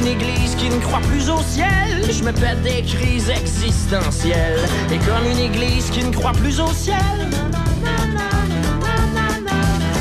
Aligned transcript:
une 0.00 0.06
église 0.06 0.54
qui 0.56 0.68
ne 0.70 0.78
croit 0.80 1.00
plus 1.00 1.28
au 1.28 1.40
ciel, 1.42 2.02
je 2.10 2.22
me 2.24 2.32
pète 2.32 2.62
des 2.62 2.82
crises 2.82 3.28
existentielles. 3.28 4.60
Et 4.90 4.98
comme 4.98 5.26
une 5.30 5.38
église 5.38 5.90
qui 5.90 6.04
ne 6.04 6.12
croit 6.12 6.32
plus 6.32 6.60
au 6.60 6.72
ciel, 6.72 6.96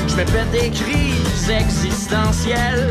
je 0.08 0.16
me 0.16 0.24
pète 0.24 0.52
des 0.52 0.70
crises 0.70 1.50
existentielles. 1.50 2.90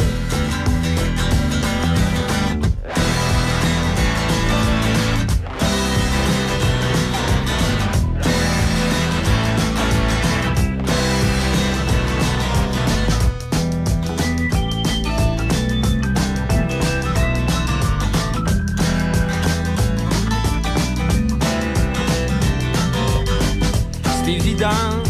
Évident, 24.58 25.02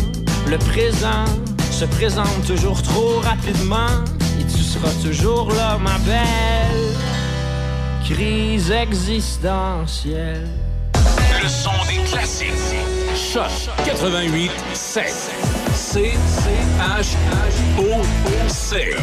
le 0.47 0.59
présent 0.59 1.25
se 1.71 1.85
présente 1.85 2.47
toujours 2.47 2.83
trop 2.83 3.21
rapidement 3.21 4.05
et 4.41 4.45
tu 4.45 4.59
seras 4.59 4.93
toujours 5.03 5.51
là, 5.53 5.79
ma 5.79 5.99
belle. 5.99 6.95
Crise 8.05 8.71
existentielle. 8.71 10.49
Le 11.43 11.49
son 11.49 11.71
des 11.89 12.03
classiques. 12.11 12.49
Choc 13.15 13.51
88 13.85 14.51
7. 14.75 15.05
C 15.75 16.13
H 16.79 17.15
H 17.39 17.79
O 17.79 18.03
C. 18.49 18.97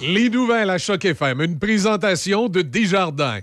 Les 0.00 0.30
nouvelles 0.30 0.70
à 0.70 0.78
Choc 0.78 1.04
FM, 1.04 1.40
une 1.42 1.58
présentation 1.58 2.48
de 2.48 2.62
Desjardins. 2.62 3.40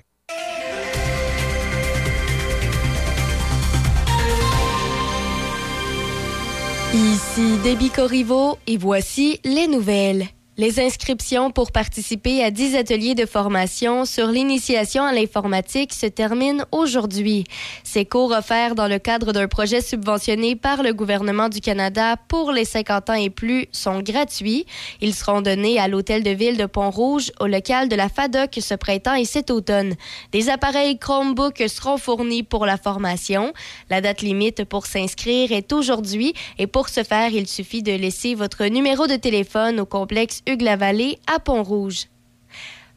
Ici 7.32 7.58
Déby 7.64 7.90
Corriveau 7.90 8.58
et 8.68 8.76
voici 8.76 9.40
les 9.46 9.66
nouvelles. 9.66 10.28
Les 10.62 10.80
inscriptions 10.80 11.50
pour 11.50 11.72
participer 11.72 12.44
à 12.44 12.52
10 12.52 12.76
ateliers 12.76 13.16
de 13.16 13.26
formation 13.26 14.06
sur 14.06 14.28
l'initiation 14.28 15.04
à 15.04 15.12
l'informatique 15.12 15.92
se 15.92 16.06
terminent 16.06 16.66
aujourd'hui. 16.72 17.46
Ces 17.84 18.06
cours 18.06 18.30
offerts 18.30 18.76
dans 18.76 18.88
le 18.88 19.00
cadre 19.00 19.34
d'un 19.34 19.48
projet 19.48 19.82
subventionné 19.82 20.56
par 20.56 20.84
le 20.84 20.94
gouvernement 20.94 21.50
du 21.50 21.62
Canada 21.62 22.16
pour 22.28 22.52
les 22.52 22.66
50 22.66 23.10
ans 23.10 23.16
et 23.16 23.32
plus 23.32 23.70
sont 23.72 24.02
gratuits. 24.02 24.68
Ils 25.02 25.16
seront 25.16 25.42
donnés 25.42 25.80
à 25.80 25.88
l'hôtel 25.88 26.22
de 26.22 26.30
ville 26.30 26.58
de 26.58 26.68
Pont-Rouge 26.68 27.32
au 27.40 27.48
local 27.48 27.90
de 27.90 27.96
la 27.96 28.08
FADOC 28.08 28.60
ce 28.62 28.76
printemps 28.76 29.16
et 29.16 29.26
cet 29.26 29.50
automne. 29.50 29.96
Des 30.32 30.48
appareils 30.52 31.00
Chromebook 31.00 31.64
seront 31.70 31.98
fournis 31.98 32.44
pour 32.44 32.68
la 32.68 32.78
formation. 32.78 33.52
La 33.90 34.00
date 34.00 34.22
limite 34.22 34.66
pour 34.66 34.86
s'inscrire 34.86 35.52
est 35.54 35.74
aujourd'hui 35.74 36.36
et 36.60 36.68
pour 36.68 36.90
ce 36.90 37.02
faire, 37.02 37.32
il 37.34 37.48
suffit 37.48 37.82
de 37.82 37.94
laisser 37.94 38.36
votre 38.36 38.64
numéro 38.66 39.08
de 39.08 39.16
téléphone 39.16 39.80
au 39.80 39.88
complexe 39.88 40.44
Hugues-la-Vallée 40.52 41.18
à 41.34 41.40
Pont-Rouge. 41.40 42.08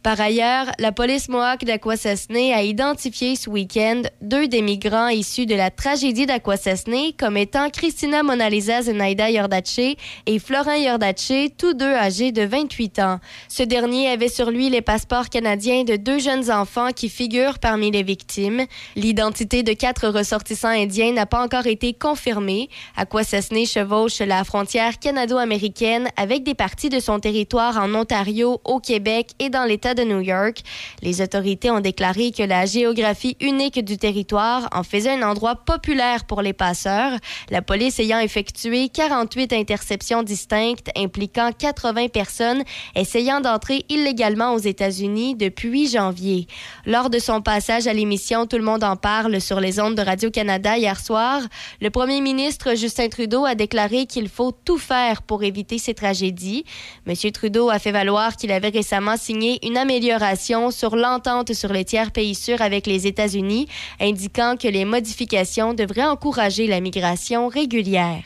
Par 0.05 0.21
ailleurs, 0.21 0.67
la 0.79 0.93
police 0.93 1.31
Mohawk 1.31 1.65
d'Aquasasne 1.65 2.53
a 2.53 2.63
identifié 2.63 3.37
ce 3.37 3.49
week-end 3.49 4.03
deux 4.21 4.49
des 4.49 4.61
migrants 4.61 5.09
issus 5.09 5.47
de 5.47 5.55
la 5.55 5.71
tragédie 5.71 6.27
d'Aquasasne 6.27 7.15
comme 7.19 7.39
étant 7.39 7.71
Christina 7.71 8.23
Monalisa 8.23 8.83
Zenaida 8.83 9.31
Yordache 9.31 9.97
et 10.27 10.39
Florent 10.39 10.75
Yordache, 10.75 11.49
tous 11.57 11.73
deux 11.73 11.95
âgés 11.95 12.33
de 12.33 12.43
28 12.43 12.99
ans. 12.99 13.19
Ce 13.49 13.63
dernier 13.63 14.09
avait 14.11 14.29
sur 14.29 14.51
lui 14.51 14.69
les 14.69 14.83
passeports 14.83 15.31
canadiens 15.31 15.85
de 15.85 15.97
deux 15.97 16.19
jeunes 16.19 16.51
enfants 16.51 16.91
qui 16.95 17.09
figurent 17.09 17.59
parmi 17.59 17.91
les 17.91 18.03
victimes. 18.03 18.67
L'identité 18.97 19.63
de 19.63 19.73
quatre 19.73 20.09
ressortissants 20.09 20.69
indiens 20.69 21.13
n'a 21.15 21.25
pas 21.25 21.43
encore 21.43 21.67
été 21.67 21.95
confirmée. 21.95 22.69
Akwesasne 22.99 23.65
chevauche 23.65 24.19
la 24.19 24.45
frontière 24.45 24.99
canado-américaine 24.99 26.11
avec 26.19 26.43
des 26.43 26.55
parties 26.55 26.91
de 26.91 27.01
son 27.01 27.21
territoire 27.21 27.79
en 27.79 27.95
Ontario, 27.95 28.61
au 28.67 28.81
Québec 28.81 29.31
et 29.39 29.49
dans 29.49 29.65
l'État 29.65 29.94
de 29.95 30.03
New 30.05 30.21
York. 30.21 30.59
Les 31.03 31.21
autorités 31.21 31.71
ont 31.71 31.81
déclaré 31.81 32.31
que 32.31 32.43
la 32.43 32.67
géographie 32.67 33.37
unique 33.41 33.85
du 33.85 33.97
territoire 33.97 34.69
en 34.73 34.83
faisait 34.83 35.11
un 35.11 35.23
endroit 35.23 35.57
populaire 35.57 36.25
pour 36.25 36.43
les 36.43 36.53
passeurs, 36.53 37.13
la 37.51 37.63
police 37.63 37.99
ayant 37.99 38.19
effectué 38.19 38.89
48 38.89 39.53
interceptions 39.53 40.23
distinctes 40.23 40.91
impliquant 40.97 41.51
80 41.53 42.09
personnes 42.09 42.63
essayant 42.95 43.41
d'entrer 43.41 43.85
illégalement 43.89 44.55
aux 44.55 44.59
États-Unis 44.59 45.35
depuis 45.35 45.89
janvier. 45.89 46.47
Lors 46.87 47.11
de 47.11 47.19
son 47.19 47.41
passage 47.41 47.87
à 47.87 47.93
l'émission 47.93 48.47
Tout 48.47 48.59
le 48.59 48.65
monde 48.65 48.85
en 48.85 48.97
parle 48.97 49.41
sur 49.41 49.61
les 49.61 49.81
ondes 49.81 49.95
de 49.95 50.03
Radio-Canada 50.03 50.77
hier 50.77 50.99
soir, 50.99 51.41
le 51.81 51.91
premier 51.91 52.21
ministre 52.21 52.75
Justin 52.75 53.09
Trudeau 53.09 53.45
a 53.45 53.55
déclaré 53.55 54.07
qu'il 54.07 54.29
faut 54.29 54.53
tout 54.53 54.79
faire 54.79 55.23
pour 55.23 55.43
éviter 55.43 55.79
ces 55.79 55.95
tragédies. 55.95 56.65
M. 57.07 57.15
Trudeau 57.33 57.71
a 57.71 57.79
fait 57.79 57.93
valoir 57.93 58.37
qu'il 58.37 58.53
avait 58.53 58.69
récemment 58.69 59.17
signé 59.17 59.65
une 59.67 59.79
amélioration 59.85 60.71
sur 60.71 60.97
l'entente 60.97 61.53
sur 61.53 61.71
les 61.71 61.85
tiers 61.85 62.11
pays 62.11 62.35
sûrs 62.35 62.63
avec 62.63 62.87
les 62.87 63.07
États-Unis, 63.07 63.69
indiquant 64.01 64.57
que 64.57 64.67
les 64.67 64.87
modifications 64.87 65.75
devraient 65.75 66.07
encourager 66.07 66.67
la 66.67 66.81
migration 66.81 67.49
régulière. 67.49 68.25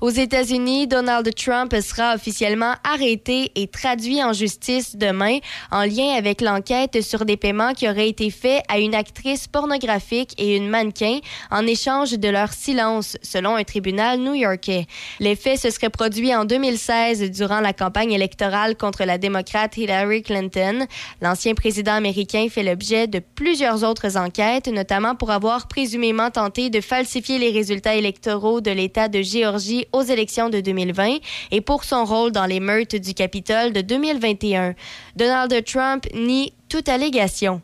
Aux 0.00 0.10
États-Unis, 0.10 0.86
Donald 0.86 1.28
Trump 1.34 1.74
sera 1.80 2.14
officiellement 2.14 2.74
arrêté 2.84 3.52
et 3.54 3.66
traduit 3.66 4.22
en 4.22 4.32
justice 4.32 4.96
demain 4.96 5.38
en 5.70 5.82
lien 5.82 6.14
avec 6.16 6.40
l'enquête 6.40 7.02
sur 7.02 7.24
des 7.24 7.36
paiements 7.36 7.72
qui 7.72 7.88
auraient 7.88 8.08
été 8.08 8.30
faits 8.30 8.62
à 8.68 8.78
une 8.78 8.94
actrice 8.94 9.48
pornographique 9.48 10.34
et 10.38 10.56
une 10.56 10.68
mannequin 10.68 11.18
en 11.50 11.66
échange 11.66 12.12
de 12.12 12.28
leur 12.28 12.52
silence, 12.52 13.16
selon 13.22 13.56
un 13.56 13.64
tribunal 13.64 14.20
new-yorkais. 14.20 14.86
Les 15.20 15.36
faits 15.36 15.60
se 15.60 15.70
seraient 15.70 15.90
produits 15.90 16.34
en 16.34 16.44
2016 16.44 17.30
durant 17.30 17.60
la 17.60 17.72
campagne 17.72 18.12
électorale 18.12 18.76
contre 18.76 19.04
la 19.04 19.18
démocrate 19.18 19.76
Hillary 19.76 20.22
Clinton. 20.22 20.86
L'ancien 21.22 21.54
président 21.54 21.92
américain 21.92 22.46
fait 22.50 22.62
l'objet 22.62 23.06
de 23.06 23.18
plusieurs 23.18 23.84
autres 23.84 24.16
enquêtes, 24.16 24.68
notamment 24.68 25.14
pour 25.14 25.30
avoir 25.30 25.68
présumément 25.68 26.30
tenté 26.30 26.70
de 26.70 26.80
falsifier 26.80 27.38
les 27.38 27.50
résultats 27.50 27.94
électoraux 27.94 28.60
de 28.60 28.70
l'État 28.70 29.08
de 29.08 29.22
Géorgie 29.22 29.55
aux 29.92 30.02
élections 30.02 30.48
de 30.48 30.60
2020 30.60 31.18
et 31.50 31.60
pour 31.60 31.84
son 31.84 32.04
rôle 32.04 32.32
dans 32.32 32.46
les 32.46 32.60
meurtres 32.60 32.98
du 32.98 33.14
Capitole 33.14 33.72
de 33.72 33.80
2021. 33.80 34.74
Donald 35.16 35.64
Trump 35.64 36.06
nie 36.14 36.52
toute 36.68 36.88
allégation. 36.88 37.62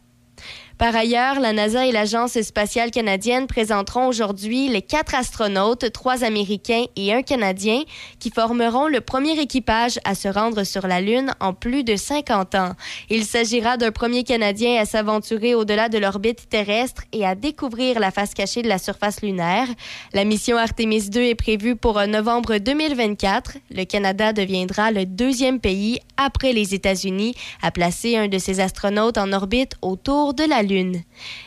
Par 0.82 0.96
ailleurs, 0.96 1.38
la 1.38 1.52
NASA 1.52 1.86
et 1.86 1.92
l'Agence 1.92 2.42
spatiale 2.42 2.90
canadienne 2.90 3.46
présenteront 3.46 4.08
aujourd'hui 4.08 4.66
les 4.66 4.82
quatre 4.82 5.14
astronautes, 5.14 5.92
trois 5.92 6.24
Américains 6.24 6.86
et 6.96 7.14
un 7.14 7.22
Canadien, 7.22 7.82
qui 8.18 8.32
formeront 8.32 8.88
le 8.88 9.00
premier 9.00 9.38
équipage 9.38 10.00
à 10.04 10.16
se 10.16 10.26
rendre 10.26 10.64
sur 10.64 10.88
la 10.88 11.00
Lune 11.00 11.30
en 11.38 11.52
plus 11.54 11.84
de 11.84 11.94
50 11.94 12.56
ans. 12.56 12.72
Il 13.10 13.24
s'agira 13.24 13.76
d'un 13.76 13.92
premier 13.92 14.24
Canadien 14.24 14.80
à 14.80 14.84
s'aventurer 14.84 15.54
au-delà 15.54 15.88
de 15.88 15.98
l'orbite 15.98 16.48
terrestre 16.48 17.04
et 17.12 17.24
à 17.24 17.36
découvrir 17.36 18.00
la 18.00 18.10
face 18.10 18.34
cachée 18.34 18.62
de 18.62 18.68
la 18.68 18.78
surface 18.78 19.22
lunaire. 19.22 19.68
La 20.14 20.24
mission 20.24 20.56
Artemis 20.56 21.10
2 21.10 21.20
est 21.20 21.36
prévue 21.36 21.76
pour 21.76 22.04
novembre 22.08 22.58
2024. 22.58 23.58
Le 23.70 23.84
Canada 23.84 24.32
deviendra 24.32 24.90
le 24.90 25.06
deuxième 25.06 25.60
pays 25.60 26.00
après 26.16 26.52
les 26.52 26.74
États-Unis 26.74 27.36
à 27.62 27.70
placer 27.70 28.16
un 28.16 28.26
de 28.26 28.38
ses 28.38 28.58
astronautes 28.58 29.16
en 29.16 29.32
orbite 29.32 29.74
autour 29.80 30.34
de 30.34 30.42
la 30.42 30.62
Lune. 30.62 30.71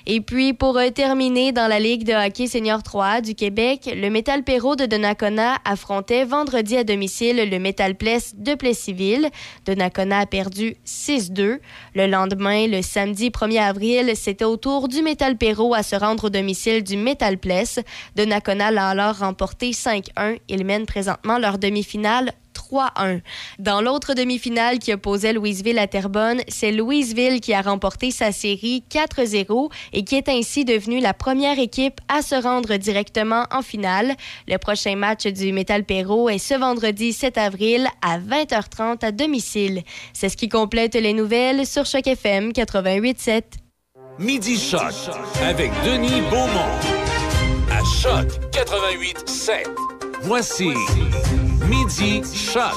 Et 0.05 0.21
puis, 0.21 0.53
pour 0.53 0.77
euh, 0.77 0.89
terminer, 0.89 1.51
dans 1.51 1.67
la 1.67 1.79
Ligue 1.79 2.03
de 2.03 2.13
hockey 2.13 2.47
senior 2.47 2.83
3 2.83 3.21
du 3.21 3.35
Québec, 3.35 3.89
le 3.93 4.09
Métal 4.09 4.43
Perrault 4.43 4.75
de 4.75 4.85
Donnacona 4.85 5.57
affrontait 5.65 6.25
vendredi 6.25 6.77
à 6.77 6.83
domicile 6.83 7.49
le 7.49 7.59
Métal 7.59 7.95
Pless 7.95 8.35
de 8.35 8.55
Plessisville. 8.55 9.29
Donnacona 9.65 10.19
a 10.19 10.25
perdu 10.25 10.75
6-2. 10.85 11.59
Le 11.95 12.07
lendemain, 12.07 12.67
le 12.67 12.81
samedi 12.81 13.29
1er 13.29 13.61
avril, 13.61 14.11
c'était 14.15 14.45
au 14.45 14.57
tour 14.57 14.87
du 14.87 15.01
Métal 15.01 15.37
Perrault 15.37 15.73
à 15.73 15.83
se 15.83 15.95
rendre 15.95 16.25
au 16.25 16.29
domicile 16.29 16.83
du 16.83 16.97
Métal 16.97 17.37
Pless. 17.37 17.79
Donnacona 18.15 18.71
l'a 18.71 18.89
alors 18.89 19.17
remporté 19.17 19.71
5-1. 19.71 20.37
Ils 20.49 20.65
mènent 20.65 20.85
présentement 20.85 21.37
leur 21.37 21.57
demi-finale 21.57 22.31
3-1. 22.71 23.21
Dans 23.59 23.81
l'autre 23.81 24.13
demi-finale 24.13 24.79
qui 24.79 24.93
opposait 24.93 25.33
Louisville 25.33 25.79
à 25.79 25.87
Terrebonne, 25.87 26.41
c'est 26.47 26.71
Louisville 26.71 27.41
qui 27.41 27.53
a 27.53 27.61
remporté 27.61 28.11
sa 28.11 28.31
série 28.31 28.83
4-0 28.89 29.71
et 29.93 30.03
qui 30.03 30.15
est 30.15 30.29
ainsi 30.29 30.65
devenue 30.65 30.99
la 30.99 31.13
première 31.13 31.59
équipe 31.59 31.99
à 32.07 32.21
se 32.21 32.35
rendre 32.35 32.75
directement 32.77 33.45
en 33.51 33.61
finale. 33.61 34.15
Le 34.47 34.57
prochain 34.57 34.95
match 34.95 35.25
du 35.27 35.51
Metal 35.51 35.83
Perrault 35.83 36.29
est 36.29 36.37
ce 36.37 36.53
vendredi 36.55 37.13
7 37.13 37.37
avril 37.37 37.87
à 38.01 38.19
20h30 38.19 39.03
à 39.05 39.11
domicile. 39.11 39.83
C'est 40.13 40.29
ce 40.29 40.37
qui 40.37 40.49
complète 40.49 40.95
les 40.95 41.13
nouvelles 41.13 41.65
sur 41.65 41.85
Choc 41.85 42.07
FM 42.07 42.51
88.7. 42.51 43.43
Midi 44.19 44.57
Choc 44.57 44.93
avec 45.43 45.71
Denis 45.83 46.21
Beaumont. 46.29 46.79
À 47.69 47.83
Choc 48.01 48.27
88.7. 48.51 49.65
Voici 50.21 50.71
Midi 51.63 52.21
Choc. 52.33 52.73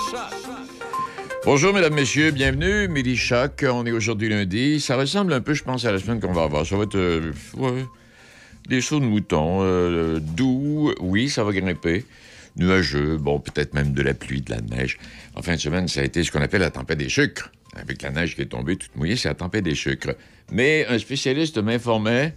Bonjour, 1.44 1.75
mesdames, 1.75 1.94
messieurs, 1.94 2.30
bienvenue. 2.30 2.88
Midi 2.88 3.16
Choc, 3.16 3.64
on 3.69 3.84
est 3.84 3.90
aujourd'hui 3.90 4.28
lundi. 4.28 4.80
Ça 4.80 4.96
ressemble 4.96 5.32
un 5.32 5.40
peu, 5.40 5.54
je 5.54 5.64
pense, 5.64 5.84
à 5.84 5.92
la 5.92 5.98
semaine 5.98 6.20
qu'on 6.20 6.32
va 6.32 6.44
avoir. 6.44 6.64
Ça 6.64 6.76
va 6.76 6.84
être 6.84 6.94
euh, 6.96 7.32
des 8.69 8.80
sauts 8.80 9.00
de 9.00 9.04
mouton, 9.04 9.58
euh, 9.62 10.20
doux, 10.20 10.92
oui, 11.00 11.28
ça 11.28 11.44
va 11.44 11.52
grimper. 11.52 12.04
Nuageux, 12.56 13.16
bon, 13.19 13.40
peut-être 13.40 13.75
même 13.75 13.92
de 13.92 14.02
la 14.02 14.14
pluie, 14.14 14.40
de 14.42 14.50
la 14.50 14.60
neige. 14.60 14.98
En 15.34 15.42
fin 15.42 15.54
de 15.54 15.60
semaine, 15.60 15.88
ça 15.88 16.00
a 16.00 16.04
été 16.04 16.22
ce 16.22 16.30
qu'on 16.30 16.40
appelle 16.42 16.60
la 16.60 16.70
tempête 16.70 16.98
des 16.98 17.08
sucres. 17.08 17.50
Avec 17.76 18.02
la 18.02 18.10
neige 18.10 18.34
qui 18.34 18.42
est 18.42 18.46
tombée 18.46 18.76
toute 18.76 18.94
mouillée, 18.96 19.16
c'est 19.16 19.28
la 19.28 19.34
tempête 19.34 19.64
des 19.64 19.75
sucres. 19.75 20.14
Mais 20.50 20.86
un 20.88 20.98
spécialiste 20.98 21.58
m'informait 21.58 22.34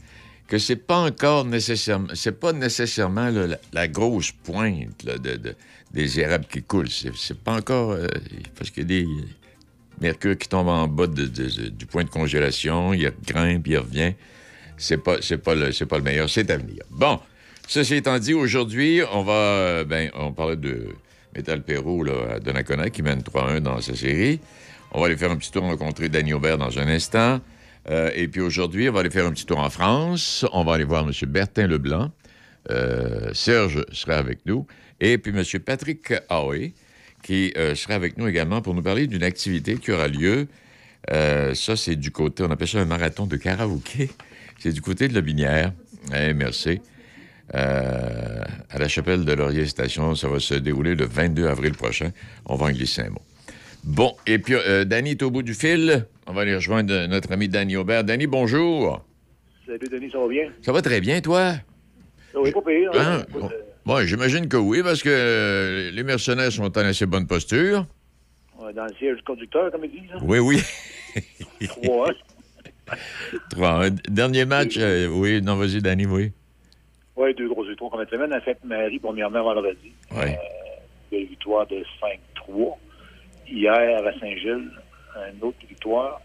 que 0.48 0.58
c'est 0.58 0.76
pas 0.76 0.98
encore 0.98 1.46
nécessairement, 1.46 2.10
c'est 2.14 2.38
pas 2.38 2.52
nécessairement 2.52 3.32
la, 3.72 3.88
grosse 3.88 4.32
pointe 4.32 5.06
de- 5.06 5.56
des 5.94 6.20
érables 6.20 6.46
qui 6.46 6.62
coulent. 6.62 6.90
C'est, 6.90 7.38
pas 7.38 7.54
encore 7.54 7.92
euh, 7.92 8.08
parce 8.58 8.70
qu'il 8.70 8.84
y 8.84 8.86
a 8.86 9.04
des 9.04 9.08
mercure 10.02 10.38
qui 10.38 10.50
tombe 10.50 10.68
en 10.68 10.88
bas 10.88 11.08
du 11.08 11.86
point 11.86 12.04
de 12.04 12.10
congélation, 12.10 12.94
il 12.94 13.12
grimpe, 13.26 13.68
il 13.68 13.78
revient. 13.78 14.14
C'est 14.78 14.98
pas, 14.98 15.18
pas 15.44 15.56
le, 15.56 15.86
pas 15.86 15.98
le 15.98 16.04
meilleur, 16.04 16.30
c'est 16.30 16.50
à 16.50 16.58
venir. 16.58 16.84
Bon, 16.90 17.20
ceci 17.68 17.96
étant 17.96 18.18
dit, 18.18 18.34
aujourd'hui, 18.34 19.02
on 19.14 19.22
va, 19.22 19.34
euh, 19.34 19.84
ben, 19.84 20.10
on 20.16 20.34
parlait 20.34 20.56
de 20.56 20.88
Métal 21.36 21.62
Perrault, 21.62 22.04
là, 22.04 22.14
à 22.36 22.40
Donnacona, 22.40 22.90
qui 22.90 23.04
mène 23.04 23.22
3-1 23.22 23.60
dans 23.60 23.80
sa 23.80 23.96
série. 23.96 24.40
On 24.92 25.00
va 25.00 25.06
aller 25.06 25.18
faire 25.18 25.32
un 25.32 25.38
petit 25.38 25.52
tour 25.52 25.64
rencontrer 25.64 26.10
Danny 26.10 26.34
Aubert 26.34 26.58
dans 26.58 26.80
un 26.80 26.88
instant. 26.88 27.40
Euh, 27.90 28.12
et 28.16 28.28
puis 28.28 28.42
aujourd'hui, 28.42 28.90
on 28.90 28.94
va 28.94 29.02
aller 29.02 29.10
faire 29.12 29.28
un 29.28 29.32
petit 29.32 29.46
tour 29.46 29.60
en 29.60 29.70
France. 29.70 30.46
On 30.52 30.64
va 30.64 30.74
aller 30.74 30.84
voir 30.84 31.04
M. 31.08 31.12
Bertin 31.28 31.68
Leblanc. 31.68 32.12
Euh, 32.70 33.34
Serge 33.34 33.86
sera 33.92 34.16
avec 34.16 34.46
nous. 34.46 34.66
Et 35.00 35.18
puis 35.18 35.32
M. 35.36 35.44
Patrick 35.62 36.14
Aoué, 36.30 36.74
qui 37.24 37.54
euh, 37.58 37.76
sera 37.76 37.96
avec 37.96 38.18
nous 38.18 38.28
également 38.28 38.62
pour 38.62 38.74
nous 38.74 38.82
parler 38.82 39.08
d'une 39.08 39.24
activité 39.24 39.76
qui 39.76 39.92
aura 39.92 40.08
lieu. 40.08 40.48
Euh, 41.12 41.54
ça, 41.56 41.76
c'est 41.76 41.96
du 41.96 42.12
côté, 42.12 42.44
on 42.44 42.52
appelle 42.52 42.68
ça 42.68 42.80
un 42.80 42.86
marathon 42.86 43.26
de 43.26 43.36
karaoké. 43.36 44.10
C'est 44.60 44.72
du 44.72 44.82
côté 44.82 45.08
de 45.08 45.16
la 45.16 45.22
Binière. 45.22 45.74
Eh, 46.16 46.34
merci. 46.34 46.82
À 47.54 48.78
la 48.78 48.88
chapelle 48.88 49.26
de 49.26 49.34
Laurier 49.34 49.66
Station, 49.66 50.16
ça 50.16 50.30
va 50.30 50.40
se 50.40 50.54
dérouler 50.54 50.96
le 50.96 51.06
22 51.06 51.48
avril 51.48 51.74
prochain. 51.74 52.12
On 52.46 52.56
va 52.56 52.68
en 52.68 52.72
glisser 52.72 53.02
un 53.02 53.10
mot. 53.10 53.22
Bon, 53.84 54.16
et 54.28 54.38
puis, 54.38 54.54
Danny 54.86 55.12
est 55.12 55.24
au 55.24 55.32
bout 55.32 55.42
du 55.42 55.54
fil. 55.54 56.06
On 56.28 56.34
va 56.34 56.42
aller 56.42 56.56
rejoindre 56.56 57.08
notre 57.08 57.32
ami 57.34 57.50
Danny 57.50 57.76
Aubert. 57.76 58.04
Danny, 58.04 58.28
bonjour. 58.28 59.04
Salut 59.66 59.90
Denis, 59.92 60.12
ça 60.12 60.20
va 60.20 60.28
bien? 60.28 60.50
Ça 60.62 60.72
va 60.72 60.82
très 60.82 61.02
bien, 61.02 61.20
toi? 61.20 61.56
Oui, 62.36 62.52
pas. 62.52 62.60
Hein? 62.70 62.92
hein? 62.96 63.24
Écoute, 63.30 63.44
euh, 63.52 63.62
Bon, 63.86 64.00
j'imagine 64.06 64.48
que 64.48 64.58
oui, 64.58 64.82
parce 64.84 65.02
que 65.02 65.10
euh, 65.10 65.92
les 65.92 66.04
mercenaires 66.04 66.52
sont 66.52 66.64
en 66.78 66.82
assez 66.82 67.06
bonne 67.06 67.26
posture. 67.28 67.86
dans 68.60 68.86
le 68.86 68.94
siège 68.98 69.18
du 69.18 69.24
conducteur, 69.24 69.72
comme 69.72 69.86
ils 69.86 69.92
disent. 69.92 70.12
hein? 70.14 70.20
Oui, 70.22 70.40
oui. 70.40 70.62
Trois? 71.68 72.12
Trois. 73.50 73.90
Dernier 74.08 74.46
match, 74.46 74.76
euh, 74.78 75.08
oui. 75.08 75.42
Non, 75.42 75.56
vas-y, 75.56 75.82
Danny, 75.82 76.06
oui. 76.06 76.32
Ouais, 77.16 77.34
deux 77.34 77.50
grosses 77.50 77.68
victoires 77.70 77.92
comme 77.92 78.08
semaine. 78.08 78.34
À 78.34 78.44
Sainte-Marie, 78.44 79.00
premièrement, 79.00 79.44
vendredi. 79.44 79.92
Oui. 80.12 80.32
Deux 81.12 81.26
victoires 81.26 81.68
de 81.68 81.84
5-3. 82.48 82.76
Hier, 83.48 83.74
à 84.06 84.20
Saint-Gilles, 84.20 84.70
une 85.34 85.44
autre 85.44 85.58
victoire. 85.68 86.22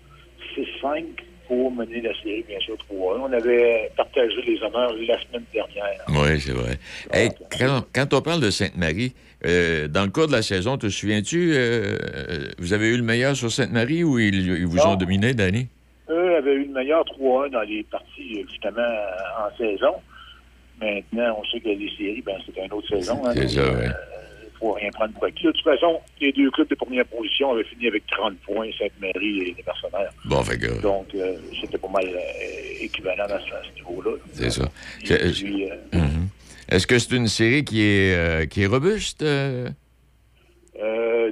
6-5 0.57 1.05
pour 1.47 1.71
mener 1.73 2.01
la 2.01 2.13
série, 2.23 2.45
bien 2.49 2.59
sûr, 2.61 2.77
3 2.79 3.21
On 3.21 3.33
avait 3.33 3.91
partagé 3.97 4.35
les 4.47 4.61
honneurs 4.63 4.93
la 4.95 5.19
semaine 5.23 5.45
dernière. 5.53 6.05
Oui, 6.09 6.41
c'est 6.41 6.53
vrai. 6.53 6.79
Hey, 7.13 7.31
quand, 7.59 7.85
quand 7.95 8.15
on 8.15 8.21
parle 8.23 8.41
de 8.41 8.51
Sainte-Marie, 8.51 9.15
euh, 9.45 9.87
dans 9.89 10.05
le 10.05 10.11
cours 10.11 10.27
de 10.27 10.33
la 10.33 10.43
saison, 10.43 10.77
te 10.79 10.89
souviens-tu, 10.89 11.53
euh, 11.55 11.97
euh, 12.15 12.49
vous 12.59 12.73
avez 12.73 12.89
eu 12.89 12.97
le 12.97 13.03
meilleur 13.03 13.37
sur 13.37 13.51
Sainte-Marie 13.51 14.03
ou 14.05 14.19
ils, 14.19 14.35
ils 14.35 14.67
vous 14.67 14.77
Non. 14.79 14.93
ont 14.93 14.97
dominé, 14.97 15.35
Danny? 15.35 15.69
Eux 16.09 16.37
avaient 16.37 16.55
eu 16.55 16.65
le 16.67 16.73
meilleur 16.73 17.05
3-1 17.05 17.51
dans 17.51 17.61
les 17.63 17.83
parties, 17.85 18.45
justement, 18.51 18.83
en 19.39 19.57
saison. 19.57 19.95
Maintenant, 20.81 21.39
on 21.41 21.45
sait 21.51 21.61
que 21.61 21.69
les 21.69 21.91
séries, 21.97 22.23
ben, 22.25 22.37
c'est 22.45 22.63
une 22.65 22.73
autre 22.73 22.89
saison. 22.89 23.23
hein. 23.27 23.33
C'est 23.35 23.49
ça, 23.49 23.63
oui. 23.63 23.87
Faut 24.59 24.73
rien 24.73 24.91
prendre 24.91 25.13
pour 25.15 25.25
acquis. 25.25 25.45
De 25.47 25.53
toute 25.53 25.63
façon, 25.65 26.01
les 26.21 26.33
deux 26.33 26.51
clubs 26.51 26.69
de 26.69 26.75
première 26.75 27.05
position 27.07 27.53
avaient 27.53 27.65
fini 27.65 27.87
avec 27.89 28.07
30 28.07 28.37
points, 28.47 28.69
Sainte-Marie 28.79 29.39
et 29.41 29.45
les 29.57 29.65
mercenaires. 29.67 30.11
Bon, 30.25 30.43
fait 30.43 30.59
que, 30.59 30.81
Donc, 30.81 31.15
euh, 31.15 31.37
c'était 31.61 31.79
pas 31.79 31.89
mal 31.89 32.05
euh, 32.07 32.85
équivalent 32.85 33.25
à 33.25 33.39
ce, 33.41 33.75
niveau-là. 33.75 34.17
c'est 34.33 34.51
ça. 34.51 34.65
Euh, 35.11 35.33
Mhm. 35.93 36.29
Est-ce 36.69 36.87
que 36.87 36.99
c'est 36.99 37.15
une 37.17 37.29
série 37.29 37.65
qui 37.65 37.81
est, 37.83 38.51
qui 38.51 38.63
est 38.63 38.67
robuste? 38.67 39.23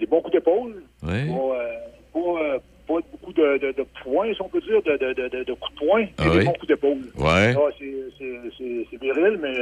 des 0.00 0.06
bons 0.06 0.20
coups 0.20 0.32
d'épaule. 0.34 0.82
Oui. 1.02 1.28
Pas, 1.28 2.20
pas, 2.20 2.58
pas 2.86 3.00
beaucoup 3.12 3.32
de, 3.32 3.58
de- 3.58 3.72
de 3.72 3.86
points, 4.02 4.32
si 4.34 4.42
on 4.42 4.48
peut 4.48 4.60
dire, 4.60 4.82
de, 4.82 4.96
de, 5.44 5.52
coups 5.54 5.74
de 5.74 5.78
poing, 5.86 6.06
Ah 6.18 6.24
oui? 6.30 6.38
des 6.38 6.44
bons 6.44 6.52
coups 6.52 6.68
d'épaule. 6.68 6.98
Ouais. 7.16 7.54
Ah, 7.56 7.68
c'est- 7.78 8.98
viril, 9.00 9.38
mais 9.42 9.54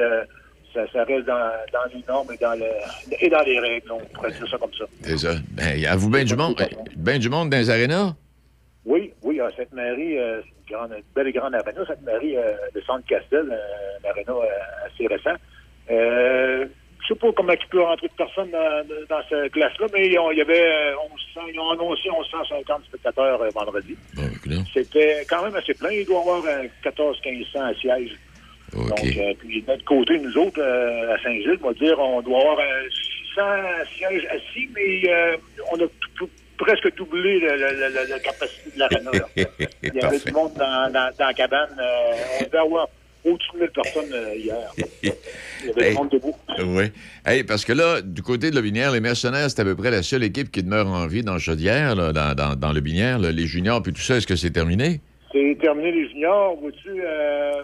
ça, 0.74 0.80
ça 0.92 1.04
reste 1.04 1.26
dans, 1.26 1.50
dans 1.72 1.84
les 1.94 2.02
normes 2.08 2.28
et 2.32 2.36
dans, 2.38 2.54
le, 2.54 2.66
et 3.20 3.28
dans 3.28 3.42
les 3.42 3.58
règles. 3.60 3.90
On 3.92 3.98
pourrait 4.14 4.30
dire 4.32 4.48
ça 4.48 4.58
comme 4.58 4.72
ça. 4.74 4.84
C'est 5.02 5.19
ça. 5.19 5.34
Ben, 5.52 5.76
y 5.78 5.86
a 5.86 5.96
vous 5.96 6.10
bien 6.10 6.24
du 6.24 6.36
monde, 6.36 6.56
ben 6.96 7.19
du 7.19 7.28
monde 7.28 7.50
dans 7.50 7.58
les 7.58 7.70
arénas? 7.70 8.14
Oui, 8.84 9.12
oui, 9.22 9.40
à 9.40 9.48
Sainte-Marie, 9.56 10.19
euh, 10.19 10.40
c'est 10.42 10.48
une, 10.72 10.76
grande, 10.76 10.90
une 10.92 11.02
belle 11.14 11.28
et 11.28 11.32
grande 11.32 11.54
aréna. 11.54 11.86
Sainte-Marie, 11.86 12.36
euh, 12.36 12.52
le 12.74 12.82
centre 12.82 13.06
Castel, 13.06 13.46
euh, 13.50 13.98
une 14.02 14.10
aréna 14.10 14.32
euh, 14.32 14.86
assez 14.86 15.06
récent. 15.06 15.36
Euh, 15.90 16.66
je 17.02 17.08
sais 17.08 17.14
pas 17.19 17.28
comment 17.36 17.52
il 17.52 17.69
peut 17.69 17.82
rentrer 17.82 18.06
de 18.08 18.12
personnes 18.14 18.50
dans, 18.50 18.84
dans 19.08 19.22
cette 19.28 19.52
classe-là, 19.52 19.86
mais 19.92 20.06
ils 20.06 20.19
ont- 20.19 20.30
il 20.30 20.38
y 20.38 20.40
avait 20.40 20.62
euh, 20.70 20.94
1100, 21.34 21.40
ils 21.52 21.58
ont 21.60 21.70
annoncé 21.72 22.08
1150 22.08 22.84
spectateurs 22.84 23.40
vendredi. 23.52 23.96
Bon, 24.14 24.22
écoute, 24.34 24.66
C'était 24.72 25.24
quand 25.28 25.44
même 25.44 25.54
assez 25.56 25.74
plein. 25.74 25.90
Il 25.90 26.06
doit 26.06 26.19
y 26.19 26.20
avoir 26.20 26.44
euh, 26.46 26.66
14-1500 26.84 27.80
sièges. 27.80 28.16
Donc, 28.74 28.90
euh, 29.04 29.34
puis 29.38 29.62
de 29.62 29.66
notre 29.66 29.84
côté, 29.84 30.19
nous 30.19 30.36
autres, 30.38 30.60
euh, 30.60 31.14
à 31.14 31.22
Saint-Gilles, 31.22 31.58
on 31.62 31.69
va 31.69 31.74
dire, 31.74 31.98
on 31.98 32.22
doit 32.22 32.40
avoir 32.40 32.58
euh, 32.58 32.88
600 33.34 33.42
sièges 33.96 34.26
assis, 34.30 34.69
mais 34.74 35.02
euh, 35.10 35.36
on 35.72 35.76
a 35.76 35.86
presque 36.58 36.94
doublé 36.96 37.38
le- 37.40 37.48
le- 37.56 37.56
le- 37.56 37.88
le- 38.04 38.08
la 38.10 38.19
capacité 38.20 38.70
de 38.74 38.78
l'aréna. 38.78 39.10
Il 39.82 39.94
y 39.94 40.00
avait 40.00 40.19
du 40.19 40.32
monde 40.32 40.52
dans, 40.56 40.90
dans, 40.92 41.10
dans 41.19 41.26
la 41.26 41.34
cabane. 41.34 41.69
euh, 41.78 42.12
on 42.40 42.44
devait 42.44 42.58
avoir 42.58 42.88
au-dessus 43.24 43.50
de 43.54 43.60
1000 43.60 43.70
personnes 43.70 44.12
euh, 44.12 44.34
hier. 44.36 44.72
Il 45.02 45.08
y 45.69 45.70
avait 45.70 45.82
Hey. 45.84 45.90
du 45.90 45.96
monde 45.96 46.08
debout. 46.10 46.34
Oui. 46.64 46.84
Hey, 47.26 47.44
parce 47.44 47.64
que 47.64 47.72
là, 47.72 48.00
du 48.00 48.22
côté 48.22 48.50
de 48.50 48.54
la 48.54 48.62
Binière, 48.62 48.90
les 48.92 49.00
mercenaires, 49.00 49.50
c'est 49.50 49.60
à 49.60 49.64
peu 49.64 49.76
près 49.76 49.90
la 49.90 50.02
seule 50.02 50.22
équipe 50.24 50.50
qui 50.50 50.62
demeure 50.62 50.86
en 50.88 51.06
vie 51.06 51.22
dans 51.22 51.38
Chaudière, 51.38 51.94
là, 51.94 52.12
dans, 52.12 52.34
dans, 52.34 52.56
dans 52.56 52.72
le 52.72 52.80
Binière, 52.80 53.19
là, 53.19 53.32
les 53.32 53.46
juniors, 53.46 53.82
puis 53.82 53.92
tout 53.92 54.00
ça. 54.00 54.16
Est-ce 54.16 54.26
que 54.26 54.36
c'est 54.36 54.50
terminé? 54.50 55.00
C'est 55.32 55.56
terminé 55.60 55.93
les 55.93 56.08
juniors. 56.10 56.56
Vois-tu, 56.60 56.91
euh, 56.91 57.62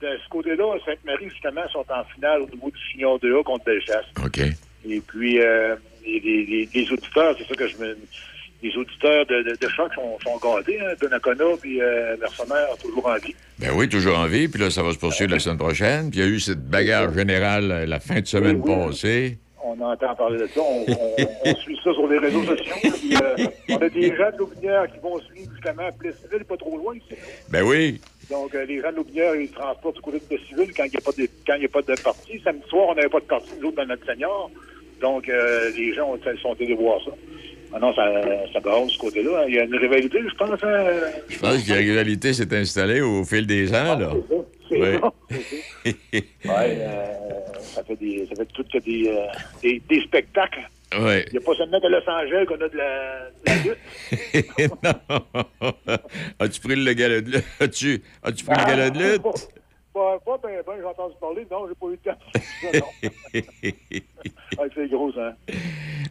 de 0.00 0.08
ce 0.24 0.28
côté-là, 0.30 0.76
Sainte-Marie, 0.84 1.28
justement, 1.30 1.66
sont 1.72 1.84
en 1.90 2.04
finale 2.14 2.42
au 2.42 2.48
niveau 2.48 2.70
du 2.70 2.78
junior 2.92 3.18
2A 3.18 3.42
contre 3.42 3.64
Bellechasse. 3.64 4.06
OK. 4.24 4.38
Et 4.88 5.00
puis, 5.00 5.40
euh, 5.40 5.76
les, 6.04 6.20
les- 6.20 6.44
les- 6.46 6.68
les 6.74 6.92
auditeurs, 6.92 7.34
c'est 7.38 7.46
ça 7.46 7.54
que 7.54 7.66
je 7.68 7.76
me. 7.78 7.96
Les 8.62 8.76
auditeurs 8.76 9.24
de, 9.24 9.42
de, 9.42 9.56
de 9.58 9.68
choc 9.70 9.90
sont, 9.94 10.18
sont 10.22 10.36
gâtés, 10.36 10.78
hein. 10.80 10.92
Donnacona 11.00 11.44
puis 11.62 11.80
euh, 11.80 12.14
Mercenaire, 12.20 12.66
toujours 12.82 13.06
en 13.06 13.16
vie. 13.16 13.34
Ben 13.58 13.70
oui, 13.74 13.88
toujours 13.88 14.18
en 14.18 14.26
vie, 14.26 14.48
puis 14.48 14.60
là, 14.60 14.68
ça 14.70 14.82
va 14.82 14.92
se 14.92 14.98
poursuivre 14.98 15.30
la 15.32 15.38
semaine 15.38 15.56
prochaine. 15.56 16.10
Puis 16.10 16.20
il 16.20 16.22
y 16.26 16.28
a 16.28 16.30
eu 16.30 16.40
cette 16.40 16.68
bagarre 16.68 17.10
générale 17.14 17.70
euh, 17.72 17.86
la 17.86 18.00
fin 18.00 18.20
de 18.20 18.26
semaine 18.26 18.60
Oui, 18.62 18.70
oui. 18.74 18.86
passée. 18.90 19.38
On 19.64 19.80
entend 19.80 20.14
parler 20.14 20.38
de 20.40 20.46
ça. 20.48 20.60
On, 20.60 20.84
on- 20.90 21.16
on 21.46 21.54
suit 21.56 21.78
ça 21.82 21.92
sur 21.94 22.06
les 22.08 22.18
réseaux 22.18 22.42
sociaux. 22.44 22.74
Puis, 22.82 23.14
euh, 23.16 23.46
on 23.70 23.76
a 23.76 23.88
des 23.88 24.08
gens 24.14 24.30
de 24.30 24.36
l'Aubinière 24.38 24.86
qui 24.92 24.98
vont 25.02 25.18
suivre 25.20 25.50
justement 25.54 25.86
à 25.88 25.92
Plessisville, 25.92 26.44
pas 26.44 26.56
trop 26.58 26.76
loin 26.76 26.94
ici. 26.96 27.18
Ben 27.48 27.62
oui. 27.62 27.98
Donc, 28.30 28.54
euh, 28.54 28.64
les 28.64 28.80
gens 28.80 28.90
de 28.92 28.96
l'Aubinière, 28.96 29.34
ils 29.34 29.50
transportent 29.50 29.96
du 29.96 30.02
côté 30.02 30.18
de 30.20 30.24
Plessisville 30.24 30.72
quand 30.76 30.84
il 30.84 30.90
n'y 30.90 30.96
a, 30.96 31.00
pas 31.00 31.12
de- 31.12 31.28
quand 31.46 31.54
il 31.56 31.62
y 31.62 31.64
a 31.64 31.68
pas 31.68 31.82
de 31.82 32.00
partie. 32.00 32.40
Samedi 32.44 32.62
soir, 32.68 32.86
on 32.90 32.94
n'avait 32.94 33.08
pas 33.08 33.20
de 33.20 33.24
partie, 33.24 33.50
nous 33.60 33.68
autres, 33.68 33.76
dans 33.78 33.86
notre 33.86 34.06
senior. 34.06 34.50
Donc, 35.00 35.28
euh, 35.28 35.70
les 35.76 35.92
gens 35.94 36.12
ont, 36.12 36.18
sont 36.40 36.52
allés 36.60 36.74
voir 36.74 37.00
ça. 37.04 37.10
Ah 37.72 37.78
non, 37.78 37.94
ça, 37.94 38.04
ça 38.52 38.60
brasse 38.60 38.90
ce 38.90 38.98
côté-là. 38.98 39.44
Il 39.48 39.54
y 39.54 39.58
a 39.58 39.64
une 39.64 39.76
rivalité, 39.76 40.18
je 40.28 40.34
pense. 40.34 40.62
Hein? 40.62 40.84
Je 41.28 41.38
pense 41.38 41.62
que 41.62 41.70
la 41.70 41.76
rivalité 41.78 42.32
s'est 42.32 42.52
installée 42.54 43.00
au 43.00 43.24
fil 43.24 43.46
des 43.46 43.72
ans, 43.72 43.96
là. 43.98 44.10
C'est 44.68 44.80
Oui. 44.80 44.98
ça. 45.00 45.12
C'est 45.30 45.40
ça. 45.40 45.96
Ouais, 46.44 46.78
euh, 46.80 47.06
ça 47.62 47.84
fait 47.84 47.96
des, 47.96 48.26
ça 48.28 48.34
fait 48.36 48.48
tout 48.52 48.64
que 48.72 48.78
des, 48.78 49.08
euh, 49.08 49.26
des, 49.62 49.80
des 49.88 50.00
spectacles. 50.02 50.68
Il 50.92 50.98
n'y 51.32 51.38
a 51.38 51.40
pas 51.44 51.54
seulement 51.56 51.78
de 51.80 51.88
Los 51.88 52.08
Angeles 52.10 52.46
qu'on 52.46 52.60
a 52.60 52.68
de 52.68 52.76
la, 52.76 53.30
de 53.30 53.46
la 53.46 53.56
lutte. 53.62 54.72
non. 54.82 55.96
As-tu 56.40 56.60
pris 56.60 56.76
le 56.76 56.92
galop 56.94 57.20
de 57.20 57.30
lutte? 57.32 57.44
As-tu 57.60 58.02
as-tu 58.22 58.44
pris 58.44 58.56
le 58.58 58.64
galop 58.66 58.90
de 58.98 59.12
lutte? 59.12 59.22
Pas, 59.92 60.18
pas 60.24 60.38
ben, 60.42 60.50
ben, 60.66 60.72
j'ai 60.78 60.84
entendu 60.84 61.14
parler. 61.20 61.46
Non, 61.50 61.66
j'ai 61.68 61.74
pas 61.74 61.86
eu 61.86 61.90
le 61.90 61.98
temps. 61.98 62.18
Ah, 64.58 64.62
c'est 64.74 64.88
gros, 64.88 65.12
hein. 65.18 65.32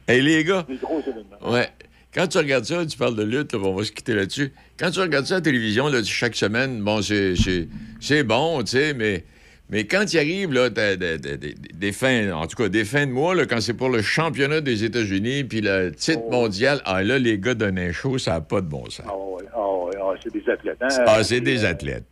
hey, 0.08 0.22
les 0.22 0.44
gars, 0.44 0.66
C'est 0.68 0.80
gros 0.82 1.00
événement. 1.02 1.52
ouais. 1.52 1.68
Quand 2.14 2.26
tu 2.28 2.38
regardes 2.40 2.66
ça, 2.66 2.84
tu 2.86 2.98
parles 2.98 3.16
de 3.16 3.24
lutte, 3.24 3.54
là, 3.54 3.60
on 3.62 3.76
va 3.76 3.84
se 3.84 3.92
quitter 3.92 4.16
là-dessus. 4.16 4.52
Quand 4.80 4.90
tu 4.90 5.00
regardes 5.00 5.26
ça 5.28 5.36
à 5.36 5.38
la 5.38 5.42
télévision, 5.42 5.88
là, 5.90 6.04
chaque 6.04 6.36
semaine, 6.36 6.82
bon, 6.82 7.02
c'est- 7.04 7.36
c'est 7.36 7.68
c'est 8.00 8.24
bon, 8.24 8.64
tu 8.64 8.72
sais, 8.72 8.94
mais 8.96 9.24
Mais 9.70 9.86
quand 9.86 10.12
il 10.14 10.18
arrive, 10.18 10.52
là, 10.52 10.70
des, 10.70 10.98
des- 10.98 11.92
fins, 11.92 12.32
en 12.32 12.48
tout 12.48 12.56
cas, 12.56 12.70
des 12.70 12.86
fins 12.86 13.06
de 13.06 13.12
mois, 13.12 13.36
là, 13.36 13.46
quand 13.46 13.62
c'est 13.62 13.76
pour 13.76 13.90
le 13.90 14.02
championnat 14.02 14.62
des 14.62 14.84
États-Unis, 14.84 15.44
puis 15.44 15.62
le 15.62 15.92
titre 15.92 16.22
Oh. 16.26 16.32
mondial, 16.32 16.82
ah 16.86 17.04
là, 17.04 17.20
les 17.20 17.38
gars 17.38 17.54
donnent 17.54 17.78
un 17.80 17.92
show, 17.92 18.18
ça 18.18 18.32
n'a 18.32 18.42
pas 18.42 18.62
de 18.62 18.68
bon 18.68 18.90
sens. 18.90 19.06
Ah 19.08 19.16
ouais, 19.16 19.44
ah 19.54 20.02
ah, 20.02 20.14
c'est 20.24 20.34
des 20.34 20.50
athlètes. 20.50 20.78
Hein? 20.82 20.88
Ah, 21.06 21.24
c'est 21.24 21.42
des 21.42 21.64
Euh, 21.64 21.70
athlètes. 21.70 22.04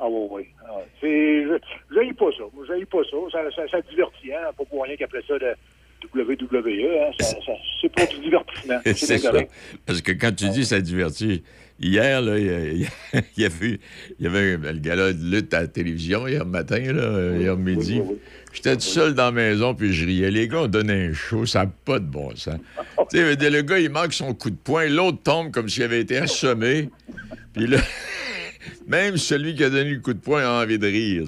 Ah 0.00 0.06
oui, 0.08 0.26
oui. 0.30 0.42
Ah, 0.68 0.80
je 1.02 2.12
pas 2.14 2.30
ça. 2.36 2.44
Moi, 2.54 2.64
j'haïs 2.66 2.84
pas 2.84 2.98
ça. 3.10 3.16
Ça, 3.32 3.38
ça, 3.54 3.62
ça 3.70 3.80
divertit, 3.88 4.32
hein. 4.32 4.50
Pas 4.56 4.64
pour 4.64 4.82
rien 4.82 4.96
qu'après 4.96 5.22
ça, 5.26 5.34
le 5.38 5.54
WWE, 6.22 7.00
hein. 7.00 7.10
C'est 7.80 7.88
pour 7.92 8.06
du 8.08 8.18
divertissement. 8.20 8.80
C'est 8.84 9.18
ça. 9.18 9.32
Parce 9.86 10.00
que 10.02 10.12
quand 10.12 10.34
tu 10.34 10.48
dis 10.50 10.64
ça 10.64 10.80
divertit, 10.80 11.42
hier, 11.80 12.20
là, 12.22 12.38
il 12.38 12.46
y, 12.46 12.50
a- 12.50 12.60
il 12.72 12.80
y 12.82 12.86
a- 12.86 13.20
il 13.36 13.42
y 13.42 13.46
a 13.46 13.48
vu- 13.48 13.80
il 14.18 14.24
y 14.24 14.28
avait 14.28 14.54
un- 14.54 14.72
le 14.72 14.78
gala 14.78 15.12
de 15.12 15.24
lutte 15.30 15.52
à 15.54 15.62
la 15.62 15.66
télévision 15.68 16.26
hier 16.26 16.44
matin, 16.46 16.92
là, 16.92 17.36
hier 17.36 17.56
midi. 17.56 18.00
oui, 18.00 18.06
oui. 18.10 18.18
J'étais 18.52 18.74
tout 18.76 18.80
seul 18.82 19.14
dans 19.14 19.26
la 19.26 19.30
maison, 19.32 19.74
puis 19.74 19.92
je 19.92 20.06
riais. 20.06 20.30
Les 20.30 20.48
gars 20.48 20.62
ont 20.62 20.68
donné 20.68 21.08
un 21.08 21.12
show, 21.12 21.44
ça 21.46 21.64
n'a 21.64 21.70
pas 21.84 21.98
de 21.98 22.06
bon 22.06 22.34
sens. 22.34 22.56
tu 23.10 23.18
sais, 23.18 23.50
le 23.50 23.62
gars, 23.62 23.78
il 23.78 23.90
manque 23.90 24.12
son 24.14 24.32
coup 24.34 24.50
de 24.50 24.56
poing, 24.56 24.86
l'autre 24.88 25.18
tombe 25.22 25.50
comme 25.52 25.68
s'il 25.68 25.82
avait 25.82 26.00
été 26.00 26.16
assommé. 26.16 26.88
Puis 27.52 27.66
là, 27.66 27.78
même 28.86 29.16
celui 29.18 29.54
qui 29.54 29.64
a 29.64 29.70
donné 29.70 29.90
le 29.90 30.00
coup 30.00 30.14
de 30.14 30.18
poing 30.18 30.42
a 30.42 30.62
envie 30.64 30.78
de 30.78 30.86
rire. 30.86 31.24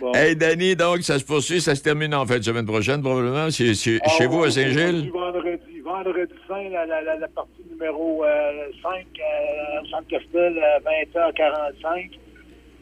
Bon. 0.00 0.12
hey, 0.14 0.36
Danny, 0.36 0.76
donc, 0.76 1.02
ça 1.02 1.18
se 1.18 1.24
poursuit, 1.24 1.60
ça 1.60 1.74
se 1.74 1.82
termine 1.82 2.14
en 2.14 2.24
fin 2.26 2.38
de 2.38 2.44
semaine 2.44 2.66
prochaine, 2.66 3.00
probablement. 3.02 3.46
Ah, 3.48 3.50
chez 3.50 4.26
vous, 4.28 4.44
à 4.44 4.50
Saint-Gilles? 4.50 5.10
Vendredi, 5.12 5.67
vendredi 5.88 6.32
saint, 6.46 6.68
la, 6.70 6.86
la, 6.86 7.28
partie 7.28 7.62
numéro 7.70 8.24
euh, 8.24 8.68
5, 8.82 8.92
euh, 8.92 9.86
Centre-Castel, 9.90 10.58
à 10.62 10.80
20h45. 10.80 12.10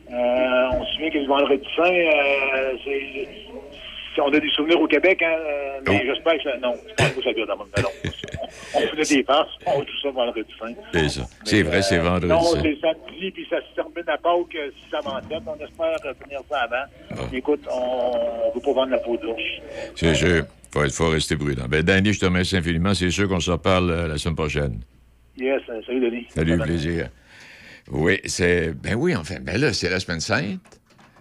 Euh, 0.09 0.79
on 0.79 0.85
se 0.85 0.93
souvient 0.93 1.11
que 1.11 1.19
le 1.19 1.27
vendredi 1.27 1.67
saint, 1.77 1.83
euh, 1.93 2.73
c'est, 2.85 3.01
c'est- 4.15 4.21
on 4.21 4.33
a 4.33 4.41
des 4.41 4.49
souvenirs 4.51 4.81
au 4.81 4.87
Québec, 4.87 5.21
hein, 5.23 5.37
euh, 5.39 5.81
mais 5.87 6.01
Oh. 6.03 6.07
j'espère 6.07 6.37
que 6.39 6.43
ça, 6.45 6.57
non, 6.59 6.75
c'est 6.87 6.97
pas 6.97 7.11
que 7.11 7.23
ça 7.23 7.33
dans 7.47 7.57
ballon. 7.57 7.91
On 8.75 8.81
faisait 8.97 9.17
des 9.17 9.23
passes, 9.25 9.49
on 9.67 9.81
tout 9.83 10.01
ça 10.03 10.11
vendredi 10.11 10.51
saint. 10.59 10.73
C'est 10.93 11.09
ça. 11.09 11.23
C'est 11.45 11.63
vrai, 11.63 11.83
c'est 11.83 11.99
Euh, 11.99 12.03
vendredi. 12.03 12.29
Non, 12.29 12.41
c'est 12.63 12.79
samedi, 12.81 13.31
puis 13.31 13.47
ça 13.51 13.57
se 13.61 13.75
termine 13.75 14.05
à 14.09 14.17
Pâques, 14.17 14.57
si 14.75 14.91
ça 14.91 15.01
m'en 15.03 15.21
tête. 15.21 15.43
On 15.47 15.55
espère 15.63 16.15
finir 16.23 16.41
ça 16.49 16.61
avant. 16.63 16.85
Bon. 17.15 17.23
Écoute, 17.37 17.61
on 17.71 18.49
ne 18.49 18.55
veut 18.55 18.61
pas 18.61 18.73
vendre 18.73 18.91
la 18.93 18.99
peau 18.99 19.17
d'ours. 19.19 19.43
C'est 19.97 20.15
sûr. 20.15 20.45
Faut, 20.77 20.85
être- 20.85 20.93
faut 20.93 21.09
rester 21.09 21.37
prudent. 21.37 21.67
Ben, 21.69 21.83
Danny, 21.83 22.13
je 22.13 22.21
te 22.21 22.27
remercie 22.27 22.55
infiniment. 22.57 22.93
C'est 22.93 23.11
sûr 23.11 23.29
qu'on 23.29 23.41
se 23.41 23.51
reparle 23.51 23.91
euh, 23.91 24.09
la 24.09 24.19
semaine 24.19 24.35
prochaine. 24.37 24.81
Yes, 25.39 25.63
euh, 25.71 25.81
salut 25.87 26.01
Denis. 26.01 26.27
Salut, 26.35 26.59
plaisir. 26.59 27.09
Oui, 27.91 28.21
c'est. 28.27 28.73
Ben 28.75 28.95
oui, 28.95 29.17
enfin, 29.17 29.37
ben 29.41 29.59
là, 29.59 29.73
c'est 29.73 29.89
la 29.89 30.01
semaine 30.01 30.21
sainte. 30.21 30.61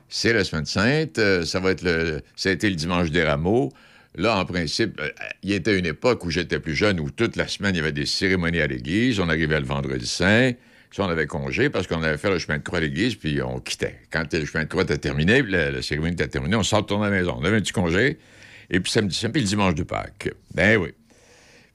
C'est 0.10 0.34
la 0.34 0.44
semaine 0.44 0.66
sainte. 0.66 1.20
euh, 1.20 1.46
ça 1.46 1.62
va 1.62 1.72
être 1.72 1.84
le. 1.84 2.20
Ça 2.36 2.50
a 2.50 2.52
été 2.52 2.70
le 2.70 2.76
dimanche 2.76 3.12
des 3.12 3.24
rameaux. 3.24 3.72
Là, 4.18 4.38
en 4.40 4.44
principe, 4.46 5.00
euh, 5.00 5.10
il 5.42 5.52
y 5.52 5.54
était 5.54 5.78
une 5.80 5.86
époque 5.86 6.26
où 6.26 6.30
j'étais 6.32 6.60
plus 6.60 6.76
jeune, 6.76 7.00
où 7.00 7.10
toute 7.10 7.38
la 7.38 7.48
semaine, 7.48 7.76
il 7.76 7.78
y 7.78 7.82
avait 7.82 7.92
des 7.94 8.06
cérémonies 8.06 8.60
à 8.60 8.68
l'église. 8.68 9.22
On 9.22 9.30
arrivait 9.30 9.60
le 9.62 9.66
vendredi 9.66 10.06
saint. 10.08 10.52
Si 10.92 11.00
on 11.02 11.06
avait 11.10 11.28
congé 11.28 11.70
parce 11.70 11.88
qu'on 11.88 12.04
avait 12.04 12.18
fait 12.18 12.30
le 12.30 12.40
chemin 12.40 12.58
de 12.58 12.64
croix 12.64 12.80
à 12.80 12.82
l'église, 12.82 13.16
puis 13.16 13.42
on 13.42 13.60
quittait. 13.62 13.96
Quand 14.12 14.34
le 14.34 14.44
chemin 14.46 14.64
de 14.66 14.70
croix 14.70 14.84
était 14.84 14.98
terminé, 14.98 15.44
puis 15.44 15.52
la, 15.54 15.72
la 15.72 15.82
cérémonie 15.82 16.14
était 16.14 16.28
terminée, 16.28 16.56
on 16.58 16.64
s'en 16.64 16.78
retournait 16.78 17.08
à 17.08 17.10
la 17.10 17.18
maison. 17.20 17.38
On 17.40 17.44
avait 17.46 17.56
un 17.58 17.62
petit 17.62 17.74
congé. 17.74 18.18
Et 18.70 18.80
puis 18.80 18.92
samedi 18.92 19.16
saint, 19.16 19.30
puis 19.30 19.42
le 19.42 19.48
dimanche 19.48 19.76
de 19.76 19.84
Pâques. 19.84 20.30
Ben 20.54 20.78
oui. 20.78 20.90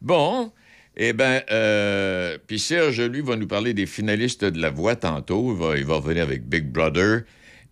Bon, 0.01 0.51
eh 0.97 1.13
bien, 1.13 1.43
euh, 1.51 2.39
puis 2.47 2.59
Serge, 2.59 3.01
lui, 3.01 3.21
va 3.21 3.37
nous 3.37 3.47
parler 3.47 3.75
des 3.75 3.87
finalistes 3.87 4.45
de 4.45 4.61
La 4.61 4.71
Voix 4.71 4.97
tantôt. 4.97 5.57
Il 5.77 5.85
va, 5.85 5.95
revenir 5.95 6.23
avec 6.23 6.47
Big 6.49 6.67
Brother. 6.67 7.23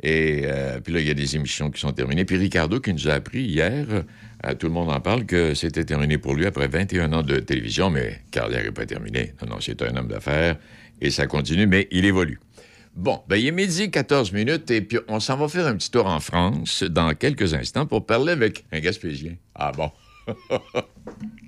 Et 0.00 0.42
euh, 0.44 0.78
puis 0.80 0.92
là, 0.92 1.00
il 1.00 1.08
y 1.08 1.10
a 1.10 1.14
des 1.14 1.36
émissions 1.36 1.70
qui 1.70 1.80
sont 1.80 1.92
terminées. 1.92 2.24
Puis 2.24 2.36
Ricardo 2.36 2.80
qui 2.80 2.94
nous 2.94 3.08
a 3.08 3.12
appris 3.12 3.42
hier, 3.42 3.86
euh, 3.90 4.54
tout 4.54 4.68
le 4.68 4.72
monde 4.72 4.90
en 4.90 5.00
parle, 5.00 5.26
que 5.26 5.54
c'était 5.54 5.84
terminé 5.84 6.18
pour 6.18 6.34
lui 6.34 6.46
après 6.46 6.68
21 6.68 7.12
ans 7.12 7.22
de 7.22 7.38
télévision, 7.40 7.90
mais 7.90 8.20
carrière 8.30 8.62
n'est 8.62 8.70
pas 8.70 8.86
terminée. 8.86 9.32
Non, 9.42 9.54
non, 9.54 9.60
c'est 9.60 9.82
un 9.82 9.96
homme 9.96 10.08
d'affaires 10.08 10.56
et 11.00 11.10
ça 11.10 11.26
continue, 11.26 11.66
mais 11.66 11.88
il 11.90 12.04
évolue. 12.04 12.38
Bon, 12.98 13.22
ben, 13.28 13.36
il 13.36 13.46
est 13.46 13.52
midi 13.52 13.92
14 13.92 14.32
minutes 14.32 14.72
et 14.72 14.80
puis 14.80 14.98
on 15.06 15.20
s'en 15.20 15.36
va 15.36 15.46
faire 15.46 15.68
un 15.68 15.76
petit 15.76 15.88
tour 15.88 16.06
en 16.06 16.18
France 16.18 16.82
dans 16.82 17.14
quelques 17.14 17.54
instants 17.54 17.86
pour 17.86 18.04
parler 18.04 18.32
avec 18.32 18.64
un 18.72 18.80
Gaspésien. 18.80 19.36
Ah 19.54 19.70
bon? 19.70 19.92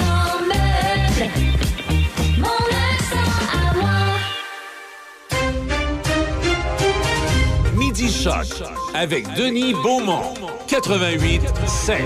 Avec 8.93 9.25
Denis 9.35 9.73
Beaumont. 9.73 10.21
88 10.67 11.41
7. 11.65 11.97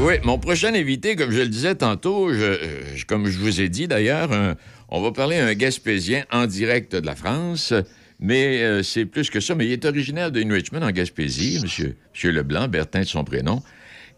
Oui, 0.00 0.14
mon 0.24 0.38
prochain 0.38 0.74
invité, 0.74 1.16
comme 1.16 1.30
je 1.30 1.38
le 1.40 1.48
disais 1.48 1.74
tantôt, 1.74 2.28
euh, 2.28 2.58
comme 3.06 3.28
je 3.28 3.38
vous 3.38 3.62
ai 3.62 3.70
dit 3.70 3.88
d'ailleurs, 3.88 4.30
un- 4.32 4.56
on 4.90 5.00
va 5.00 5.10
parler 5.10 5.38
à 5.38 5.46
un 5.46 5.54
Gaspésien 5.54 6.24
en 6.30 6.44
direct 6.46 6.94
de 6.94 7.06
la 7.06 7.14
France, 7.16 7.72
mais 8.20 8.62
euh, 8.62 8.82
c'est 8.82 9.06
plus 9.06 9.30
que 9.30 9.40
ça. 9.40 9.54
Mais 9.54 9.64
il 9.66 9.72
est 9.72 9.84
originaire 9.86 10.30
de 10.30 10.42
New 10.42 10.52
Richmond, 10.54 10.82
en 10.82 10.90
Gaspésie, 10.90 11.60
monsieur, 11.62 11.96
monsieur 12.12 12.30
Leblanc, 12.30 12.68
Bertin 12.68 13.00
de 13.00 13.06
son 13.06 13.24
prénom. 13.24 13.62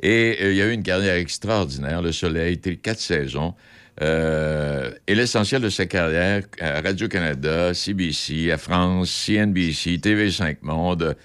Et 0.03 0.37
euh, 0.43 0.53
il 0.53 0.61
a 0.61 0.67
eu 0.67 0.73
une 0.73 0.83
carrière 0.83 1.15
extraordinaire. 1.15 2.03
Le 2.03 2.11
Soleil, 2.11 2.59
quatre 2.59 2.99
saisons. 3.01 3.55
Euh, 4.03 4.91
et 5.07 5.15
l'essentiel 5.15 5.63
de 5.63 5.69
sa 5.71 5.87
carrière 5.87 6.43
à 6.61 6.81
Radio-Canada, 6.81 7.73
CBC, 7.75 8.51
à 8.51 8.59
France, 8.59 9.11
CNBC, 9.11 9.99
TV5 9.99 10.57
Monde, 10.63 11.17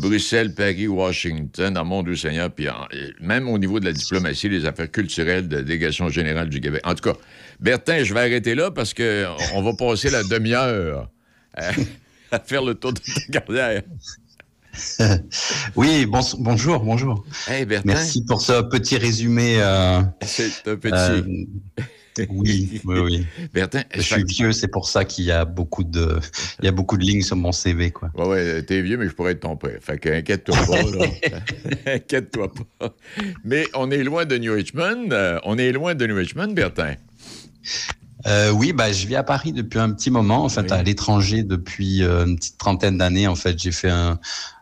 Bruxelles, 0.00 0.54
Paris, 0.54 0.88
Washington, 0.88 1.74
dans 1.74 1.84
mon 1.84 2.02
Dieu 2.02 2.16
Seigneur, 2.16 2.50
puis 2.50 2.68
en- 2.70 2.86
même 3.20 3.48
au 3.48 3.58
niveau 3.58 3.80
de 3.80 3.84
la 3.84 3.92
diplomatie, 3.92 4.48
les 4.48 4.64
affaires 4.64 4.90
culturelles 4.90 5.46
de 5.46 5.56
la 5.56 5.62
délégation 5.62 6.08
générale 6.08 6.48
du 6.48 6.60
Québec. 6.60 6.80
En 6.84 6.94
tout 6.94 7.12
cas, 7.12 7.18
Bertin, 7.60 8.02
je 8.02 8.14
vais 8.14 8.20
arrêter 8.20 8.54
là 8.54 8.70
parce 8.70 8.94
que 8.94 9.26
on 9.54 9.62
va 9.62 9.74
passer 9.74 10.08
la 10.10 10.22
demi-heure 10.24 11.10
à, 11.54 11.68
à 12.32 12.38
faire 12.40 12.62
le 12.62 12.74
tour 12.74 12.94
de 12.94 13.00
ta 13.30 13.40
carrière. 13.40 13.82
Oui, 15.74 16.04
bon- 16.04 16.20
bonjour, 16.38 16.80
bonjour. 16.80 17.24
Hey, 17.48 17.64
Bertin, 17.64 17.88
Merci 17.94 18.22
pour 18.24 18.42
ce 18.42 18.60
petit 18.62 18.98
résumé. 18.98 19.56
euh, 19.58 20.02
c'est 20.22 20.68
un 20.68 20.76
petit... 20.76 20.92
euh, 20.94 21.84
oui, 22.30 22.80
oui, 22.84 22.98
oui. 23.00 23.26
Bertin, 23.52 23.82
Je 23.94 24.00
suis 24.00 24.24
vieux, 24.24 24.52
c'est 24.52 24.68
pour 24.68 24.88
ça 24.88 25.04
qu'il 25.04 25.24
y 25.24 25.30
a 25.32 25.44
beaucoup 25.44 25.84
de, 25.84 26.18
il 26.60 26.64
y 26.64 26.68
a 26.68 26.72
beaucoup 26.72 26.96
de 26.96 27.02
lignes 27.04 27.22
sur 27.22 27.36
mon 27.36 27.52
CV, 27.52 27.90
quoi. 27.90 28.10
Ouais, 28.14 28.26
ouais, 28.26 28.62
t'es 28.62 28.80
vieux, 28.82 28.96
mais 28.96 29.06
je 29.06 29.12
pourrais 29.12 29.32
être 29.32 29.40
ton 29.40 29.56
père. 29.56 29.78
Fait 29.80 29.98
que 29.98 30.08
inquiète-toi 30.08 30.56
pas, 30.56 31.90
inquiète-toi 31.94 32.52
pas. 32.78 32.94
Mais 33.44 33.66
on 33.74 33.90
est 33.90 34.02
loin 34.04 34.24
de 34.24 34.36
New 34.38 34.52
Richmond. 34.54 35.08
euh, 35.12 35.38
on 35.44 35.58
est 35.58 35.72
loin 35.72 35.94
de 35.94 36.06
New 36.06 36.16
Richmond, 36.16 36.52
Bertin. 36.52 36.94
Euh, 38.26 38.50
oui, 38.50 38.72
bah, 38.72 38.90
je 38.92 39.06
vis 39.06 39.16
à 39.16 39.22
Paris 39.22 39.52
depuis 39.52 39.78
un 39.78 39.90
petit 39.92 40.10
moment, 40.10 40.44
en 40.44 40.48
fait, 40.48 40.62
Oui. 40.62 40.72
à 40.72 40.82
l'étranger 40.82 41.42
depuis 41.44 42.02
euh, 42.02 42.24
une 42.26 42.36
petite 42.36 42.58
trentaine 42.58 42.98
d'années. 42.98 43.28
En 43.28 43.36
fait, 43.36 43.58
j'ai 43.58 43.70
fait 43.72 43.90
un, 43.90 44.18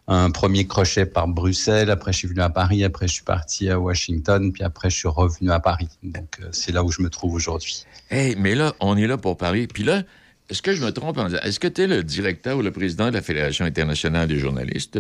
un 0.06 0.30
premier 0.30 0.66
crochet 0.66 1.06
par 1.06 1.28
Bruxelles, 1.28 1.90
après 1.90 2.12
je 2.12 2.18
suis 2.18 2.28
venu 2.28 2.40
à 2.40 2.50
Paris, 2.50 2.84
après 2.84 3.08
je 3.08 3.14
suis 3.14 3.24
parti 3.24 3.70
à 3.70 3.80
Washington, 3.80 4.52
puis 4.52 4.62
après 4.62 4.90
je 4.90 4.96
suis 4.96 5.08
revenu 5.08 5.50
à 5.50 5.60
Paris. 5.60 5.88
Donc 6.02 6.38
euh, 6.40 6.48
c'est 6.52 6.72
là 6.72 6.84
où 6.84 6.90
je 6.90 7.00
me 7.00 7.08
trouve 7.08 7.34
aujourd'hui. 7.34 7.84
Hey, 8.10 8.36
mais 8.38 8.54
là, 8.54 8.74
on 8.80 8.96
est 8.96 9.06
là 9.06 9.16
pour 9.16 9.36
parler. 9.36 9.66
Puis 9.66 9.82
là, 9.82 10.02
est-ce 10.50 10.60
que 10.60 10.74
je 10.74 10.84
me 10.84 10.92
trompe 10.92 11.16
en 11.16 11.26
disant, 11.26 11.38
est-ce 11.42 11.58
que 11.58 11.68
tu 11.68 11.82
es 11.82 11.86
le 11.86 12.02
directeur 12.02 12.58
ou 12.58 12.62
le 12.62 12.70
président 12.70 13.08
de 13.08 13.14
la 13.14 13.22
Fédération 13.22 13.64
internationale 13.64 14.28
des 14.28 14.38
journalistes, 14.38 14.98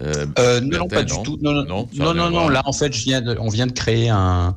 euh, 0.00 0.12
Euh, 0.14 0.26
Euh, 0.38 0.60
non, 0.60 0.88
pas 0.88 1.02
du 1.04 1.12
tout. 1.22 1.38
Non, 1.40 1.52
non, 1.52 1.86
Non. 2.30 2.48
Là, 2.48 2.62
en 2.66 2.72
fait, 2.72 2.92
je 2.92 3.04
viens 3.04 3.20
de, 3.20 3.36
on 3.38 3.48
vient 3.48 3.66
de 3.66 3.72
créer 3.72 4.08
un, 4.08 4.56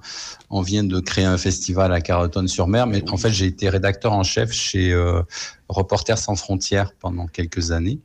on 0.50 0.62
vient 0.62 0.84
de 0.84 1.00
créer 1.00 1.26
un 1.26 1.38
festival 1.38 1.92
à 1.94 2.02
Carleton-sur-Mer. 2.02 2.88
Mais 2.88 3.04
en 3.12 3.18
fait, 3.18 3.32
j'ai 3.32 3.46
été 3.46 3.70
rédacteur 3.70 4.14
en 4.14 4.24
chef 4.24 4.52
chez 4.52 4.92
euh, 4.94 5.22
Reporters 5.70 6.18
sans 6.18 6.36
frontières 6.36 6.92
pendant 7.00 7.28
quelques 7.28 7.72
années, 7.72 8.00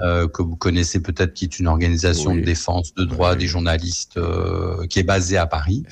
euh, 0.00 0.28
que 0.28 0.42
vous 0.42 0.56
connaissez 0.56 1.00
peut-être, 1.02 1.34
qui 1.34 1.44
est 1.46 1.58
une 1.58 1.66
organisation 1.66 2.30
Oui. 2.32 2.40
de 2.40 2.44
défense 2.46 2.94
de 2.94 3.04
droits 3.04 3.32
Oui. 3.32 3.38
des 3.38 3.46
journalistes, 3.46 4.18
qui 4.88 4.98
est 4.98 5.02
basée 5.04 5.38
à 5.38 5.46
Paris, 5.46 5.84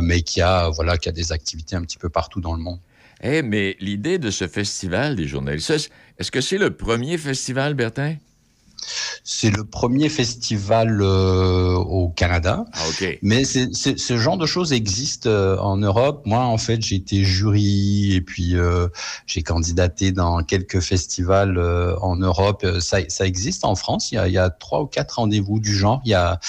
mais 0.00 0.22
qui 0.22 0.40
a, 0.40 0.68
voilà, 0.70 0.96
qui 0.98 1.08
a 1.08 1.12
des 1.12 1.32
activités 1.32 1.76
un 1.76 1.82
petit 1.82 1.98
peu 1.98 2.08
partout 2.08 2.40
dans 2.40 2.54
le 2.54 2.60
monde. 2.62 2.78
Eh, 3.22 3.42
mais 3.42 3.76
l'idée 3.78 4.18
de 4.18 4.30
ce 4.32 4.48
festival 4.48 5.14
des 5.14 5.28
journalistes, 5.28 5.70
est-ce 6.18 6.30
que 6.32 6.40
c'est 6.40 6.58
le 6.58 6.70
premier 6.74 7.18
festival, 7.18 7.74
Bertin? 7.74 8.16
C'est 9.24 9.50
le 9.50 9.64
premier 9.64 10.08
festival 10.08 11.00
euh, 11.00 11.74
au 11.74 12.08
Canada. 12.08 12.64
Ah. 12.72 12.80
Mais 13.22 13.44
ce 13.44 14.16
genre 14.16 14.36
de 14.36 14.46
choses 14.46 14.72
existe 14.72 15.26
euh, 15.26 15.56
en 15.58 15.76
Europe. 15.76 16.22
Moi, 16.26 16.40
en 16.40 16.58
fait, 16.58 16.82
j'ai 16.82 16.96
été 16.96 17.24
jury 17.24 18.14
et 18.14 18.20
puis 18.20 18.56
euh, 18.56 18.88
j'ai 19.26 19.42
candidaté 19.42 20.12
dans 20.12 20.42
quelques 20.42 20.80
festivals 20.80 21.58
en 22.00 22.16
Europe. 22.16 22.66
Ça, 22.80 22.98
ça 23.08 23.26
existe 23.26 23.64
en 23.64 23.74
France. 23.74 24.12
Il 24.12 24.16
y, 24.16 24.18
a, 24.18 24.28
il 24.28 24.34
y 24.34 24.38
a 24.38 24.50
trois 24.50 24.82
ou 24.82 24.86
quatre 24.86 25.12
rendez-vous 25.12 25.60
du 25.60 25.76
genre. 25.76 26.00
Il 26.04 26.10
y 26.10 26.14
a 26.14 26.40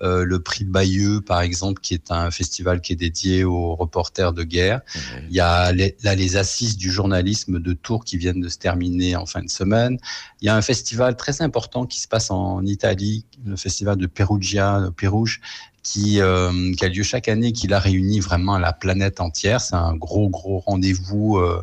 le 0.00 0.38
prix 0.38 0.64
Bayeux, 0.64 1.20
par 1.20 1.40
exemple, 1.40 1.80
qui 1.80 1.94
est 1.94 2.10
un 2.10 2.30
festival 2.30 2.80
qui 2.80 2.92
est 2.92 2.96
dédié 2.96 3.44
aux 3.44 3.74
reporters 3.74 4.32
de 4.32 4.42
guerre. 4.42 4.80
Il 5.28 5.34
y 5.34 5.40
a 5.40 5.72
les, 5.72 5.96
là 6.02 6.14
les 6.14 6.36
assises 6.36 6.76
du 6.76 6.90
journalisme 6.90 7.60
de 7.60 7.72
Tours 7.72 8.04
qui 8.04 8.16
viennent 8.16 8.40
de 8.40 8.48
se 8.48 8.58
terminer 8.58 9.16
en 9.16 9.26
fin 9.26 9.42
de 9.42 9.50
semaine. 9.50 9.98
Il 10.40 10.46
y 10.46 10.48
a 10.48 10.56
un 10.56 10.62
festival 10.62 11.16
très 11.16 11.42
important 11.42 11.81
qui 11.86 12.00
se 12.00 12.08
passe 12.08 12.30
en 12.30 12.64
Italie, 12.64 13.24
le 13.44 13.56
festival 13.56 13.96
de 13.96 14.06
Perugia, 14.06 14.90
Pérouge, 14.96 15.40
qui, 15.82 16.20
euh, 16.20 16.72
qui 16.74 16.84
a 16.84 16.88
lieu 16.88 17.02
chaque 17.02 17.28
année, 17.28 17.52
qui 17.52 17.66
la 17.66 17.78
réunit 17.80 18.20
vraiment 18.20 18.58
la 18.58 18.72
planète 18.72 19.20
entière. 19.20 19.60
C'est 19.60 19.74
un 19.74 19.94
gros, 19.94 20.28
gros 20.28 20.60
rendez-vous. 20.60 21.38
euh. 21.38 21.62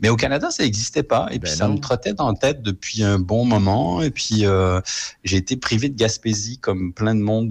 Mais 0.00 0.08
au 0.10 0.16
Canada, 0.16 0.50
ça 0.52 0.62
n'existait 0.62 1.02
pas. 1.02 1.26
Et 1.32 1.40
puis, 1.40 1.50
Ben 1.50 1.56
ça 1.56 1.66
me 1.68 1.78
trottait 1.78 2.14
dans 2.14 2.28
la 2.30 2.38
tête 2.38 2.62
depuis 2.62 3.02
un 3.02 3.18
bon 3.18 3.44
moment. 3.44 4.00
Et 4.00 4.10
puis, 4.10 4.46
euh, 4.46 4.80
j'ai 5.24 5.38
été 5.38 5.56
privé 5.56 5.88
de 5.88 5.96
Gaspésie, 5.96 6.58
comme 6.58 6.92
plein 6.92 7.16
de 7.16 7.20
monde, 7.20 7.48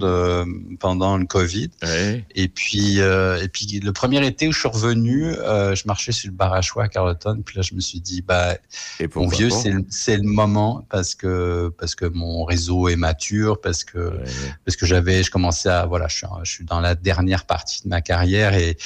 pendant 0.80 1.18
le 1.18 1.26
COVID. 1.26 1.68
Ouais. 1.82 2.24
Et 2.34 2.48
puis, 2.48 2.98
et 2.98 3.48
puis 3.52 3.80
le 3.80 3.92
premier 3.92 4.26
été 4.26 4.48
où 4.48 4.52
je 4.52 4.60
suis 4.60 4.68
revenu, 4.68 5.34
je 5.34 5.82
marchais 5.86 6.12
sur 6.12 6.30
le 6.30 6.34
bar 6.36 6.54
à 6.54 6.88
Carleton. 6.88 7.42
Puis 7.44 7.56
là, 7.56 7.62
je 7.62 7.74
me 7.74 7.80
suis 7.80 8.00
dit, 8.00 8.22
bah, 8.22 8.56
Et 8.98 9.08
mon 9.14 9.28
vieux, 9.28 9.50
c'est 9.90 10.16
le, 10.16 10.22
moment 10.22 10.86
parce 10.88 11.14
que 11.14 11.70
parce 11.78 11.94
que 11.94 12.06
mon 12.06 12.44
réseau 12.44 12.88
est 12.88 12.96
mature, 12.96 13.60
parce 13.60 13.84
que 13.84 13.98
Ouais. 13.98 14.24
parce 14.64 14.76
que 14.76 14.86
j'avais, 14.86 15.22
je 15.22 15.30
commençais 15.30 15.68
à 15.68 15.86
voilà, 15.86 15.97
je 16.06 16.18
suis, 16.18 16.26
je 16.44 16.50
suis 16.50 16.64
dans 16.64 16.80
la 16.80 16.94
dernière 16.94 17.46
partie 17.46 17.82
de 17.82 17.88
ma 17.88 18.00
carrière 18.00 18.54
et 18.54 18.76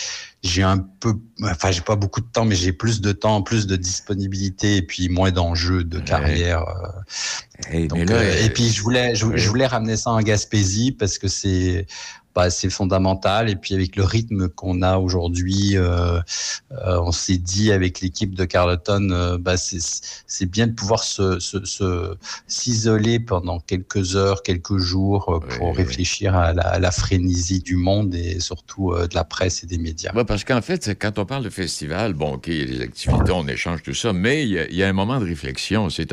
j'ai 0.43 0.63
un 0.63 0.79
peu, 0.79 1.15
enfin, 1.45 1.71
j'ai 1.71 1.83
pas 1.83 1.97
beaucoup 1.97 2.21
de 2.21 2.27
temps, 2.27 2.45
mais 2.45 2.57
j'ai 2.57 2.73
plus 2.73 3.01
de 3.01 3.13
temps, 3.13 3.43
plus 3.43 3.67
de 3.67 3.77
disponibilité 3.77 4.77
et 4.77 4.83
puis 4.83 5.09
moins 5.09 5.31
d'enjeux 5.31 5.85
de 5.85 6.01
carrière. 6.01 6.65
euh, 7.73 7.87
donc, 7.87 8.09
là, 8.09 8.17
euh, 8.17 8.23
euh, 8.23 8.45
et 8.45 8.51
puis 8.51 8.71
je 8.71 8.83
voulais, 8.83 9.15
je, 9.15 9.27
ouais. 9.27 9.39
je 9.39 9.49
voulais 9.49 9.67
ramener 9.67 9.97
ça 9.97 10.11
en 10.11 10.21
Gaspésie 10.21 10.93
parce 10.93 11.19
que 11.19 11.29
c'est, 11.29 11.87
bah, 12.35 12.51
c'est 12.51 12.71
fondamental. 12.71 13.51
Et 13.51 13.57
puis 13.57 13.75
avec 13.75 13.97
le 13.97 14.05
rythme 14.05 14.49
qu'on 14.49 14.83
a 14.83 14.99
aujourd'hui, 14.99 15.77
euh, 15.77 16.21
euh, 16.73 17.01
on 17.01 17.13
s'est 17.13 17.37
dit 17.39 17.73
avec 17.73 18.01
l'équipe 18.01 18.35
de 18.35 18.45
Carleton, 18.45 19.11
euh, 19.11 19.39
bah, 19.39 19.57
c'est, 19.57 20.47
bien 20.47 20.67
de 20.67 20.73
pouvoir 20.73 21.03
se, 21.05 21.39
se, 21.41 21.65
se- 21.65 22.17
s'isoler 22.47 23.21
pendant 23.21 23.61
quelques 23.61 24.17
heures, 24.17 24.43
quelques 24.43 24.79
jours 24.79 25.29
euh, 25.35 25.39
pour 25.57 25.77
réfléchir 25.77 26.35
à 26.35 26.53
la, 26.53 26.63
à 26.63 26.79
la 26.79 26.91
frénésie 26.91 27.61
du 27.61 27.77
monde 27.77 28.15
et 28.15 28.41
surtout 28.41 28.93
de 28.95 29.15
la 29.15 29.25
presse 29.25 29.63
et 29.65 29.67
des 29.67 29.79
médias. 29.79 30.13
Ouais, 30.15 30.25
parce 30.25 30.45
qu'en 30.45 30.63
fait, 30.63 30.99
quand 30.99 31.19
on 31.19 31.25
parle 31.25 31.45
de 31.45 31.51
festival, 31.51 32.15
bon, 32.15 32.35
OK, 32.35 32.49
il 32.49 32.59
y 32.59 32.63
a 32.63 32.67
des 32.79 32.81
activités, 32.83 33.33
on 33.33 33.47
échange 33.47 33.83
tout 33.83 33.95
ça, 33.95 34.13
mais 34.13 34.43
il 34.43 34.51
y 34.51 34.59
a, 34.59 34.69
il 34.69 34.77
y 34.77 34.83
a 34.83 34.89
un 34.89 34.93
moment 34.93 35.21
de 35.21 35.25
réflexion. 35.25 35.89
Il, 35.89 36.05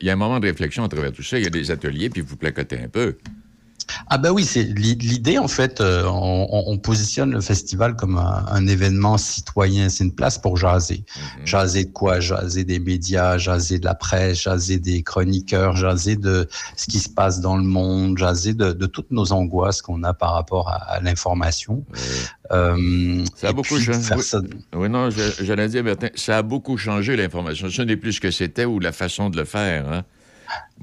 y 0.00 0.04
y 0.06 0.10
a 0.10 0.12
un 0.12 0.16
moment 0.16 0.40
de 0.40 0.46
réflexion 0.46 0.84
à 0.84 0.88
travers 0.88 1.12
tout 1.12 1.22
ça. 1.22 1.38
Il 1.38 1.44
y 1.44 1.46
a 1.46 1.50
des 1.50 1.70
ateliers, 1.70 2.10
puis 2.10 2.20
vous 2.20 2.36
placotez 2.36 2.78
un 2.78 2.88
peu. 2.88 3.16
Ah 4.08 4.18
ben 4.18 4.30
oui, 4.30 4.44
c'est 4.44 4.62
l'i- 4.62 4.94
l'idée 4.96 5.38
en 5.38 5.48
fait. 5.48 5.80
euh, 5.80 6.04
on, 6.06 6.46
on- 6.50 6.64
on 6.72 6.78
positionne 6.78 7.30
le 7.32 7.40
festival 7.40 7.96
comme 7.96 8.18
un, 8.18 8.44
un 8.50 8.66
événement 8.66 9.18
citoyen. 9.18 9.88
C'est 9.88 10.04
une 10.04 10.14
place 10.14 10.38
pour 10.38 10.56
jaser. 10.56 11.04
Mhm. 11.40 11.46
Jaser 11.46 11.84
de 11.84 11.90
quoi? 11.90 12.20
Jaser 12.20 12.64
des 12.64 12.78
médias, 12.78 13.38
jaser 13.38 13.78
de 13.78 13.84
la 13.84 13.94
presse, 13.94 14.42
jaser 14.42 14.78
des 14.78 15.02
chroniqueurs, 15.02 15.76
jaser 15.76 16.16
de 16.16 16.48
ce 16.76 16.86
qui 16.86 16.98
se 16.98 17.08
passe 17.08 17.40
dans 17.40 17.56
le 17.56 17.64
monde, 17.64 18.18
jaser 18.18 18.54
de, 18.54 18.72
de 18.72 18.86
toutes 18.86 19.10
nos 19.10 19.32
angoisses 19.32 19.82
qu'on 19.82 20.02
a 20.04 20.14
par 20.14 20.32
rapport 20.34 20.68
à, 20.68 20.76
à 20.76 21.00
l'information. 21.00 21.84
Euh, 22.52 23.24
Ça 23.36 23.48
a 23.48 23.52
beaucoup 23.52 23.74
puis 23.74 23.84
changé. 23.84 24.14
Oui. 24.16 24.22
ça- 24.22 24.40
Oui, 24.74 24.88
non, 24.88 25.08
j'allais 25.40 25.68
dire, 25.68 25.84
Bertin, 25.84 26.08
ça 26.14 26.38
a 26.38 26.42
beaucoup 26.42 26.76
changé 26.76 27.16
l'information. 27.16 27.68
Ce 27.68 27.82
n'est 27.82 27.96
plus 27.96 28.14
ce 28.14 28.20
que 28.20 28.30
c'était 28.30 28.64
ou 28.64 28.78
la 28.80 28.92
façon 28.92 29.28
de 29.30 29.36
le 29.36 29.44
faire. 29.44 29.90
Hein? 29.90 30.02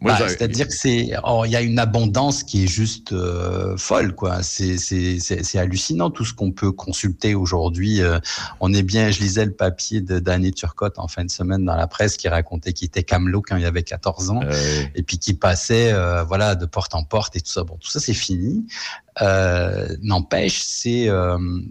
Bah, 0.01 0.17
C'est-à-dire 0.27 0.67
que 0.67 0.73
c'est, 0.73 1.11
oh, 1.23 1.43
il 1.45 1.51
y 1.51 1.55
a 1.55 1.61
une 1.61 1.79
abondance 1.79 2.43
qui 2.43 2.65
est 2.65 2.67
juste 2.67 3.13
euh, 3.13 3.77
folle, 3.77 4.13
quoi. 4.13 4.43
C'est, 4.43 5.57
hallucinant 5.57 6.09
tout 6.09 6.25
ce 6.25 6.33
qu'on 6.33 6.51
peut 6.51 6.71
consulter 6.71 7.33
aujourd'hui. 7.33 8.01
Euh, 8.01 8.19
on 8.59 8.73
est 8.73 8.83
bien, 8.83 9.09
je 9.09 9.19
lisais 9.19 9.45
le 9.45 9.53
papier 9.53 10.01
de 10.01 10.19
Danny 10.19 10.51
Turcotte 10.51 10.99
en 10.99 11.07
fin 11.07 11.23
de 11.23 11.31
semaine 11.31 11.63
dans 11.63 11.75
la 11.75 11.87
presse 11.87 12.17
qui 12.17 12.27
racontait 12.27 12.73
qu'il 12.73 12.87
était 12.87 13.03
camelot 13.03 13.41
quand 13.41 13.55
il 13.55 13.65
avait 13.65 13.83
14 13.83 14.31
ans. 14.31 14.41
Euh, 14.43 14.83
Et 14.95 15.03
puis 15.03 15.17
qui 15.17 15.33
passait, 15.33 15.93
voilà, 16.25 16.55
de 16.55 16.65
porte 16.65 16.93
en 16.93 17.03
porte 17.03 17.35
et 17.35 17.41
tout 17.41 17.51
ça. 17.51 17.63
Bon, 17.63 17.77
tout 17.77 17.89
ça 17.89 17.99
c'est 17.99 18.13
fini. 18.13 18.67
N'empêche, 20.01 20.61
c'est, 20.61 21.09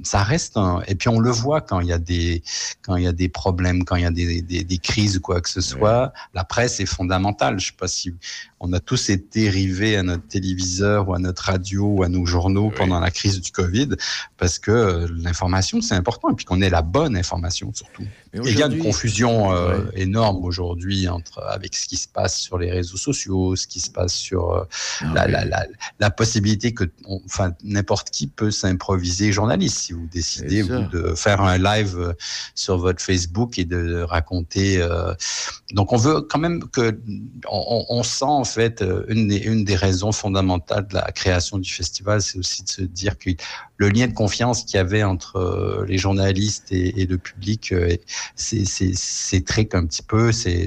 ça 0.02 0.22
reste 0.22 0.57
un. 0.57 0.80
Et 0.87 0.94
puis 0.94 1.11
on 1.11 1.20
le 1.20 1.30
voit 1.30 1.61
quand 1.61 1.80
il 1.80 1.88
y 1.88 1.92
a 1.92 1.98
des, 1.98 2.42
quand 2.83 2.96
il 2.96 3.04
y 3.04 3.09
a 3.09 3.12
des 3.12 3.28
problèmes, 3.28 3.85
quand 3.85 3.96
il 3.96 4.02
y 4.02 4.07
a 4.07 4.11
des, 4.11 4.40
des, 4.40 4.64
des 4.64 4.78
crises 4.78 5.18
ou 5.18 5.20
quoi 5.20 5.40
que 5.42 5.50
ce 5.50 5.61
soit. 5.61 6.12
La 6.33 6.44
presse 6.44 6.80
est 6.80 6.87
fondamentale. 6.87 7.61
Je 7.61 7.72
pas 7.84 7.88
si 7.88 8.14
on 8.60 8.72
a 8.72 8.80
tous 8.80 9.10
été 9.10 9.50
rivés 9.50 9.96
à 9.98 10.02
notre 10.02 10.26
téléviseur 10.26 11.08
ou 11.08 11.14
à 11.14 11.18
notre 11.18 11.42
radio 11.42 11.84
ou 11.96 12.02
à 12.02 12.08
nos 12.08 12.24
journaux 12.24 12.68
Oui. 12.68 12.74
pendant 12.78 12.98
la 12.98 13.10
crise 13.10 13.38
du 13.42 13.52
Covid 13.52 13.90
parce 14.38 14.58
que 14.58 14.70
euh, 14.70 15.08
l'information 15.18 15.82
c'est 15.82 15.94
important 15.94 16.30
et 16.30 16.34
puis 16.34 16.46
qu'on 16.46 16.62
ait 16.62 16.70
la 16.70 16.80
bonne 16.80 17.14
information 17.14 17.70
surtout. 17.74 18.04
Il 18.44 18.58
y 18.58 18.62
a 18.62 18.66
une 18.66 18.78
confusion 18.78 19.52
euh, 19.52 19.78
Ouais. 19.78 20.02
énorme 20.02 20.44
aujourd'hui 20.44 21.08
entre 21.08 21.40
avec 21.48 21.74
ce 21.74 21.86
qui 21.86 21.96
se 21.96 22.08
passe 22.08 22.38
sur 22.38 22.58
les 22.58 22.70
réseaux 22.70 22.96
sociaux, 22.96 23.54
ce 23.56 23.66
qui 23.66 23.80
se 23.80 23.90
passe 23.90 24.14
sur 24.14 24.50
euh, 24.52 24.64
Ah, 25.00 25.12
la, 25.14 25.26
oui. 25.26 25.32
la, 25.32 25.44
la, 25.44 25.66
la 26.00 26.10
possibilité 26.10 26.74
que, 26.74 26.84
on- 27.06 27.20
enfin, 27.26 27.52
n'importe 27.62 28.10
qui 28.10 28.26
peut 28.26 28.50
s'improviser 28.50 29.32
journaliste 29.32 29.78
si 29.78 29.92
vous 29.92 30.08
décidez 30.10 30.62
vous, 30.62 30.86
de 30.88 31.14
faire 31.14 31.40
un 31.40 31.58
live 31.58 31.96
euh, 31.98 32.12
sur 32.54 32.78
votre 32.78 33.00
Facebook 33.02 33.58
et 33.58 33.64
de 33.64 34.02
raconter. 34.02 34.78
euh, 34.80 35.14
donc, 35.72 35.92
on 35.92 35.96
veut 35.96 36.20
quand 36.22 36.38
même 36.38 36.64
que, 36.68 36.98
on, 37.50 37.86
on 37.88 38.02
sent 38.02 38.24
en 38.24 38.44
fait 38.44 38.82
euh, 38.82 39.04
une 39.08 39.28
des, 39.28 39.38
une 39.38 39.64
des 39.64 39.76
raisons 39.76 40.12
fondamentales 40.12 40.86
de 40.88 40.94
la 40.94 41.10
création 41.12 41.58
du 41.58 41.70
festival, 41.72 42.20
c'est 42.22 42.38
aussi 42.38 42.62
de 42.62 42.68
se 42.68 42.82
dire 42.82 43.18
que 43.18 43.30
le 43.76 43.88
lien 43.88 44.06
de 44.06 44.12
confiance 44.12 44.64
qu'il 44.64 44.76
y 44.76 44.80
avait 44.80 45.02
entre 45.02 45.36
euh, 45.36 45.84
les 45.88 45.98
journalistes 45.98 46.70
et, 46.70 47.00
et 47.02 47.06
le 47.06 47.18
public, 47.18 47.72
euh, 47.72 47.96
c'est 48.37 48.64
c'est- 48.64 48.92
c'est 48.94 49.44
trick 49.44 49.74
un 49.74 49.87
petit 49.87 50.02
peu, 50.02 50.32
c'est 50.32 50.66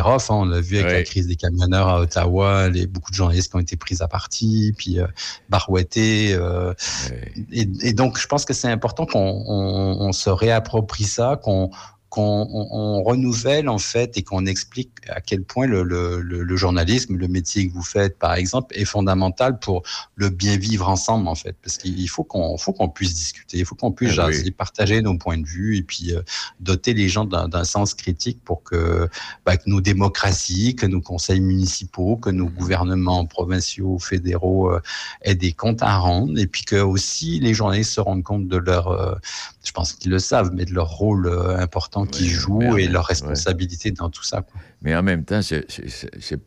rough. 0.00 0.30
hein. 0.30 0.34
On 0.34 0.44
l'a 0.44 0.60
vu 0.60 0.76
avec 0.78 0.90
la 0.92 1.02
crise 1.04 1.26
des 1.26 1.36
camionneurs 1.36 1.88
à 1.88 2.00
Ottawa, 2.00 2.68
les, 2.68 2.86
beaucoup 2.86 3.10
de 3.10 3.16
journalistes 3.16 3.50
qui 3.50 3.56
ont 3.56 3.60
été 3.60 3.76
pris 3.76 3.96
à 4.00 4.08
partie, 4.08 4.72
puis 4.76 4.98
euh, 4.98 5.06
barouettés. 5.48 6.34
euh, 6.34 6.72
et, 7.52 7.68
et 7.82 7.92
donc, 7.92 8.18
je 8.18 8.26
pense 8.26 8.44
que 8.44 8.54
c'est 8.54 8.68
important 8.68 9.06
qu'on 9.06 9.18
on, 9.46 9.96
on 10.08 10.12
se 10.12 10.30
réapproprie 10.30 11.04
ça, 11.04 11.38
qu'on 11.42 11.70
qu'on 12.08 12.48
on, 12.50 12.68
on 12.72 13.02
renouvelle 13.02 13.68
en 13.68 13.78
fait 13.78 14.16
et 14.16 14.22
qu'on 14.22 14.46
explique 14.46 14.90
à 15.08 15.20
quel 15.20 15.42
point 15.42 15.66
le, 15.66 15.82
le, 15.82 16.20
le, 16.20 16.42
le 16.42 16.56
journalisme, 16.56 17.16
le 17.16 17.28
métier 17.28 17.68
que 17.68 17.72
vous 17.72 17.82
faites 17.82 18.18
par 18.18 18.34
exemple, 18.34 18.74
est 18.76 18.84
fondamental 18.84 19.58
pour 19.58 19.82
le 20.16 20.30
bien 20.30 20.56
vivre 20.56 20.88
ensemble 20.88 21.28
en 21.28 21.34
fait, 21.34 21.56
parce 21.62 21.76
qu'il 21.78 22.08
faut 22.08 22.24
qu'on 22.24 22.56
faut 22.56 22.72
qu'on 22.72 22.88
puisse 22.88 23.14
discuter, 23.14 23.58
il 23.58 23.64
faut 23.64 23.74
qu'on 23.74 23.92
puisse 23.92 24.10
oui. 24.10 24.16
jaser, 24.16 24.50
partager 24.50 25.02
nos 25.02 25.16
points 25.16 25.38
de 25.38 25.46
vue 25.46 25.76
et 25.76 25.82
puis 25.82 26.14
euh, 26.14 26.22
doter 26.60 26.94
les 26.94 27.08
gens 27.08 27.24
d'un 27.24 27.64
sens 27.64 27.94
critique 27.94 28.42
pour 28.44 28.62
que, 28.62 29.08
bah, 29.44 29.56
que 29.56 29.68
nos 29.68 29.80
démocraties, 29.80 30.74
que 30.76 30.86
nos 30.86 31.00
conseils 31.00 31.40
municipaux, 31.40 32.16
que 32.16 32.30
nos 32.30 32.48
gouvernements 32.48 33.26
provinciaux, 33.26 33.98
fédéraux 33.98 34.72
euh, 34.72 34.80
aient 35.22 35.34
des 35.34 35.52
comptes 35.52 35.82
à 35.82 35.96
rendre 35.98 36.38
et 36.38 36.46
puis 36.46 36.64
que 36.64 36.76
aussi 36.76 37.40
les 37.40 37.54
journalistes 37.54 37.92
se 37.92 38.00
rendent 38.00 38.22
compte 38.22 38.48
de 38.48 38.56
leur, 38.56 38.88
euh, 38.88 39.14
je 39.64 39.72
pense 39.72 39.92
qu'ils 39.92 40.10
le 40.10 40.18
savent, 40.18 40.50
mais 40.54 40.64
de 40.64 40.72
leur 40.72 40.88
rôle 40.88 41.28
euh, 41.98 42.02
important 42.02 42.18
qu'ils 42.18 42.28
jouent 42.30 42.76
et 42.78 42.84
même- 42.84 42.92
leur 42.92 43.02
ouais. 43.02 43.06
responsabilité 43.08 43.90
dans 43.90 44.08
tout 44.10 44.22
ça. 44.24 44.42
quoi. 44.42 44.60
Mais 44.82 44.94
en 44.94 45.02
même 45.02 45.24
temps, 45.24 45.40
c'est- 45.42 45.66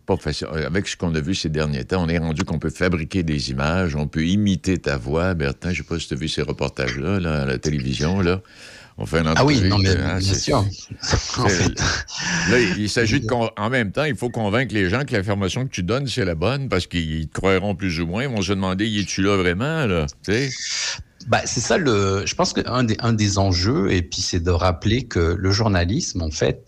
pas 0.06 0.18
facile. 0.18 0.48
Avec 0.66 0.88
ce 0.88 0.96
qu'on 0.98 1.14
a 1.16 1.20
vu 1.22 1.36
ces 1.36 1.50
derniers 1.50 1.84
temps, 1.86 2.04
on 2.04 2.10
est 2.10 2.18
rendu 2.18 2.44
qu'on 2.44 2.60
peut 2.60 2.70
fabriquer 2.70 3.24
des 3.24 3.52
images, 3.52 3.96
on 3.96 4.08
peut 4.08 4.26
imiter 4.26 4.78
ta 4.78 4.98
voix. 4.98 5.34
Bertin, 5.34 5.72
je 5.72 5.78
sais 5.78 5.84
pas 5.84 6.00
si 6.00 6.08
tu 6.08 6.14
as 6.14 6.18
vu 6.18 6.28
ces 6.30 6.42
reportages-là 6.42 7.20
là, 7.20 7.42
à 7.42 7.46
la 7.46 7.58
télévision. 7.58 8.22
Là. 8.22 8.42
On 8.98 9.06
fait 9.06 9.20
une 9.22 9.34
Ah 9.36 9.46
oui, 9.46 9.62
non, 9.62 9.78
mais 9.80 9.90
hein, 9.98 10.18
bien 10.20 10.34
sûr. 10.34 10.60
En 11.38 11.48
fait, 11.48 11.80
Là, 12.52 12.60
il 12.60 12.78
il 12.84 12.90
s'agit 12.90 13.20
de. 13.20 13.28
En 13.58 13.70
même 13.70 13.92
temps, 13.92 14.04
il 14.04 14.16
faut 14.16 14.30
convaincre 14.30 14.74
les 14.74 14.90
gens 14.90 15.04
que 15.06 15.14
l'information 15.16 15.66
que 15.66 15.72
tu 15.72 15.82
donnes, 15.82 16.08
c'est 16.08 16.26
la 16.26 16.36
bonne, 16.36 16.70
parce 16.70 16.88
qu'ils 16.88 17.28
te 17.28 17.34
croiront 17.34 17.74
plus 17.74 18.00
ou 18.02 18.06
moins. 18.06 18.24
Ils 18.24 18.30
vont 18.30 18.42
se 18.42 18.52
demander, 18.54 18.88
y 18.88 19.00
es-tu 19.00 19.24
là 19.24 19.38
vraiment, 19.38 19.86
là? 19.88 20.06
Tu 20.24 20.32
sais? 20.34 20.50
Bah, 21.28 21.42
c'est 21.46 21.60
ça 21.60 21.78
le. 21.78 22.24
Je 22.26 22.36
pense 22.36 22.54
qu'un 22.54 22.84
des, 22.84 22.98
un 23.00 23.14
des 23.14 23.38
enjeux, 23.38 23.92
et 23.92 24.02
puis 24.02 24.22
c'est 24.22 24.40
de 24.40 24.52
rappeler 24.52 25.04
que 25.04 25.36
le 25.38 25.52
journalisme, 25.52 26.22
en 26.22 26.32
fait, 26.32 26.66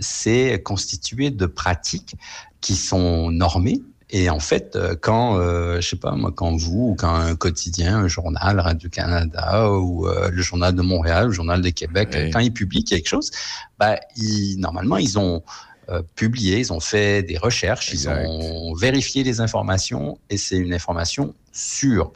c'est 0.00 0.62
constitué 0.62 1.30
de 1.30 1.46
pratiques 1.46 2.16
qui 2.60 2.76
sont 2.76 3.30
normées. 3.30 3.82
Et 4.14 4.28
en 4.28 4.40
fait, 4.40 4.76
euh, 4.76 4.94
quand, 5.00 5.38
euh, 5.38 5.80
je 5.80 5.88
sais 5.88 5.96
pas 5.96 6.12
moi, 6.12 6.32
quand 6.34 6.54
vous, 6.54 6.90
ou 6.90 6.94
quand 6.94 7.14
un 7.14 7.34
quotidien, 7.34 7.96
un 7.96 8.08
journal, 8.08 8.60
Radio-Canada, 8.60 9.70
ou 9.70 10.06
euh, 10.06 10.30
le 10.30 10.42
journal 10.42 10.74
de 10.74 10.82
Montréal, 10.82 11.28
le 11.28 11.32
journal 11.32 11.62
de 11.62 11.70
Québec, 11.70 12.14
quand 12.30 12.40
ils 12.40 12.52
publient 12.52 12.84
quelque 12.84 13.08
chose, 13.08 13.30
bah, 13.78 13.96
ils, 14.16 14.56
normalement, 14.58 14.98
ils 14.98 15.18
ont 15.18 15.42
euh, 15.88 16.02
publié, 16.14 16.58
ils 16.58 16.72
ont 16.72 16.80
fait 16.80 17.22
des 17.22 17.36
recherches, 17.36 17.92
Exact. 17.92 18.22
ils 18.22 18.28
ont 18.28 18.74
vérifié 18.74 19.24
les 19.24 19.40
informations, 19.40 20.18
et 20.30 20.36
c'est 20.36 20.56
une 20.56 20.72
information 20.72 21.34
sûre. 21.52 22.12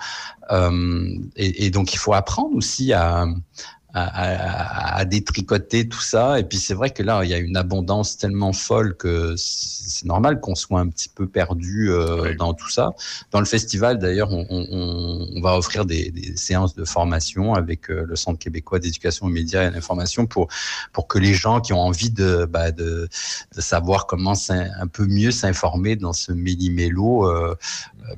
Euh, 0.51 1.09
et, 1.37 1.67
et 1.67 1.71
donc, 1.71 1.93
il 1.93 1.99
faut 1.99 2.15
apprendre 2.15 2.55
aussi 2.55 2.93
à, 2.93 3.27
à, 3.99 4.95
à- 4.95 4.97
à 4.99 5.05
détricoter 5.05 5.89
tout 5.89 6.01
ça. 6.01 6.39
Et 6.39 6.45
puis, 6.45 6.59
c'est 6.59 6.75
vrai 6.75 6.91
que 6.91 7.03
là, 7.03 7.23
il 7.25 7.31
y 7.31 7.35
a 7.35 7.39
une 7.39 7.57
abondance 7.57 8.17
tellement 8.19 8.53
folle 8.53 8.97
que 8.97 9.35
c'est 9.37 10.05
normal 10.07 10.41
qu'on 10.41 10.55
soit 10.55 10.81
un 10.81 10.89
petit 10.89 11.09
peu 11.09 11.27
perdu 11.27 11.91
euh, 11.91 12.23
Oui. 12.23 12.37
dans 12.37 12.53
tout 12.55 12.69
ça. 12.71 12.91
Dans 13.31 13.41
le 13.41 13.47
festival, 13.47 13.99
d'ailleurs, 13.99 14.33
on, 14.33 14.47
on- 14.51 15.29
on- 15.37 15.41
va 15.41 15.57
offrir 15.57 15.85
des, 15.85 16.11
des 16.11 16.37
séances 16.37 16.75
de 16.75 16.85
formation 16.85 17.55
avec 17.55 17.91
euh, 17.91 18.05
le 18.07 18.17
Centre 18.17 18.39
québécois 18.39 18.79
d'éducation 18.81 19.27
aux 19.27 19.31
médias 19.31 19.63
et 19.63 19.67
à 19.67 19.71
l'information 19.71 20.27
pour, 20.27 20.49
pour 20.93 21.07
que 21.09 21.19
les 21.19 21.35
gens 21.35 21.61
qui 21.61 21.73
ont 21.73 21.81
envie 21.81 22.11
de, 22.11 22.47
bah, 22.47 22.73
de, 22.73 23.09
de 23.55 23.61
savoir 23.61 24.07
comment 24.07 24.35
un 24.49 24.87
peu 24.89 25.07
mieux 25.07 25.31
s'informer 25.31 25.97
dans 25.97 26.13
ce 26.13 26.33
méli-mélo 26.33 27.29
euh, 27.31 27.55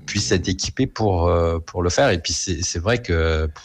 puissent 0.07 0.33
être 0.33 0.49
équipés 0.49 0.87
pour, 0.87 1.29
euh, 1.29 1.59
pour 1.59 1.83
le 1.83 1.91
faire. 1.91 2.11
Et 2.11 2.19
puis, 2.19 2.33
c'est 2.33 2.63
c'est 2.63 2.79
vrai 2.81 3.01
que. 3.03 3.47
pff, 3.47 3.65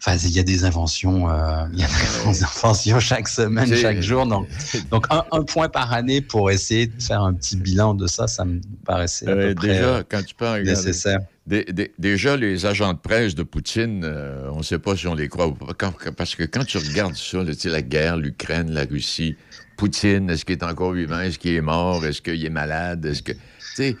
Enfin, 0.00 0.16
il 0.16 0.30
y 0.30 0.38
a 0.38 0.42
des 0.44 0.64
inventions, 0.64 1.28
euh, 1.28 1.64
il 1.72 1.80
y 1.80 1.82
a 1.82 1.86
des 1.88 2.42
inventions 2.44 3.00
chaque 3.00 3.26
semaine, 3.28 3.74
chaque 3.74 4.00
jour. 4.00 4.26
Donc, 4.26 4.48
donc 4.90 5.06
un, 5.10 5.24
un 5.32 5.42
point 5.42 5.68
par 5.68 5.92
année 5.92 6.20
pour 6.20 6.50
essayer 6.50 6.86
de 6.86 7.02
faire 7.02 7.22
un 7.22 7.34
petit 7.34 7.56
bilan 7.56 7.94
de 7.94 8.06
ça, 8.06 8.28
ça 8.28 8.44
me 8.44 8.60
paraissait 8.84 9.26
à 9.28 9.34
peu 9.34 9.54
près 9.54 9.68
déjà, 9.68 10.02
quand 10.08 10.22
tu 10.22 10.34
parles. 10.34 10.60
regarde, 10.60 10.76
nécessaire. 10.78 11.18
Dé- 11.46 11.64
dé- 11.64 11.92
déjà, 11.98 12.36
les 12.36 12.66
agents 12.66 12.92
de 12.92 12.98
presse 12.98 13.34
de 13.34 13.42
Poutine, 13.42 14.02
euh, 14.04 14.50
on 14.52 14.58
ne 14.58 14.62
sait 14.62 14.78
pas 14.78 14.94
si 14.96 15.06
on 15.08 15.14
les 15.14 15.28
croit 15.28 15.48
ou 15.48 15.54
pas. 15.54 15.72
Quand- 15.76 15.94
parce 16.16 16.34
que 16.34 16.44
quand 16.44 16.64
tu 16.64 16.78
regardes 16.78 17.16
ça, 17.16 17.38
là, 17.38 17.52
tu 17.54 17.60
sais, 17.60 17.68
la 17.70 17.82
guerre, 17.82 18.16
l'Ukraine, 18.18 18.70
la 18.70 18.84
Russie, 18.84 19.34
Poutine, 19.76 20.28
est-ce 20.30 20.44
qu'il 20.44 20.56
est 20.56 20.62
encore 20.64 20.92
vivant? 20.92 21.20
Est-ce 21.20 21.38
qu'il 21.38 21.54
est 21.54 21.60
mort? 21.60 22.04
Est-ce 22.04 22.20
qu'il 22.20 22.44
est 22.44 22.50
malade? 22.50 23.04
Est-ce 23.06 23.22
que. 23.22 23.32
Tu 23.32 23.38
sais, 23.74 23.96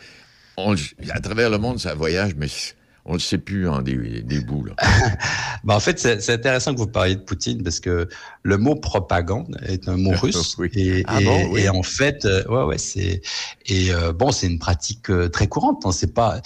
à 1.10 1.20
travers 1.20 1.50
le 1.50 1.58
monde, 1.58 1.78
ça 1.78 1.94
voyage, 1.94 2.32
mais 2.36 2.48
on 3.08 3.14
ne 3.14 3.18
sait 3.18 3.38
plus 3.38 3.68
en 3.68 3.80
des, 3.82 4.22
des 4.22 4.40
bouts. 4.40 4.64
Là. 4.64 4.74
Bah, 5.64 5.74
en 5.74 5.80
fait, 5.80 5.98
c'est 5.98 6.30
intéressant 6.32 6.72
que 6.72 6.78
vous 6.78 6.86
parliez 6.86 7.16
de 7.16 7.20
Poutine 7.20 7.64
parce 7.64 7.80
que 7.80 8.08
le 8.44 8.58
mot 8.58 8.76
propagande 8.76 9.58
est 9.66 9.88
un 9.88 9.96
mot 9.96 10.12
russe. 10.22 10.54
Oui. 10.58 10.70
Et, 10.74 11.02
Ah 11.08 11.20
et- 11.20 11.24
bon, 11.24 11.48
oui. 11.50 11.62
et 11.62 11.68
en 11.68 11.82
fait, 11.82 12.24
euh, 12.24 12.44
ouais, 12.46 12.62
ouais, 12.64 12.78
c'est 12.78 13.20
et 13.66 13.92
euh, 13.92 14.12
bon, 14.12 14.30
c'est 14.30 14.46
une 14.46 14.60
pratique 14.60 15.10
euh, 15.10 15.28
très 15.28 15.48
courante. 15.48 15.82
hein. 15.84 15.90
C'est 15.92 16.14
pas 16.14 16.40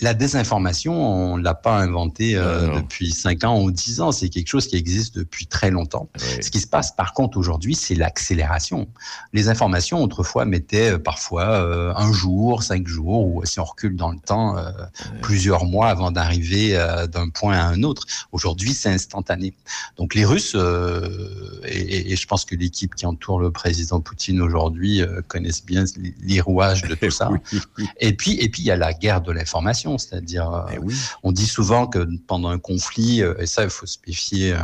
la 0.00 0.14
désinformation, 0.14 0.94
on 1.32 1.36
l'a 1.36 1.54
pas 1.54 1.76
inventée 1.80 2.36
euh, 2.36 2.76
depuis 2.76 3.10
5 3.10 3.42
ans 3.44 3.60
ou 3.60 3.72
10 3.72 4.00
ans. 4.00 4.12
C'est 4.12 4.28
quelque 4.28 4.48
chose 4.48 4.68
qui 4.68 4.76
existe 4.76 5.16
depuis 5.18 5.46
très 5.46 5.70
longtemps. 5.70 6.08
Ce 6.40 6.48
qui 6.50 6.60
se 6.60 6.66
passe, 6.68 6.92
par 6.92 7.14
contre, 7.14 7.36
aujourd'hui, 7.38 7.74
c'est 7.74 7.94
l'accélération. 7.96 8.86
Les 9.32 9.48
informations, 9.48 10.02
autrefois, 10.02 10.44
mettaient 10.44 10.98
parfois 10.98 11.94
un 11.96 12.12
jour, 12.12 12.62
cinq 12.62 12.86
jours, 12.86 13.26
ou 13.26 13.44
si 13.44 13.58
on 13.60 13.64
recule 13.64 13.96
dans 13.96 14.10
le 14.12 14.18
temps, 14.18 14.56
plusieurs 15.20 15.64
mois 15.64 15.88
avant 15.88 16.01
d'arriver 16.10 16.76
euh, 16.76 17.06
d'un 17.06 17.28
point 17.28 17.56
à 17.56 17.64
un 17.64 17.82
autre. 17.82 18.06
Aujourd'hui, 18.32 18.74
c'est 18.74 18.90
instantané. 18.90 19.54
Donc 19.96 20.14
les 20.14 20.24
Russes, 20.24 20.54
euh, 20.54 21.60
et, 21.64 22.16
je 22.16 22.26
pense 22.26 22.44
que 22.44 22.54
l'équipe 22.54 22.94
qui 22.94 23.06
entoure 23.06 23.40
le 23.40 23.50
président 23.50 24.00
Poutine 24.00 24.40
aujourd'hui 24.40 25.02
euh, 25.02 25.20
connaissent 25.28 25.64
bien 25.64 25.84
les, 26.20 26.40
rouages 26.40 26.82
de 26.82 26.94
tout 26.94 27.10
ça. 27.10 27.30
Oui. 27.78 27.86
Et 28.00 28.12
puis, 28.14 28.32
et 28.40 28.48
puis 28.48 28.62
il 28.62 28.66
y 28.66 28.70
a 28.70 28.76
la 28.76 28.92
guerre 28.92 29.20
de 29.20 29.32
l'information, 29.32 29.96
c'est-à-dire, 29.98 30.66
Eh 30.72 30.78
oui. 30.78 30.94
on 31.22 31.32
dit 31.32 31.46
souvent 31.46 31.86
que 31.86 32.06
pendant 32.26 32.48
un 32.48 32.58
conflit, 32.58 33.20
et 33.20 33.46
ça, 33.46 33.64
il 33.64 33.70
faut 33.70 33.86
se 33.86 33.98
méfier. 34.06 34.54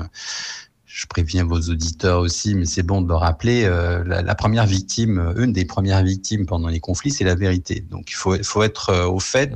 Je 0.98 1.06
préviens 1.06 1.44
vos 1.44 1.60
auditeurs 1.60 2.18
aussi, 2.18 2.56
mais 2.56 2.64
c'est 2.64 2.82
bon 2.82 3.00
de 3.02 3.06
le 3.06 3.14
rappeler. 3.14 3.62
euh, 3.62 4.02
la, 4.04 4.20
la 4.20 4.34
première 4.34 4.66
victime, 4.66 5.20
euh, 5.20 5.44
une 5.44 5.52
des 5.52 5.64
premières 5.64 6.02
victimes 6.02 6.44
pendant 6.44 6.66
les 6.66 6.80
conflits, 6.80 7.12
c'est 7.12 7.22
la 7.22 7.36
vérité. 7.36 7.86
Donc, 7.88 8.10
il 8.10 8.16
faut, 8.16 8.34
être 8.64 8.90
euh, 8.90 9.06
au 9.06 9.20
fait 9.20 9.52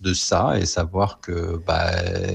de 0.00 0.12
ça 0.12 0.58
et 0.58 0.66
savoir 0.66 1.20
que 1.20 1.62
bah, 1.64 1.92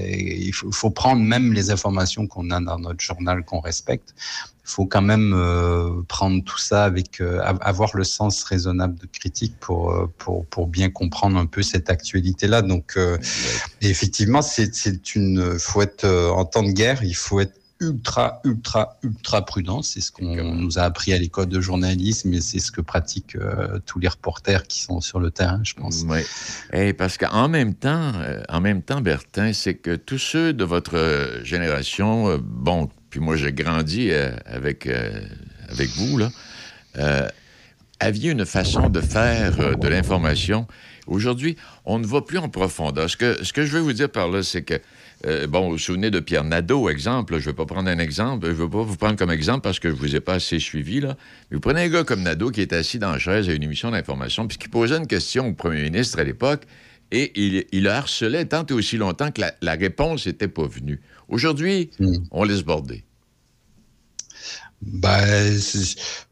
il 0.08 0.52
faut, 0.54 0.72
faut 0.72 0.88
prendre 0.88 1.20
même 1.20 1.52
les 1.52 1.70
informations 1.70 2.26
qu'on 2.26 2.50
a 2.50 2.60
dans 2.62 2.78
notre 2.78 3.00
journal 3.00 3.44
qu'on 3.44 3.60
respecte. 3.60 4.14
Il 4.16 4.70
faut 4.70 4.86
quand 4.86 5.02
même 5.02 5.34
euh, 5.34 5.90
prendre 6.08 6.42
tout 6.42 6.56
ça 6.56 6.84
avec 6.84 7.20
av- 7.20 7.58
avoir 7.60 7.94
le 7.94 8.04
sens 8.04 8.42
raisonnable 8.44 8.98
de 8.98 9.06
critique 9.06 9.54
pour 9.60 9.94
pour 10.16 10.46
pour 10.46 10.66
bien 10.66 10.88
comprendre 10.88 11.36
un 11.36 11.44
peu 11.44 11.62
cette 11.62 11.90
actualité 11.90 12.46
là. 12.46 12.62
Donc 12.62 12.98
effectivement, 13.82 14.40
c'est 14.40 15.14
une 15.14 15.58
faut 15.58 15.82
être 15.82 16.06
en 16.06 16.46
temps 16.46 16.62
de 16.62 16.72
guerre, 16.72 17.04
il 17.04 17.16
faut 17.16 17.40
être 17.40 17.52
ultra, 17.84 18.40
ultra, 18.44 18.98
ultra 19.02 19.44
prudent. 19.44 19.82
C'est 19.82 20.00
ce 20.00 20.10
qu'on 20.10 20.54
nous 20.54 20.78
a 20.78 20.82
appris 20.82 21.12
à 21.12 21.18
l'école 21.18 21.46
de 21.46 21.60
journalisme 21.60 22.32
et 22.32 22.40
c'est 22.40 22.58
ce 22.58 22.72
que 22.72 22.80
pratiquent 22.80 23.36
euh, 23.36 23.78
tous 23.86 23.98
les 23.98 24.08
reporters 24.08 24.66
qui 24.66 24.82
sont 24.82 25.00
sur 25.00 25.20
le 25.20 25.30
terrain, 25.30 25.60
je 25.62 25.74
pense. 25.74 26.04
Oui. 26.08 26.20
Eh, 26.72 26.92
parce 26.92 27.18
qu'en 27.18 27.48
même 27.48 27.74
temps, 27.74 28.12
euh, 28.16 28.42
en 28.48 28.60
même 28.60 28.82
temps, 28.82 29.00
Bertin, 29.00 29.52
c'est 29.52 29.74
que 29.74 29.96
tous 29.96 30.18
ceux 30.18 30.52
de 30.52 30.64
votre 30.64 30.96
euh, 30.96 31.44
génération, 31.44 32.38
bon, 32.38 32.88
puis 33.10 33.20
moi 33.20 33.36
j'ai 33.36 33.52
grandi 33.52 34.12
avec, 34.12 34.88
avec 35.68 35.88
vous, 35.90 36.18
là, 36.18 36.30
euh, 36.98 37.28
aviez 38.00 38.30
une 38.30 38.44
façon 38.44 38.88
de 38.88 39.00
faire 39.00 39.78
de 39.78 39.88
l'information. 39.88 40.66
Aujourd'hui, 41.06 41.56
on 41.84 41.98
ne 41.98 42.06
va 42.06 42.22
plus 42.22 42.38
en 42.38 42.48
profondeur. 42.48 43.08
Ce 43.08 43.16
que, 43.16 43.44
ce 43.44 43.52
que 43.52 43.64
je 43.64 43.72
veux 43.72 43.80
vous 43.80 43.92
dire 43.92 44.10
par 44.10 44.28
là, 44.28 44.42
c'est 44.42 44.62
que, 44.62 44.80
euh, 45.26 45.46
bon, 45.46 45.64
vous 45.66 45.70
vous 45.72 45.78
souvenez 45.78 46.10
de 46.10 46.20
Pierre 46.20 46.44
Nadeau, 46.44 46.88
exemple. 46.88 47.34
Je 47.34 47.40
ne 47.40 47.44
vais 47.46 47.52
pas 47.56 47.66
prendre 47.66 47.88
un 47.88 47.98
exemple. 47.98 48.46
Je 48.46 48.52
ne 48.52 48.56
veux 48.56 48.68
pas 48.70 48.82
vous 48.82 48.96
prendre 48.96 49.16
comme 49.16 49.30
exemple 49.30 49.60
parce 49.62 49.78
que 49.78 49.88
je 49.88 49.94
ne 49.94 49.98
vous 49.98 50.14
ai 50.16 50.20
pas 50.20 50.34
assez 50.34 50.58
suivi, 50.58 51.00
là. 51.00 51.16
Mais 51.50 51.56
vous 51.56 51.60
prenez 51.60 51.82
un 51.82 51.88
gars 51.88 52.04
comme 52.04 52.22
Nadeau 52.22 52.50
qui 52.50 52.60
est 52.60 52.72
assis 52.72 52.98
dans 52.98 53.12
la 53.12 53.18
chaise 53.18 53.48
à 53.48 53.52
une 53.54 53.62
émission 53.62 53.90
d'information, 53.90 54.46
puis 54.46 54.58
qui 54.58 54.68
posait 54.68 54.96
une 54.96 55.06
question 55.06 55.48
au 55.48 55.52
premier 55.54 55.82
ministre 55.82 56.18
à 56.18 56.24
l'époque, 56.24 56.62
et 57.10 57.32
il, 57.36 57.64
il 57.72 57.82
le 57.84 57.90
harcelait 57.90 58.44
tant 58.46 58.64
et 58.66 58.72
aussi 58.72 58.96
longtemps 58.96 59.30
que 59.30 59.40
la, 59.40 59.54
la 59.62 59.72
réponse 59.74 60.26
n'était 60.26 60.48
pas 60.48 60.66
venue. 60.66 61.00
Aujourd'hui, 61.28 61.90
Mm. 62.00 62.12
on 62.30 62.44
laisse 62.44 62.62
border. 62.62 63.04
Bah, 64.86 65.20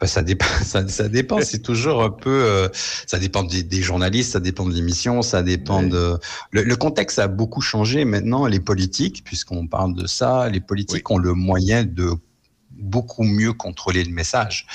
bah, 0.00 0.06
ça 0.06 0.22
dépend. 0.22 0.44
Ça, 0.64 0.86
ça 0.88 1.08
dépend. 1.08 1.40
C'est 1.42 1.60
toujours 1.62 2.02
un 2.02 2.10
peu. 2.10 2.30
euh, 2.30 2.68
ça 3.06 3.18
dépend 3.18 3.42
des, 3.42 3.62
des 3.62 3.82
journalistes, 3.82 4.32
ça 4.32 4.40
dépend 4.40 4.66
de 4.66 4.74
l'émission, 4.74 5.22
ça 5.22 5.42
dépend 5.42 5.82
de. 5.82 6.18
Le, 6.50 6.62
le 6.62 6.76
contexte 6.76 7.18
a 7.18 7.28
beaucoup 7.28 7.60
changé 7.60 8.04
maintenant. 8.04 8.46
Les 8.46 8.60
politiques, 8.60 9.22
puisqu'on 9.24 9.66
parle 9.66 9.94
de 9.94 10.06
ça, 10.06 10.48
les 10.48 10.60
politiques 10.60 11.10
ont 11.10 11.18
le 11.18 11.34
moyen 11.34 11.84
de 11.84 12.10
beaucoup 12.78 13.22
mieux 13.22 13.52
contrôler 13.52 14.04
le 14.04 14.10
message. 14.12 14.66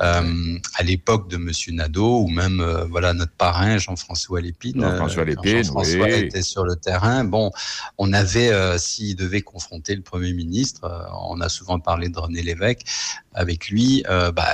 Euh, 0.00 0.58
à 0.74 0.82
l'époque 0.82 1.28
de 1.28 1.36
Monsieur 1.36 1.72
Nadeau 1.72 2.20
ou 2.20 2.28
même 2.28 2.60
euh, 2.60 2.84
voilà 2.84 3.14
notre 3.14 3.32
parrain 3.32 3.78
Jean-François 3.78 4.40
Lépine. 4.40 4.80
Jean-François 4.80 5.22
euh, 5.22 5.26
Lépine, 5.26 5.64
Jean-François 5.64 6.06
oui. 6.06 6.12
était 6.12 6.42
sur 6.42 6.64
le 6.64 6.76
terrain. 6.76 7.24
Bon, 7.24 7.50
on 7.98 8.12
avait, 8.12 8.50
euh, 8.50 8.78
s'il 8.78 9.16
devait 9.16 9.42
confronter 9.42 9.94
le 9.94 10.02
Premier 10.02 10.32
ministre, 10.32 11.08
on 11.28 11.40
a 11.40 11.48
souvent 11.48 11.80
parlé 11.80 12.08
de 12.08 12.18
René 12.18 12.42
Lévesque, 12.42 12.82
avec 13.34 13.68
lui, 13.68 14.02
bah, 14.08 14.46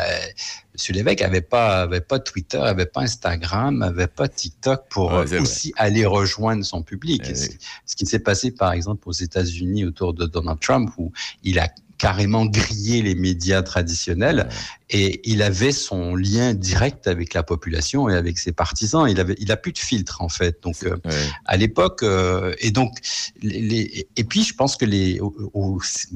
Monsieur 0.74 0.92
Lévesque 0.92 1.22
avait 1.22 1.40
pas, 1.40 1.83
avait 1.83 2.00
pas 2.00 2.18
Twitter, 2.18 2.59
avait 2.59 2.87
pas 2.87 3.02
Instagram, 3.02 3.83
avait 3.83 4.09
pas 4.09 4.28
TikTok 4.28 4.88
pour 4.88 5.12
Ouais, 5.12 5.26
c'est 5.26 5.37
vrai. 5.37 5.42
aussi 5.42 5.72
aller 5.76 6.04
rejoindre 6.04 6.64
son 6.64 6.83
public. 6.83 7.22
Eh. 7.28 7.35
Ce 7.35 7.96
qui 7.96 8.07
s'est 8.07 8.18
passé, 8.18 8.50
par 8.50 8.72
exemple, 8.72 9.09
aux 9.09 9.12
États-Unis 9.12 9.85
autour 9.85 10.14
de 10.14 10.26
Donald 10.26 10.59
Trump, 10.61 10.90
où 10.98 11.12
il 11.44 11.59
a 11.59 11.68
carrément 11.98 12.46
grillé 12.46 13.02
les 13.02 13.14
médias 13.14 13.62
traditionnels 13.62 14.48
et 14.90 15.20
il 15.31 15.42
avait 15.42 15.73
son 15.73 16.14
lien 16.14 16.53
direct 16.55 17.07
avec 17.09 17.33
la 17.33 17.42
population 17.42 18.09
et 18.09 18.14
avec 18.14 18.38
ses 18.38 18.53
partisans. 18.53 19.09
Il 19.09 19.18
avait, 19.18 19.35
il 19.38 19.51
a 19.51 19.57
plus 19.57 19.73
de 19.73 19.79
filtre 19.79 20.20
en 20.23 20.29
fait. 20.29 20.62
Donc 20.62 20.77
euh, 20.85 20.97
Ouais. 21.05 21.12
à 21.47 21.57
l'époque 21.57 22.03
euh, 22.03 22.55
et 22.59 22.70
donc 22.70 22.99
les, 23.42 23.61
les- 23.61 24.09
et 24.16 24.25
puis 24.25 24.42
je 24.44 24.55
pense 24.55 24.77
que 24.77 24.85
les 24.85 25.20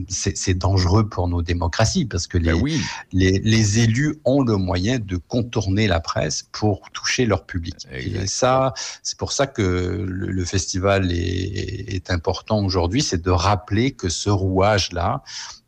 c'est 0.09 0.54
dangereux 0.54 1.09
pour 1.09 1.28
nos 1.28 1.42
démocraties 1.42 2.04
parce 2.07 2.26
que 2.26 2.38
les, 2.38 2.52
Ben 2.52 2.61
oui. 2.61 2.81
les, 3.12 3.38
les 3.38 3.78
élus 3.81 4.16
ont 4.24 4.42
le 4.42 4.57
moyen 4.57 4.98
de 4.98 5.16
contourner 5.16 5.87
la 5.87 6.00
presse 6.00 6.46
pour 6.52 6.83
toucher 6.92 7.26
leur 7.26 7.46
public. 7.46 7.74
Et 7.92 8.26
ça, 8.26 8.74
c'est 9.02 9.18
pour 9.18 9.33
ça 9.33 9.46
que 9.46 9.62
le, 9.62 10.26
le 10.31 10.44
festival 10.44 11.11
est, 11.12 11.94
est 11.94 12.11
important 12.11 12.64
aujourd'hui, 12.64 13.02
c'est 13.02 13.22
de 13.22 13.31
rappeler 13.31 13.92
que 13.92 14.09
ce 14.09 14.31
rouage-là, 14.31 15.22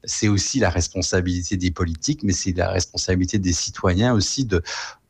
c'est 0.04 0.28
aussi 0.28 0.58
la 0.60 0.70
responsabilité 0.70 1.56
des 1.58 1.70
politiques, 1.70 2.22
mais 2.22 2.32
c'est 2.32 2.52
la 2.56 2.70
responsabilité 2.70 2.90
des 3.08 3.52
citoyens 3.52 4.12
aussi 4.14 4.44
de, 4.44 4.62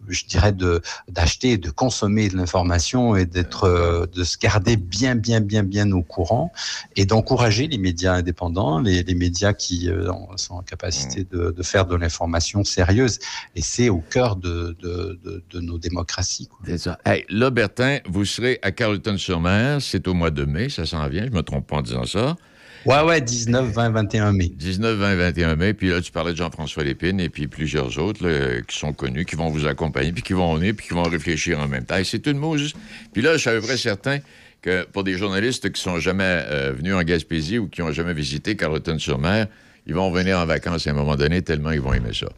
je 0.09 0.25
dirais, 0.25 0.53
de 0.53 0.81
d'acheter 1.09 1.53
et 1.53 1.59
de 1.59 1.71
consommer 1.71 2.29
de 2.29 2.37
l'information 2.37 3.17
et 3.17 3.27
d'être, 3.27 3.65
euh, 3.65 4.07
de 4.07 4.25
se 4.25 4.39
garder 4.39 4.77
bien, 4.77 5.15
bien, 5.15 5.41
bien, 5.41 5.63
bien 5.63 5.91
au 5.93 6.03
courant 6.03 6.53
et 6.97 7.05
d'encourager 7.05 7.67
les 7.67 7.79
médias 7.79 8.15
indépendants, 8.15 8.81
les, 8.81 9.03
les 9.03 9.15
médias 9.15 9.53
qui 9.53 9.91
euh, 9.91 10.11
sont 10.37 10.55
en 10.55 10.63
capacité 10.63 11.27
de, 11.31 11.51
de 11.51 11.63
faire 11.63 11.87
de 11.87 11.97
l'information 11.97 12.65
sérieuse. 12.65 13.19
Et 13.55 13.63
c'est 13.63 13.89
au 13.89 13.99
cœur 13.99 14.37
de, 14.37 14.77
de, 14.81 15.19
de, 15.25 15.43
de 15.51 15.61
nos 15.61 15.79
démocraties. 15.79 16.49
quoi. 16.49 16.59
Hey, 17.05 17.25
là, 17.29 17.51
Bertin, 17.51 17.99
vous 18.09 18.25
serez 18.25 18.59
à 18.63 18.71
Carleton-sur-Mer. 18.71 19.83
C'est 19.83 20.09
au 20.09 20.15
mois 20.15 20.31
de 20.31 20.45
mai, 20.45 20.69
ça 20.69 20.87
s'en 20.87 21.07
vient. 21.09 21.27
Je 21.27 21.31
me 21.31 21.43
trompe 21.43 21.67
pas 21.67 21.77
en 21.77 21.83
disant 21.83 22.05
ça. 22.05 22.37
Ouais, 22.87 23.03
ouais, 23.03 23.21
19, 23.21 23.73
20, 23.73 23.91
21 23.91 24.33
mai. 24.33 24.51
19, 24.55 24.97
20, 24.97 25.15
21 25.17 25.57
mai. 25.57 25.75
Puis 25.75 25.91
là, 25.91 26.01
tu 26.01 26.11
parlais 26.11 26.33
de 26.33 26.37
Jean-François 26.37 26.83
Lépine 26.83 27.21
et 27.21 27.29
puis 27.29 27.47
plusieurs 27.47 27.99
autres 27.99 28.61
qui 28.63 28.79
sont 28.79 28.95
connus, 28.95 29.27
qui 29.27 29.37
vont 29.37 29.51
vous 29.51 29.67
accompagner, 29.67 30.13
puis 30.13 30.23
qui 30.23 30.33
vont 30.33 30.55
venir, 30.55 30.75
puis 30.75 30.89
qui 30.89 30.95
vont 30.95 31.03
réfléchir 31.03 31.61
en 31.61 31.69
même 31.69 31.85
temps. 31.85 31.99
Et 31.99 32.05
c'est 32.05 32.27
une 32.27 32.39
mousse. 32.39 32.73
Puis 33.13 33.21
là, 33.21 33.35
je 33.35 33.39
suis 33.39 33.51
à 33.51 33.61
peu 33.61 33.77
certain 33.77 34.19
que 34.63 34.85
pour 34.93 35.05
des 35.05 35.17
journalistes 35.17 35.71
qui 35.73 35.81
sont 35.81 35.99
jamais 35.99 36.25
euh, 36.25 36.73
venus 36.73 36.95
en 36.95 37.03
Gaspésie 37.03 37.59
ou 37.59 37.69
qui 37.69 37.83
ont 37.83 37.93
jamais 37.93 38.15
visité 38.15 38.57
Carleton-sur-Mer, 38.57 39.47
ils 39.87 39.95
vont 39.95 40.11
venir 40.11 40.39
en 40.39 40.47
vacances 40.47 40.87
à 40.87 40.91
un 40.91 40.95
moment 40.95 41.17
donné 41.17 41.43
tellement 41.43 41.71
ils 41.71 41.81
vont 41.81 41.93
aimer 41.93 42.13
ça. 42.13 42.29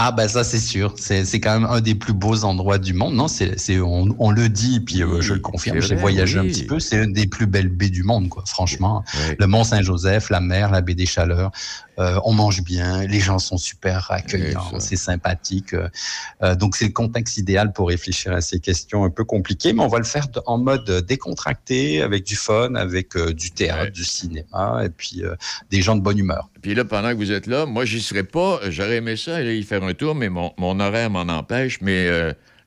Ah 0.00 0.12
ben 0.12 0.28
ça 0.28 0.44
c'est 0.44 0.60
sûr, 0.60 0.94
c'est 0.96 1.24
c'est 1.24 1.40
quand 1.40 1.58
même 1.58 1.68
un 1.68 1.80
des 1.80 1.96
plus 1.96 2.12
beaux 2.12 2.44
endroits 2.44 2.78
du 2.78 2.94
monde. 2.94 3.14
Non, 3.14 3.26
c'est 3.26 3.58
c'est 3.58 3.80
on, 3.80 4.14
on 4.20 4.30
le 4.30 4.48
dit 4.48 4.78
puis 4.78 5.02
euh, 5.02 5.20
je 5.20 5.34
le 5.34 5.40
confirme. 5.40 5.80
J'ai 5.80 5.96
voyagé 5.96 6.38
oui. 6.38 6.46
un 6.46 6.48
petit 6.48 6.66
peu, 6.66 6.78
c'est 6.78 7.02
une 7.02 7.12
des 7.12 7.26
plus 7.26 7.46
belles 7.46 7.68
baies 7.68 7.90
du 7.90 8.04
monde 8.04 8.28
quoi. 8.28 8.44
Franchement, 8.46 9.02
le 9.36 9.46
Mont 9.48 9.64
Saint-Joseph, 9.64 10.30
la 10.30 10.38
mer, 10.38 10.70
la 10.70 10.82
baie 10.82 10.94
des 10.94 11.04
Chaleurs, 11.04 11.50
euh, 11.98 12.20
on 12.24 12.32
mange 12.32 12.62
bien, 12.62 13.06
les 13.06 13.20
gens 13.20 13.38
sont 13.38 13.56
super 13.58 14.10
accueillants, 14.10 14.78
c'est 14.78 14.96
sympathique. 14.96 15.74
euh, 15.74 15.88
euh, 16.42 16.54
donc 16.54 16.76
c'est 16.76 16.86
le 16.86 16.92
contexte 16.92 17.36
idéal 17.38 17.72
pour 17.72 17.88
réfléchir 17.88 18.32
à 18.32 18.40
ces 18.40 18.60
questions 18.60 19.04
un 19.04 19.10
peu 19.10 19.24
compliquées, 19.24 19.72
mais 19.72 19.82
on 19.82 19.88
va 19.88 19.98
le 19.98 20.04
faire 20.04 20.26
en 20.46 20.58
mode 20.58 20.88
décontracté, 21.06 22.02
avec 22.02 22.24
du 22.24 22.36
fun, 22.36 22.74
avec 22.74 23.16
euh, 23.16 23.32
du 23.32 23.50
théâtre, 23.50 23.82
Ouais. 23.84 23.90
du 23.90 24.04
cinéma 24.04 24.82
et 24.84 24.88
puis 24.88 25.22
des 25.70 25.82
gens 25.82 25.96
de 25.96 26.00
bonne 26.00 26.18
humeur. 26.18 26.48
Puis 26.62 26.74
là, 26.74 26.84
pendant 26.84 27.10
que 27.10 27.16
vous 27.16 27.32
êtes 27.32 27.46
là, 27.46 27.66
moi, 27.66 27.84
j'y 27.84 28.00
serais 28.00 28.24
pas. 28.24 28.60
J'aurais 28.68 28.96
aimé 28.96 29.16
ça, 29.16 29.36
aller 29.36 29.56
y 29.58 29.62
faire 29.62 29.82
un 29.84 29.94
tour, 29.94 30.14
mais 30.14 30.28
mon, 30.28 30.52
mon 30.58 30.80
horaire 30.80 31.10
m'en 31.10 31.20
empêche. 31.22 31.80
Mais 31.80 32.08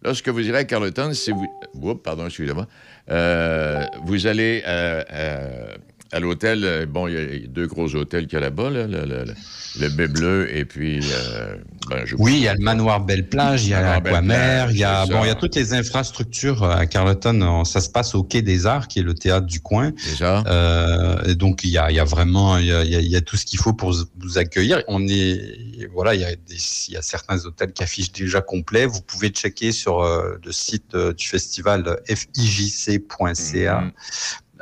lorsque 0.04 0.30
vous 0.30 0.48
irez 0.48 0.60
à 0.60 0.64
Carleton, 0.64 1.14
si 1.14 1.32
vous. 1.32 1.48
Oups, 1.74 2.02
pardon, 2.04 2.26
excusez-moi. 2.28 2.68
Euh, 3.10 3.84
vous 4.06 4.28
allez 4.28 4.64
euh, 4.68 5.04
euh, 5.12 5.76
à 6.12 6.20
l'hôtel. 6.20 6.64
euh, 6.66 6.86
Bon, 6.86 7.08
il 7.08 7.14
y 7.14 7.18
a 7.18 7.48
deux 7.48 7.68
gros 7.68 7.94
hôtels 7.96 8.26
qu'il 8.28 8.34
y 8.34 8.38
a 8.38 8.42
là-bas, 8.42 8.70
là, 8.70 8.88
le, 8.88 9.06
le, 9.06 9.24
le, 9.26 9.34
le 9.80 9.90
Baie 9.90 10.08
Bleu 10.08 10.54
et 10.56 10.66
puis. 10.66 11.00
euh, 11.12 11.56
ben, 11.90 12.06
je- 12.06 12.16
Oui, 12.18 12.34
il 12.38 12.44
y 12.44 12.48
a 12.48 12.54
le 12.54 12.60
manoir 12.64 13.00
Belle 13.06 13.28
Plage, 13.30 13.66
il 13.66 13.70
y 13.70 13.74
a 13.74 13.82
l'Aquamer, 14.12 14.66
il 14.72 14.78
y 14.78 14.84
a 14.84 15.06
bon, 15.06 15.24
il 15.24 15.28
y 15.28 15.32
a 15.32 15.36
toutes 15.36 15.56
les 15.56 15.74
infrastructures 15.74 16.64
euh, 16.64 16.72
à 16.76 16.86
Carleton. 16.86 17.42
euh, 17.42 17.64
Ça 17.64 17.80
se 17.82 17.90
passe 17.90 18.14
au 18.16 18.24
Quai 18.24 18.42
des 18.42 18.66
Arts, 18.66 18.88
qui 18.88 19.00
est 19.00 19.04
le 19.04 19.14
théâtre 19.14 19.46
du 19.48 19.62
coin. 19.62 19.92
Euh, 20.48 21.24
et 21.24 21.36
donc 21.36 21.62
il 21.64 21.70
y 21.70 21.78
a, 21.78 21.90
il 21.92 21.96
y 21.96 22.00
a 22.00 22.04
vraiment 22.04 22.58
il 22.58 22.66
y 22.68 22.74
a, 22.74 22.84
il 22.84 23.16
y 23.16 23.22
tout 23.24 23.38
ce 23.38 23.46
qu'il 23.46 23.60
faut 23.60 23.74
pour 23.74 23.92
vous 24.20 24.38
accueillir. 24.38 24.84
On 24.88 25.08
est 25.08 25.88
voilà, 25.94 26.14
il 26.16 26.22
y 26.22 26.26
a 26.26 26.36
des, 26.36 26.58
il 26.90 26.94
y 26.94 26.98
a 26.98 27.02
certains 27.02 27.44
hôtels 27.46 27.72
qui 27.72 27.84
affichent 27.84 28.12
déjà 28.12 28.42
complet. 28.42 28.86
Vous 28.86 29.02
pouvez 29.02 29.30
checker 29.30 29.72
sur 29.72 30.02
euh, 30.02 30.36
le 30.46 30.52
site 30.52 30.94
euh, 30.96 31.14
du 31.14 31.26
festival 31.26 31.84
euh, 31.88 31.96
fijc.ca. 32.16 33.82
Mhm. 33.82 33.92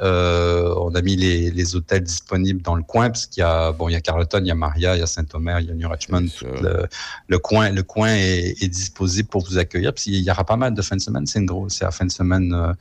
Euh, 0.02 0.74
on 0.78 0.96
a 0.96 1.02
mis 1.02 1.16
les, 1.16 1.52
les 1.52 1.76
hôtels 1.76 2.04
disponibles 2.04 2.62
dans 2.62 2.76
le 2.76 2.84
coin 2.84 3.10
parce 3.10 3.26
qu'il 3.26 3.42
y 3.42 3.44
a 3.44 3.72
bon 3.72 3.90
il 3.90 3.94
y 3.94 3.96
a 3.96 4.02
Carleton, 4.02 4.40
il 4.40 4.48
y 4.48 4.52
a 4.52 4.56
Maria, 4.56 4.96
il 4.96 5.00
y 5.00 5.04
a 5.04 5.08
Saint-Omer, 5.08 5.60
il 5.60 5.68
y 5.68 5.72
a 5.72 5.74
New 5.74 5.90
Richmond. 5.90 6.28
Le, 6.62 6.88
le 7.28 7.40
coin 7.40 7.70
le 7.72 7.84
coin 7.84 8.10
est, 8.10 8.64
est 8.64 8.70
disposé 8.70 9.24
pour 9.24 9.46
vous 9.46 9.58
accueillir. 9.58 9.94
Puis 9.94 10.12
il 10.12 10.22
y 10.22 10.32
aura 10.32 10.46
pas 10.46 10.58
mal 10.58 10.74
de 10.74 10.82
fin 10.82 10.96
de 10.96 11.02
semaine. 11.02 11.26
C'est 11.26 11.40
une 11.40 11.46
grosse 11.46 11.74
c'est 11.74 11.86
la 11.86 11.92
fin 11.92 12.06
de 12.06 12.12
semaine 12.12 12.54
euh, 12.54 12.74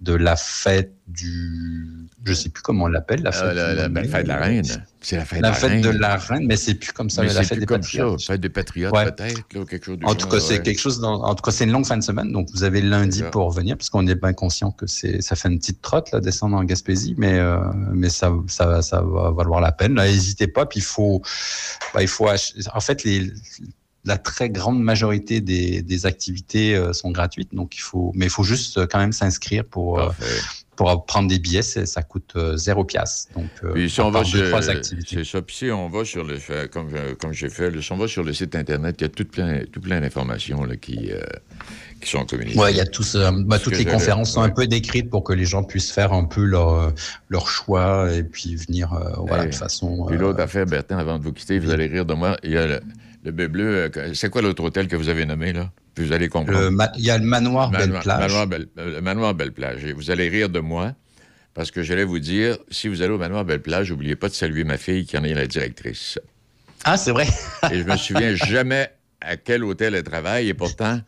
de 0.00 0.14
la 0.14 0.36
fête 0.36 0.92
du 1.08 2.06
je 2.24 2.32
sais 2.34 2.50
plus 2.50 2.62
comment 2.62 2.84
on 2.84 2.88
l'appelle 2.88 3.22
la 3.22 3.32
fête, 3.32 3.42
Euh, 3.56 3.88
mai. 3.88 4.06
fête 4.06 4.24
de 4.24 4.28
la 4.28 4.36
reine. 4.36 4.64
C'est 5.00 5.16
la 5.16 5.24
fête 5.24 5.40
La 5.40 5.48
de 5.48 5.54
la 5.54 5.58
fête 5.60 5.70
reine. 5.70 5.80
de 5.80 5.88
la 5.90 6.16
reine, 6.16 6.46
mais 6.46 6.56
c'est 6.56 6.74
plus 6.74 6.92
comme 6.92 7.08
ça. 7.08 7.22
Mais 7.22 7.28
la 7.32 7.42
fête 7.42 7.48
plus 7.52 7.60
des 7.60 7.66
comme 7.66 7.80
patriotes. 7.80 8.20
ça. 8.20 8.32
Fête 8.34 8.40
des 8.40 8.48
patriotes, 8.48 8.92
Ouais. 8.92 9.10
peut-être, 9.10 9.54
là, 9.54 9.60
ou 9.60 9.64
quelque 9.64 9.86
chose 9.86 9.98
du 9.98 10.04
En 10.04 10.14
tout 10.14 10.28
cas, 10.28 10.38
c'est 10.40 10.54
ouais. 10.58 10.62
quelque 10.62 10.78
chose. 10.80 11.00
Dans, 11.00 11.22
en 11.22 11.34
tout 11.34 11.42
cas, 11.42 11.50
c'est 11.52 11.64
une 11.64 11.70
longue 11.72 11.86
fin 11.86 11.96
de 11.96 12.02
semaine, 12.02 12.30
donc 12.32 12.48
vous 12.52 12.64
avez 12.64 12.82
lundi 12.82 13.22
pour 13.32 13.50
venir, 13.50 13.76
parce 13.76 13.88
qu'on 13.90 14.06
est 14.06 14.14
bien 14.14 14.32
conscient 14.34 14.72
que 14.72 14.86
c'est 14.86 15.22
ça 15.22 15.36
fait 15.36 15.48
une 15.48 15.58
petite 15.58 15.80
trotte 15.80 16.10
là, 16.12 16.20
descendre 16.20 16.56
en 16.56 16.64
Gaspésie, 16.64 17.14
mais 17.16 17.38
euh, 17.38 17.58
mais 17.92 18.10
ça 18.10 18.32
ça 18.48 18.82
ça 18.82 19.00
va 19.00 19.30
valoir 19.30 19.60
la 19.60 19.72
peine. 19.72 19.94
Là, 19.94 20.06
n'hésitez 20.06 20.48
pas. 20.48 20.66
Puis 20.66 20.80
il 20.80 20.84
faut 20.84 21.22
bah, 21.94 22.02
il 22.02 22.08
faut 22.08 22.28
ach- 22.28 22.52
en 22.74 22.80
fait 22.80 23.04
les 23.04 23.32
la 24.08 24.18
très 24.18 24.50
grande 24.50 24.82
majorité 24.82 25.40
des, 25.40 25.82
des 25.82 26.06
activités 26.06 26.74
euh, 26.74 26.92
sont 26.92 27.10
gratuites, 27.10 27.54
donc 27.54 27.76
il 27.76 27.80
faut, 27.82 28.10
mais 28.14 28.26
il 28.26 28.30
faut 28.30 28.42
juste 28.42 28.78
euh, 28.78 28.86
quand 28.90 28.98
même 28.98 29.12
s'inscrire 29.12 29.64
pour 29.64 30.00
euh, 30.00 30.10
pour 30.76 31.06
prendre 31.06 31.28
des 31.28 31.40
billets, 31.40 31.62
ça 31.62 32.02
coûte 32.02 32.34
euh, 32.36 32.56
zéro 32.56 32.84
piastre. 32.84 33.32
Donc, 33.34 33.50
Puis 33.74 33.90
si 33.90 34.00
on 34.00 34.12
va 34.12 34.22
sur, 34.22 34.46
trois 34.48 34.70
activités. 34.70 35.16
c'est 35.16 35.24
ça. 35.24 35.42
Puis 35.42 35.56
si 35.56 35.70
on 35.72 35.88
va 35.88 36.04
sur 36.04 36.22
le, 36.22 36.38
comme, 36.68 36.90
comme 37.20 37.32
j'ai 37.32 37.50
fait, 37.50 37.80
si 37.80 37.92
on 37.92 37.96
va 37.96 38.06
sur 38.06 38.22
le 38.22 38.32
site 38.32 38.54
internet, 38.54 38.94
il 39.00 39.02
y 39.02 39.06
a 39.06 39.08
tout 39.08 39.24
plein, 39.24 39.64
tout 39.72 39.80
plein 39.80 40.00
d'informations 40.00 40.62
là, 40.62 40.76
qui, 40.76 41.10
qui 42.00 42.10
sont 42.10 42.24
communiquées. 42.24 42.58
Ouais, 42.58 42.72
il 42.72 42.76
y 42.76 42.80
a 42.80 42.86
tous, 42.86 43.14
euh, 43.14 43.30
bah, 43.44 43.58
toutes 43.58 43.76
les 43.76 43.84
conférences 43.84 44.32
sont 44.32 44.40
ouais. 44.40 44.46
un 44.46 44.50
peu 44.50 44.66
décrites 44.66 45.10
pour 45.10 45.24
que 45.24 45.32
les 45.32 45.44
gens 45.44 45.64
puissent 45.64 45.90
faire 45.90 46.12
un 46.12 46.24
peu 46.24 46.44
leur, 46.44 46.92
leur 47.28 47.48
choix 47.48 48.12
et 48.12 48.22
puis 48.22 48.56
venir 48.56 48.92
euh, 48.92 49.10
voilà, 49.26 49.44
Ouais. 49.44 49.50
de 49.50 49.54
façon. 49.54 50.06
Puis 50.06 50.16
euh, 50.16 50.20
l'autre 50.20 50.40
affaire, 50.40 50.66
Bertrand, 50.66 50.98
avant 50.98 51.18
de 51.18 51.24
vous 51.24 51.32
quitter, 51.32 51.58
vous 51.58 51.70
allez 51.70 51.86
rire 51.86 52.06
de 52.06 52.14
moi. 52.14 52.36
Il 52.42 52.52
y 52.52 52.56
a 52.56 52.66
le, 52.66 52.80
le 53.24 53.32
Bleu. 53.48 53.90
euh, 53.96 54.14
c'est 54.14 54.30
quoi 54.30 54.42
l'autre 54.42 54.62
hôtel 54.64 54.88
que 54.88 54.96
vous 54.96 55.08
avez 55.08 55.24
nommé, 55.26 55.52
là? 55.52 55.70
Puis 55.94 56.06
vous 56.06 56.12
allez 56.12 56.28
comprendre. 56.28 56.70
Il 56.96 57.04
y 57.04 57.10
a 57.10 57.18
le 57.18 57.24
manoir 57.24 57.70
Belle 57.70 57.80
Manoir- 57.90 58.02
Plage. 58.02 58.20
Manoir 58.20 58.46
Belle- 58.46 58.66
euh, 58.78 58.94
le 58.96 59.00
manoir 59.00 59.34
Belle 59.34 59.52
Plage. 59.52 59.84
Et 59.84 59.92
vous 59.92 60.10
allez 60.10 60.28
rire 60.28 60.48
de 60.48 60.60
moi 60.60 60.94
parce 61.54 61.70
que 61.72 61.82
j'allais 61.82 62.04
vous 62.04 62.20
dire, 62.20 62.56
si 62.70 62.86
vous 62.88 63.02
allez 63.02 63.12
au 63.12 63.18
manoir 63.18 63.44
Belle 63.44 63.62
Plage, 63.62 63.90
n'oubliez 63.90 64.14
pas 64.16 64.28
de 64.28 64.34
saluer 64.34 64.62
ma 64.64 64.76
fille 64.76 65.04
qui 65.06 65.18
en 65.18 65.24
est 65.24 65.34
la 65.34 65.46
directrice. 65.48 66.18
Ah, 66.84 66.96
c'est 66.96 67.10
vrai. 67.10 67.26
Et 67.72 67.80
je 67.80 67.84
me 67.84 67.96
souviens 67.96 68.34
jamais 68.36 68.88
à 69.20 69.36
quel 69.36 69.64
hôtel 69.64 69.96
elle 69.96 70.04
travaille 70.04 70.48
et 70.48 70.54
pourtant, 70.54 71.00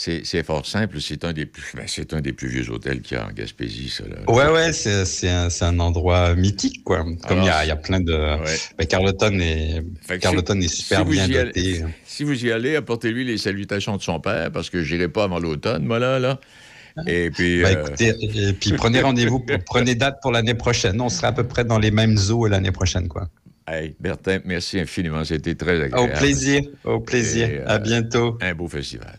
c'est 0.00 0.42
fort 0.44 0.64
simple. 0.64 1.00
C'est 1.00 1.24
un 1.24 1.32
des 1.32 1.44
plus, 1.44 1.64
ben, 1.74 1.84
c'est 1.88 2.12
un 2.14 2.20
des 2.20 2.32
plus 2.32 2.46
vieux 2.48 2.70
hôtels 2.70 3.00
qu'il 3.02 3.16
y 3.16 3.20
a 3.20 3.26
en 3.26 3.32
Gaspésie, 3.32 3.88
ça. 3.88 4.04
Là. 4.04 4.30
Ouais, 4.32 4.48
ouais, 4.52 4.72
c'est 4.72 5.28
un, 5.28 5.80
endroit 5.80 6.34
mythique, 6.36 6.84
quoi. 6.84 7.04
Comme 7.26 7.38
il 7.40 7.44
y, 7.46 7.48
a, 7.48 7.64
il 7.64 7.68
y 7.68 7.70
a 7.72 7.76
plein 7.76 7.98
de. 8.00 8.12
Ouais. 8.12 8.56
Ben, 8.78 8.86
Carleton 8.86 9.38
est, 9.40 9.82
Carleton 10.20 10.60
si- 10.60 10.66
est 10.66 10.68
super 10.68 10.98
si 11.00 11.04
bien 11.04 11.24
allez- 11.24 11.34
doté. 11.44 11.84
Si 12.04 12.22
vous 12.22 12.44
y 12.44 12.52
allez, 12.52 12.76
apportez-lui 12.76 13.24
les 13.24 13.38
salutations 13.38 13.96
de 13.96 14.02
son 14.02 14.20
père 14.20 14.52
parce 14.52 14.70
que 14.70 14.82
j'irai 14.84 15.08
pas 15.08 15.24
avant 15.24 15.40
l'automne, 15.40 15.84
moi, 15.84 15.98
là. 15.98 16.18
là. 16.20 16.38
Et 17.06 17.30
puis. 17.30 17.62
Ben, 17.62 17.76
euh, 17.76 17.80
écoutez, 17.86 18.14
et 18.48 18.52
puis 18.52 18.72
prenez 18.74 19.00
rendez-vous, 19.00 19.40
pour- 19.40 19.56
prenez 19.66 19.94
date 19.96 20.18
pour 20.22 20.30
l'année 20.32 20.54
prochaine. 20.54 21.00
On 21.00 21.08
sera 21.08 21.28
à 21.28 21.32
peu 21.32 21.44
près 21.44 21.64
dans 21.64 21.78
les 21.78 21.90
mêmes 21.90 22.16
eaux 22.30 22.46
l'année 22.46 22.72
prochaine, 22.72 23.08
quoi. 23.08 23.28
hey, 23.68 23.96
Bertin, 24.00 24.38
merci 24.44 24.78
infiniment. 24.78 25.24
C'était 25.24 25.54
très 25.56 25.78
Au 25.80 25.82
agréable. 25.84 26.12
plaisir, 26.18 26.62
au 26.84 27.00
plaisir. 27.00 27.48
Et, 27.50 27.58
euh, 27.58 27.64
À 27.66 27.78
bientôt. 27.78 28.38
Un 28.40 28.54
beau 28.54 28.68
festival. 28.68 29.18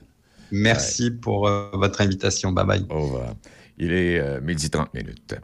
Merci 0.52 1.12
pour 1.12 1.48
euh, 1.48 1.70
votre 1.74 2.02
invitation. 2.02 2.52
Bye 2.52 2.66
bye. 2.66 2.86
Au 2.90 3.02
revoir. 3.02 3.36
Il 3.78 3.94
est 3.94 4.20
euh, 4.20 4.42
midi 4.42 4.70
30 4.70 4.94
minutes. 4.94 5.36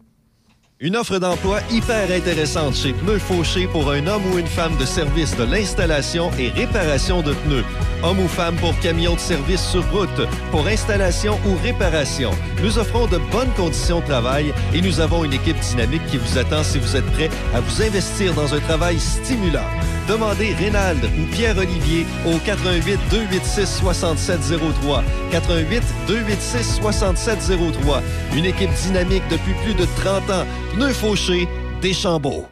Une 0.82 0.98
offre 0.98 1.20
d'emploi 1.20 1.62
hyper 1.72 2.12
intéressante 2.12 2.76
chez 2.76 2.92
Pneus 2.92 3.20
Fauché 3.20 3.66
pour 3.66 3.90
un 3.92 4.08
homme 4.08 4.26
ou 4.34 4.38
une 4.38 4.46
femme 4.46 4.76
de 4.76 4.84
service 4.84 5.34
de 5.38 5.46
l'installation 5.46 6.30
et 6.38 6.50
réparation 6.50 7.22
de 7.22 7.34
pneus. 7.34 7.64
Homme 8.04 8.20
ou 8.20 8.28
femme 8.28 8.58
pour 8.58 8.78
camion 8.82 9.14
de 9.14 9.20
service 9.20 9.66
sur 9.66 9.90
route, 9.90 10.28
pour 10.52 10.68
installation 10.68 11.40
ou 11.48 11.56
réparation. 11.64 12.32
Nous 12.62 12.78
offrons 12.78 13.08
de 13.08 13.20
bonnes 13.32 13.54
conditions 13.56 14.02
de 14.02 14.06
travail 14.06 14.54
et 14.74 14.82
nous 14.82 15.00
avons 15.00 15.24
une 15.24 15.32
équipe 15.32 15.58
dynamique 15.60 16.06
qui 16.08 16.18
vous 16.18 16.38
attend 16.38 16.62
si 16.62 16.78
vous 16.78 16.98
êtes 16.98 17.10
prêt 17.14 17.30
à 17.54 17.62
vous 17.62 17.82
investir 17.82 18.34
dans 18.34 18.54
un 18.54 18.60
travail 18.60 19.00
stimulant. 19.00 19.70
Demandez 20.10 20.54
Rénald 20.54 21.04
ou 21.06 21.26
Pierre-Olivier 21.34 22.06
au 22.28 22.38
88 22.38 23.00
286 23.10 23.80
6703. 23.82 25.04
88 25.32 25.82
286 26.08 26.82
6703. 26.82 28.04
Une 28.36 28.46
équipe 28.46 28.74
dynamique 28.84 29.24
depuis 29.32 29.54
plus 29.64 29.74
de 29.74 29.86
30 30.04 30.30
ans. 30.30 30.46
Pneus 30.76 30.94
Fauché, 30.94 31.48
Deschambault. 31.82 32.50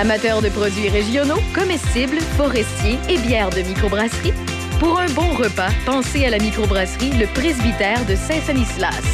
Amateurs 0.00 0.40
de 0.40 0.48
produits 0.48 0.88
régionaux, 0.88 1.38
comestibles, 1.54 2.18
forestiers 2.38 2.98
et 3.10 3.18
bières 3.18 3.50
de 3.50 3.60
microbrasserie, 3.60 4.32
pour 4.78 4.98
un 4.98 5.08
bon 5.10 5.34
repas, 5.34 5.68
pensez 5.84 6.24
à 6.24 6.30
la 6.30 6.38
microbrasserie 6.38 7.10
Le 7.18 7.26
Presbytère 7.34 8.06
de 8.06 8.14
Saint-Sanislas. 8.14 9.04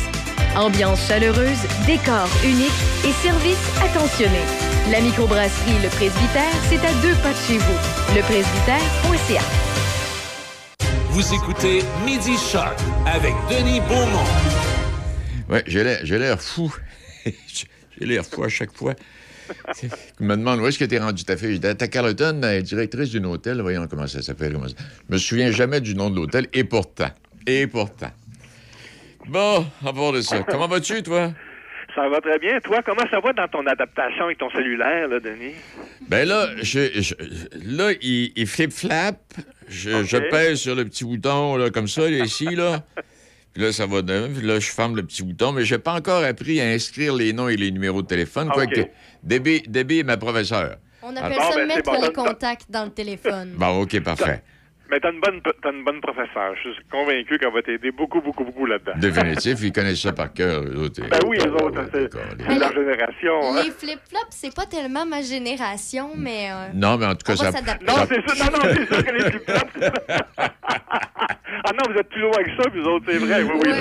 Ambiance 0.55 1.05
chaleureuse, 1.09 1.59
décor 1.85 2.29
unique 2.45 2.71
et 3.05 3.13
service 3.27 3.59
attentionné. 3.83 4.39
La 4.93 5.01
microbrasserie 5.01 5.83
Le 5.83 5.89
Presbytère, 5.89 6.55
c'est 6.69 6.79
à 6.79 6.93
deux 7.03 7.17
pas 7.25 7.33
de 7.33 7.43
chez 7.49 7.59
vous. 7.59 8.15
Lepresbytère.ca. 8.15 9.43
Vous 11.11 11.35
écoutez 11.35 11.83
Midi 12.05 12.37
Shark 12.37 12.79
avec 13.05 13.35
Denis 13.51 13.81
Beaumont. 13.81 14.31
Ouais, 15.49 15.65
j'ai 15.67 16.19
l'air 16.19 16.41
fou. 16.41 16.73
j'ai 17.99 18.07
l'air 18.07 18.25
fou 18.25 18.45
à 18.45 18.49
chaque 18.49 18.73
fois. 18.73 18.95
Je 19.81 19.89
me 20.25 20.37
demande 20.37 20.61
où 20.61 20.67
est-ce 20.67 20.79
que 20.79 20.85
t'es 20.85 20.99
rendu? 20.99 21.23
Ta 21.25 21.37
fille. 21.37 21.53
J'étais 21.55 21.81
à 21.83 21.89
Carleton, 21.89 22.41
directrice 22.63 23.13
d'un 23.13 23.25
hôtel. 23.25 23.61
Voyons 23.61 23.87
comment 23.87 24.07
ça 24.09 24.21
s'appelle. 24.23 24.55
ça- 24.69 24.75
Je 25.09 25.15
me 25.15 25.19
souviens 25.19 25.51
jamais 25.53 25.81
du 25.81 25.95
nom 25.95 26.11
de 26.11 26.17
l'hôtel. 26.17 26.49
Et 26.53 26.65
pourtant. 26.65 27.11
Et 27.47 27.67
pourtant. 27.69 28.11
Bon, 29.29 29.65
à 29.85 29.93
part 29.93 30.13
de 30.13 30.21
ça. 30.21 30.43
Comment 30.49 30.69
vas-tu, 30.69 31.03
toi? 31.03 31.33
Ça 31.95 32.09
va 32.09 32.21
très 32.21 32.39
bien. 32.39 32.61
Toi, 32.61 32.83
comment 32.85 33.05
ça 33.11 33.21
va 33.21 33.33
dans 33.33 33.49
ton 33.49 33.67
adaptation 33.67 34.25
avec 34.25 34.39
ton 34.39 34.51
cellulaire, 34.51 35.09
là, 35.09 35.19
Denis? 35.21 35.55
Ben 36.09 36.29
là, 36.29 36.49
je, 36.61 37.01
je- 37.01 37.15
là, 37.77 37.93
il, 38.03 38.33
il 38.37 38.47
flip-flap. 38.47 39.17
Je, 39.69 40.05
je 40.05 40.17
pèse 40.31 40.59
sur 40.61 40.75
le 40.75 40.85
petit 40.85 41.05
bouton, 41.05 41.57
là, 41.57 41.71
comme 41.71 41.89
ça, 41.89 42.09
ici, 42.11 42.47
là. 42.55 42.85
Puis 43.57 43.65
là, 43.65 43.73
ça 43.73 43.87
va 43.87 44.03
de 44.03 44.29
Puis 44.37 44.47
là, 44.47 44.61
je 44.61 44.71
ferme 44.71 44.97
le 44.97 45.03
petit 45.03 45.23
bouton. 45.23 45.51
Mais 45.53 45.65
j'ai 45.65 45.79
pas 45.79 45.95
encore 45.95 46.23
appris 46.23 46.61
à 46.61 46.67
inscrire 46.67 47.15
les 47.15 47.33
noms 47.33 47.49
et 47.49 47.57
les 47.57 47.71
numéros 47.71 48.03
de 48.03 48.07
téléphone. 48.07 48.49
Ah, 48.51 48.53
Quoique. 48.53 48.83
Debbie, 49.23 49.63
Debbie 49.67 50.01
est 50.01 50.03
ma 50.03 50.19
professeure. 50.19 50.77
On 51.03 51.17
appelle 51.17 51.39
bon, 51.39 51.51
ça 51.51 51.57
ben, 51.57 51.67
mettre 51.67 51.91
bon. 51.91 52.03
les 52.03 52.13
contacts 52.13 52.71
dans 52.71 52.85
le 52.85 52.91
téléphone. 52.91 53.55
Bon, 53.57 53.81
OK, 53.81 53.99
parfait. 54.01 54.43
Mais 54.91 55.01
t'as 55.01 55.11
une 55.11 55.21
bonne, 55.21 55.41
t'as 55.63 55.73
une 55.73 55.83
bonne 55.85 56.01
professeure. 56.01 56.55
Je 56.65 56.71
suis 56.73 56.85
convaincu 56.91 57.39
qu'elle 57.39 57.53
va 57.53 57.61
t'aider 57.63 57.91
beaucoup, 57.91 58.21
beaucoup, 58.21 58.45
beaucoup 58.45 58.67
là-dedans. 58.67 58.93
Définitif, 58.97 59.59
ils 59.63 59.73
connaissent 59.73 60.01
ça 60.01 60.13
par 60.13 60.33
cœur, 60.33 60.63
eux 60.63 60.77
autres. 60.85 61.01
Ben 61.09 61.19
oui, 61.27 61.39
les 61.39 61.49
autres, 61.51 61.81
c'est 61.93 62.09
c'est 62.13 62.59
leur 62.59 62.73
génération. 62.73 63.41
hein. 63.43 63.63
Les 63.65 63.71
flip-flops, 63.73 64.31
c'est 64.31 64.55
pas 64.55 64.67
tellement 64.67 65.05
ma 65.05 65.23
génération, 65.23 66.11
mais. 66.17 66.51
euh, 66.53 66.69
Non, 66.75 66.97
mais 66.99 67.07
en 67.07 67.15
tout 67.17 67.25
cas, 67.27 67.33
on 67.33 67.43
va 67.43 67.51
ça... 67.53 67.59
s'adapter. 67.59 67.85
Non, 67.87 67.95
ça- 67.97 68.07
c'est 68.09 68.29
ça. 68.29 68.45
Non, 68.45 68.51
non, 68.59 68.63
c'est 68.77 68.87
sûr 68.95 69.05
que 69.05 69.11
les 69.13 69.23
ça. 69.47 69.63
Ah 71.65 71.73
non, 71.73 71.93
vous 71.93 71.99
êtes 71.99 72.09
plus 72.09 72.21
loin 72.21 72.43
que 72.45 72.63
ça, 72.63 72.69
vous 72.73 72.85
autres, 72.85 73.07
c'est 73.09 73.19
vrai. 73.19 73.43
Oui, 73.43 73.61
oui. 73.65 73.73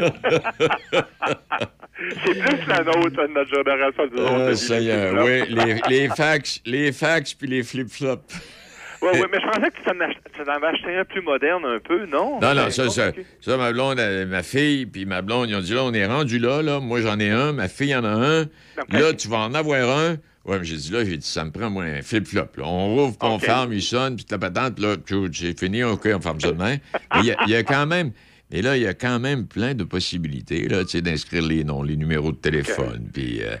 c'est 2.24 2.38
plus 2.38 2.66
la 2.68 2.82
nôtre, 2.84 3.10
de 3.10 3.26
notre 3.34 3.50
génération. 3.54 4.02
nous 4.12 4.22
autres, 4.22 4.32
Euh, 4.38 4.54
ça 4.54 4.78
y 4.80 4.88
est, 4.88 5.08
flip-flops. 5.08 5.26
oui, 5.26 5.80
les, 5.88 5.98
les 5.98 6.08
fax, 6.08 6.60
les 6.64 6.92
fax 6.92 7.34
puis 7.34 7.48
les 7.48 7.62
flip-flops. 7.62 8.22
Oui, 9.02 9.08
oui, 9.14 9.22
mais 9.32 9.38
je 9.40 9.46
pensais 9.46 9.70
que 9.70 9.76
tu 9.76 9.82
t'en 9.84 10.00
ach- 10.00 10.16
tu 10.36 10.44
t'en 10.44 10.52
avais 10.52 10.66
acheté 10.66 10.96
un 10.96 11.04
plus 11.04 11.22
moderne 11.22 11.64
un 11.64 11.78
peu, 11.80 12.06
non? 12.06 12.38
Non, 12.40 12.54
non, 12.54 12.64
Ben, 12.64 12.70
ça, 12.70 12.88
ça, 12.90 13.12
ça, 13.40 13.56
ma 13.56 13.72
blonde, 13.72 14.00
ma 14.28 14.42
fille, 14.42 14.86
puis 14.86 15.06
ma 15.06 15.22
blonde, 15.22 15.48
ils 15.48 15.56
ont 15.56 15.60
dit 15.60 15.74
là, 15.74 15.84
on 15.84 15.92
est 15.94 16.06
rendu 16.06 16.38
là, 16.38 16.60
là. 16.62 16.80
Moi, 16.80 17.00
j'en 17.00 17.18
ai 17.18 17.30
un, 17.30 17.52
ma 17.52 17.68
fille 17.68 17.94
en 17.94 18.04
a 18.04 18.08
un. 18.10 18.46
Là, 18.90 19.12
tu 19.14 19.28
vas 19.28 19.38
en 19.38 19.54
avoir 19.54 19.98
un. 19.98 20.16
Ouais, 20.44 20.58
mais 20.58 20.64
j'ai 20.64 20.76
dit 20.76 20.90
là, 20.92 21.04
j'ai 21.04 21.16
dit, 21.18 21.26
ça 21.26 21.44
me 21.44 21.50
prend, 21.50 21.68
moi, 21.70 21.84
un 21.84 22.02
flip-flop. 22.02 22.48
là. 22.56 22.64
On 22.64 22.94
rouvre, 22.94 23.18
puis 23.18 23.28
on 23.28 23.38
ferme, 23.38 23.72
il 23.72 23.82
sonne, 23.82 24.16
puis 24.16 24.24
la 24.30 24.38
patente, 24.38 24.78
là, 24.78 24.96
j'ai 25.32 25.54
fini, 25.54 25.84
OK, 25.84 26.08
on 26.14 26.20
ferme 26.20 26.40
ça 26.40 26.50
demain. 26.52 26.76
Mais 27.14 27.20
il 27.20 27.26
y 27.26 27.30
a- 27.32 27.36
il 27.46 27.50
y, 27.52 27.56
a 27.56 27.62
quand 27.62 27.86
même. 27.86 28.12
Et 28.52 28.62
là, 28.62 28.76
il 28.76 28.82
y 28.82 28.86
a 28.86 28.94
quand 28.94 29.20
même 29.20 29.46
plein 29.46 29.74
de 29.74 29.84
possibilités, 29.84 30.66
là, 30.68 30.82
tu 30.84 30.90
sais, 30.90 31.02
d'inscrire 31.02 31.42
les 31.42 31.62
noms, 31.62 31.82
les 31.82 31.96
numéros 31.96 32.32
de 32.32 32.36
téléphone, 32.36 33.08
puis. 33.12 33.40
euh, 33.42 33.56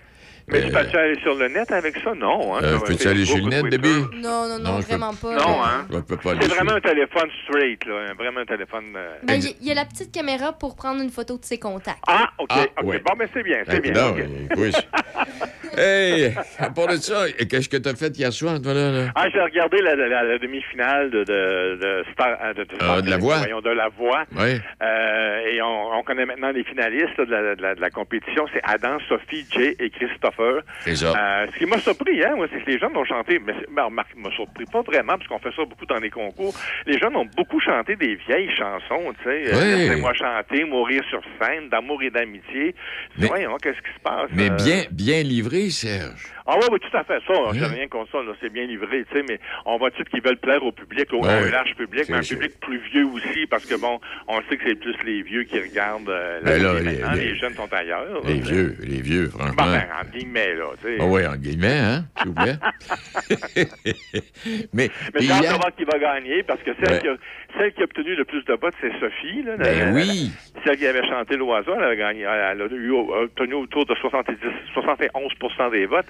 Mais 0.52 0.58
euh, 0.58 0.66
tu 0.66 0.72
peux-tu 0.72 0.96
aller 0.96 1.20
sur 1.20 1.34
le 1.34 1.48
net 1.48 1.70
avec 1.72 1.96
ça? 2.02 2.14
Non. 2.14 2.54
Hein, 2.56 2.60
euh, 2.62 2.78
peux-tu 2.80 3.08
aller 3.08 3.24
sur 3.24 3.36
le 3.36 3.44
net? 3.50 3.64
Debbie? 3.66 3.88
Non, 4.16 4.48
non, 4.48 4.58
non, 4.58 4.72
Non, 4.72 4.80
je 4.80 4.86
peux- 4.86 4.88
vraiment 4.96 5.14
pas. 5.14 5.34
Non, 5.34 5.62
hein? 5.64 5.86
Je 5.92 5.98
peux 5.98 6.16
pas 6.16 6.30
aller 6.32 6.40
C'est 6.42 6.48
vraiment 6.54 6.72
un 6.72 6.80
téléphone 6.80 7.28
straight, 7.44 7.84
là. 7.86 7.94
un- 8.10 8.14
Vraiment 8.14 8.40
un 8.40 8.44
téléphone. 8.46 8.84
euh, 8.96 9.14
Ben, 9.22 9.40
il 9.60 9.66
y, 9.66 9.70
a 9.70 9.74
la 9.74 9.84
petite 9.84 10.12
caméra 10.12 10.52
pour 10.52 10.76
prendre 10.76 11.00
une 11.02 11.10
photo 11.10 11.38
de 11.38 11.44
ses 11.44 11.58
contacts. 11.58 12.02
Ah, 12.06 12.30
OK. 12.38 12.48
Ah, 12.50 12.64
ok. 12.82 13.02
Bon, 13.02 13.12
mais 13.18 13.26
c'est 13.32 13.42
bien, 13.42 13.58
c'est 13.68 13.80
bien. 13.80 13.92
non, 13.92 14.14
oui. 14.56 14.72
hey, 15.76 16.34
à 16.58 16.70
part 16.70 16.88
de 16.88 16.96
ça, 16.96 17.24
qu'est-ce 17.48 17.68
que 17.68 17.76
t'as 17.76 17.94
fait 17.94 18.16
hier 18.18 18.32
soir, 18.32 18.60
toi, 18.60 18.74
là? 18.74 18.90
là? 18.90 19.12
Ah, 19.14 19.28
j'ai 19.32 19.40
regardé 19.40 19.78
la, 19.82 19.94
la- 19.94 20.08
la- 20.08 20.22
la 20.24 20.38
demi-finale 20.38 21.10
de, 21.10 21.24
de, 21.24 21.78
de 21.80 22.04
Star. 22.12 22.36
euh, 22.42 22.54
De, 22.54 22.66
Ah, 22.80 23.00
de 23.00 23.10
La 23.10 23.16
Voix? 23.18 23.38
voyons, 23.38 23.60
de 23.60 23.70
la 23.70 23.88
voix. 23.88 24.24
Oui. 24.36 24.60
Euh, 24.82 25.38
et 25.52 25.62
on, 25.62 25.92
on 25.98 26.02
connaît 26.02 26.26
maintenant 26.26 26.50
les 26.50 26.64
finalistes 26.64 27.16
là, 27.18 27.24
de, 27.24 27.30
la, 27.30 27.54
de 27.56 27.62
la- 27.62 27.74
de 27.74 27.80
la 27.80 27.90
compétition. 27.90 28.46
C'est 28.52 28.60
Adam, 28.64 28.98
Sophie, 29.08 29.46
Jay 29.52 29.76
et 29.78 29.90
Christopher. 29.90 30.39
C'est 30.80 30.96
ça. 30.96 31.12
Euh, 31.16 31.46
ce 31.52 31.58
qui 31.58 31.66
m'a 31.66 31.78
surpris, 31.78 32.22
hein, 32.24 32.34
moi, 32.36 32.46
c'est 32.52 32.60
que 32.62 32.70
les 32.70 32.78
jeunes 32.78 32.96
ont 32.96 33.04
chanté, 33.04 33.38
mais 33.44 33.54
ben, 33.74 33.84
remarque, 33.84 34.14
m'a 34.16 34.30
surpris 34.30 34.64
pas 34.72 34.82
vraiment, 34.82 35.16
parce 35.16 35.26
qu'on 35.28 35.38
fait 35.38 35.54
ça 35.54 35.64
beaucoup 35.64 35.86
dans 35.86 35.96
les 35.98 36.10
concours. 36.10 36.54
Les 36.86 36.98
jeunes 36.98 37.16
ont 37.16 37.26
beaucoup 37.36 37.60
chanté 37.60 37.96
des 37.96 38.14
vieilles 38.16 38.50
chansons, 38.56 39.12
tu 39.22 39.24
sais. 39.24 39.42
Oui. 39.46 39.52
Euh, 39.54 39.76
Laissez-moi 39.76 40.14
chanter, 40.14 40.64
mourir 40.64 41.02
sur 41.10 41.20
scène, 41.40 41.68
d'amour 41.68 42.02
et 42.02 42.10
d'amitié. 42.10 42.74
Mais- 43.18 43.26
Voyons, 43.26 43.56
qu'est-ce 43.62 43.78
qui 43.80 43.94
se 43.94 44.00
passe? 44.02 44.30
Mais 44.32 44.50
euh, 44.50 44.56
bien, 44.56 44.82
bien 44.90 45.22
livré, 45.22 45.70
Serge. 45.70 46.24
ah 46.46 46.54
oui, 46.56 46.66
oui, 46.72 46.78
tout 46.80 46.96
à 46.96 47.04
fait. 47.04 47.18
Ça, 47.26 47.34
j'ai 47.52 47.64
Hein? 47.64 47.68
rien 47.68 47.88
contre 47.88 48.10
ça. 48.12 48.18
C'est 48.40 48.52
bien 48.52 48.64
livré, 48.66 49.04
tu 49.10 49.18
sais, 49.18 49.24
mais 49.28 49.38
on 49.66 49.78
voit 49.78 49.90
tout 49.90 50.04
qu'ils 50.04 50.22
veulent 50.22 50.36
plaire 50.38 50.62
au 50.64 50.72
public, 50.72 51.12
au 51.12 51.22
large 51.24 51.74
public, 51.76 52.04
mais 52.08 52.16
un 52.16 52.20
public 52.20 52.52
plus 52.60 52.78
vieux 52.92 53.06
aussi, 53.06 53.46
parce 53.48 53.66
que 53.66 53.74
bon, 53.80 54.00
on 54.28 54.40
sait 54.48 54.56
que 54.56 54.62
c'est 54.66 54.74
plus 54.80 54.96
les 55.04 55.22
vieux 55.22 55.44
qui 55.44 55.58
regardent 55.60 56.08
euh, 56.08 56.40
Ben 56.42 56.62
là, 56.62 56.74
les- 56.74 56.82
maintenant. 56.84 57.12
les- 57.14 57.30
Les, 57.30 57.36
jeunes 57.36 57.54
sont 57.54 57.72
ailleurs. 57.72 58.20
Les 58.26 58.40
vieux, 58.40 58.76
les 58.82 59.00
vieux, 59.02 59.28
franchement. 59.28 59.54
Ben, 59.56 59.86
en 60.02 60.10
guillemets, 60.20 60.54
là, 60.54 60.64
tu 60.80 60.86
sais. 60.88 60.96
Ah 61.00 61.04
oui, 61.06 61.26
en 61.26 61.36
guillemets, 61.36 61.78
hein, 61.78 62.04
s'il 62.18 62.28
vous 62.28 62.34
plaît. 62.34 62.56
mais, 64.72 64.88
Mais 65.14 65.20
j'ai 65.20 65.32
hâte 65.32 65.42
de 65.42 65.46
voir 65.48 65.74
qui 65.76 65.84
va 65.84 65.98
gagner, 65.98 66.42
parce 66.42 66.60
que 66.62 66.70
celle, 66.82 66.94
Ouais. 66.94 67.00
qui 67.00 67.08
a, 67.08 67.16
celle 67.58 67.72
qui 67.72 67.80
a 67.80 67.84
obtenu 67.84 68.14
le 68.14 68.24
plus 68.24 68.44
de 68.44 68.52
votes, 68.54 68.74
c'est 68.80 68.92
Sophie. 69.00 69.42
Là, 69.42 69.56
Ben 69.56 69.78
la- 69.86 69.92
oui. 69.92 70.32
la- 70.54 70.62
celle 70.64 70.76
qui 70.78 70.86
avait 70.86 71.06
chanté 71.08 71.36
l'oiseau, 71.36 71.72
elle 71.76 71.84
a 71.84 71.96
gagné. 71.96 72.22
Elle 72.22 72.62
a 72.62 72.66
eu, 72.70 72.90
obtenu 72.92 73.54
autour 73.54 73.86
de 73.86 73.94
70, 73.94 74.36
71% 74.74 75.70
des 75.70 75.86
votes. 75.86 76.06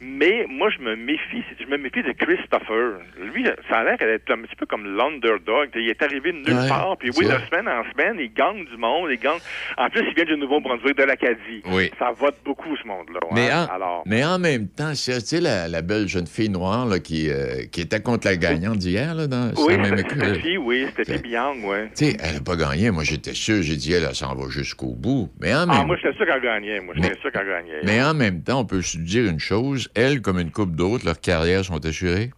Mais 0.00 0.46
moi, 0.48 0.68
je 0.70 0.78
me 0.82 0.96
méfie, 0.96 1.44
je 1.58 1.66
me 1.66 1.76
méfie 1.78 2.02
de 2.02 2.12
Christopher. 2.12 2.98
Lui, 3.32 3.44
ça 3.68 3.78
a 3.78 3.84
l'air 3.84 3.96
d'être 3.98 4.30
un 4.30 4.42
petit 4.42 4.56
peu 4.56 4.66
comme 4.66 4.96
l'underdog. 4.96 5.70
Il 5.74 5.88
est 5.88 6.02
arrivé 6.02 6.32
de 6.32 6.38
nulle 6.38 6.54
Ouais, 6.54 6.68
part, 6.68 6.96
puis 6.98 7.10
oui, 7.16 7.26
de 7.26 7.30
semaine 7.50 7.68
en 7.68 7.82
semaine, 7.92 8.16
il 8.18 8.32
gagne 8.32 8.64
du 8.64 8.76
monde, 8.76 9.08
il 9.10 9.18
gagne. 9.18 9.38
En 9.76 9.88
plus, 9.88 10.02
il 10.06 10.14
vient 10.14 10.24
du 10.24 10.36
Nouveau-Brunswick, 10.36 10.96
de 10.96 11.04
l'Acadie. 11.04 11.62
Oui. 11.66 11.90
Ça 11.98 12.12
vote 12.12 12.36
beaucoup, 12.44 12.76
ce 12.76 12.86
monde-là. 12.86 13.20
Mais 13.32 13.50
hein. 13.50 13.53
En, 13.54 13.66
Alors, 13.66 14.02
mais 14.06 14.24
en 14.24 14.38
même 14.38 14.68
temps, 14.68 14.94
c'est- 14.94 15.20
tu 15.20 15.26
sais, 15.26 15.40
la, 15.40 15.68
la 15.68 15.82
belle 15.82 16.08
jeune 16.08 16.26
fille 16.26 16.48
noire 16.48 16.86
là, 16.86 16.98
qui, 16.98 17.30
euh, 17.30 17.64
qui 17.70 17.80
était 17.82 18.00
contre 18.00 18.26
la 18.26 18.36
gagnante 18.36 18.78
d'hier, 18.78 19.14
là, 19.14 19.26
dans 19.26 19.50
oui, 19.58 19.76
même. 19.76 19.98
Steffi, 19.98 20.56
oui, 20.58 20.86
Steffi 20.92 21.18
Biang, 21.22 21.56
oui. 21.64 21.76
Tu 21.96 22.06
sais, 22.10 22.16
elle 22.20 22.34
n'a 22.34 22.40
pas 22.40 22.56
gagné. 22.56 22.90
Moi, 22.90 23.04
j'étais 23.04 23.34
sûr. 23.34 23.62
J'ai 23.62 23.76
dit, 23.76 23.92
elle, 23.92 24.04
elle 24.08 24.14
s'en 24.14 24.34
va 24.34 24.48
jusqu'au 24.50 24.94
bout. 24.94 25.30
Mais 25.40 25.54
en 25.54 25.66
même 25.66 25.70
Ah, 25.80 25.84
moi, 25.84 25.96
j'étais 26.02 26.16
sûr 26.16 26.26
qu'elle 26.26 26.42
gagnait. 26.42 26.80
Moi, 26.80 26.94
j'étais 26.96 27.10
Mais- 27.10 27.20
sûr 27.20 27.32
qu'elle 27.32 27.46
gagnait. 27.46 27.80
Mais 27.84 28.02
en 28.02 28.14
même 28.14 28.42
temps, 28.42 28.60
on 28.60 28.64
peut 28.64 28.82
se 28.82 28.98
dire 28.98 29.24
une 29.30 29.38
chose. 29.40 29.88
Elle, 29.94 30.20
comme 30.20 30.38
une 30.38 30.50
coupe 30.50 30.74
d'autres, 30.76 31.04
leurs 31.04 31.20
carrières 31.20 31.64
sont 31.64 31.84
assurées. 31.84 32.30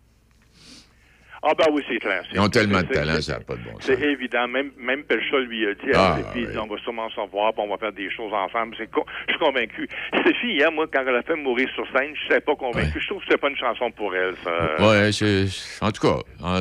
Ah, 1.49 1.53
ben 1.57 1.67
oui, 1.73 1.83
c'est 1.89 1.99
clair. 1.99 2.23
Ils 2.33 2.41
ont 2.41 2.49
tellement 2.49 2.81
de 2.83 2.87
talent, 2.89 3.21
ça 3.21 3.35
n'a 3.35 3.41
pas 3.41 3.55
de 3.55 3.61
bon 3.61 3.73
sens. 3.75 3.83
C'est 3.83 4.01
évident. 4.01 4.49
Même, 4.49 4.71
même 4.79 5.05
Pelcha 5.05 5.39
lui 5.39 5.67
a 5.67 5.75
dit, 5.75 5.91
Ah, 5.95 6.17
ah, 6.19 6.31
puis, 6.33 6.47
oui. 6.47 6.59
on 6.59 6.67
va 6.67 6.77
sûrement 6.83 7.09
s'en 7.11 7.27
voir, 7.27 7.53
puis 7.53 7.63
on 7.65 7.69
va 7.69 7.77
faire 7.79 7.93
des 7.93 8.11
choses 8.11 8.33
ensemble. 8.33 8.75
Je 8.79 8.83
suis 8.85 9.39
convaincu. 9.39 9.89
Stéphie, 10.21 10.55
hier, 10.55 10.73
moi, 10.73 10.87
quand 10.93 11.05
elle 11.07 11.15
a 11.17 11.23
fait 11.23 11.37
mourir 11.37 11.69
sur 11.75 11.87
scène, 11.93 12.15
je 12.15 12.25
ne 12.29 12.33
suis 12.33 12.41
pas 12.41 12.57
convaincu. 12.57 13.01
Je 13.01 13.07
trouve 13.09 13.21
que 13.21 13.27
c'est 13.31 13.41
pas 13.41 13.49
une 13.51 13.57
chanson 13.57 13.91
pour 13.93 14.15
elle, 14.15 14.35
ça. 14.43 15.11
C'est. 15.13 15.47
En 15.81 15.93
tout 15.93 16.03
cas. 16.03 16.19
en- 16.43 16.61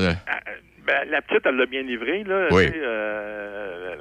Ben, 0.86 1.10
la 1.10 1.19
petite, 1.24 1.43
elle 1.45 1.56
l'a 1.56 1.65
bien 1.65 1.82
livré, 1.82 2.24
là. 2.24 2.48
Oui. 2.52 2.65
Euh, 2.76 3.95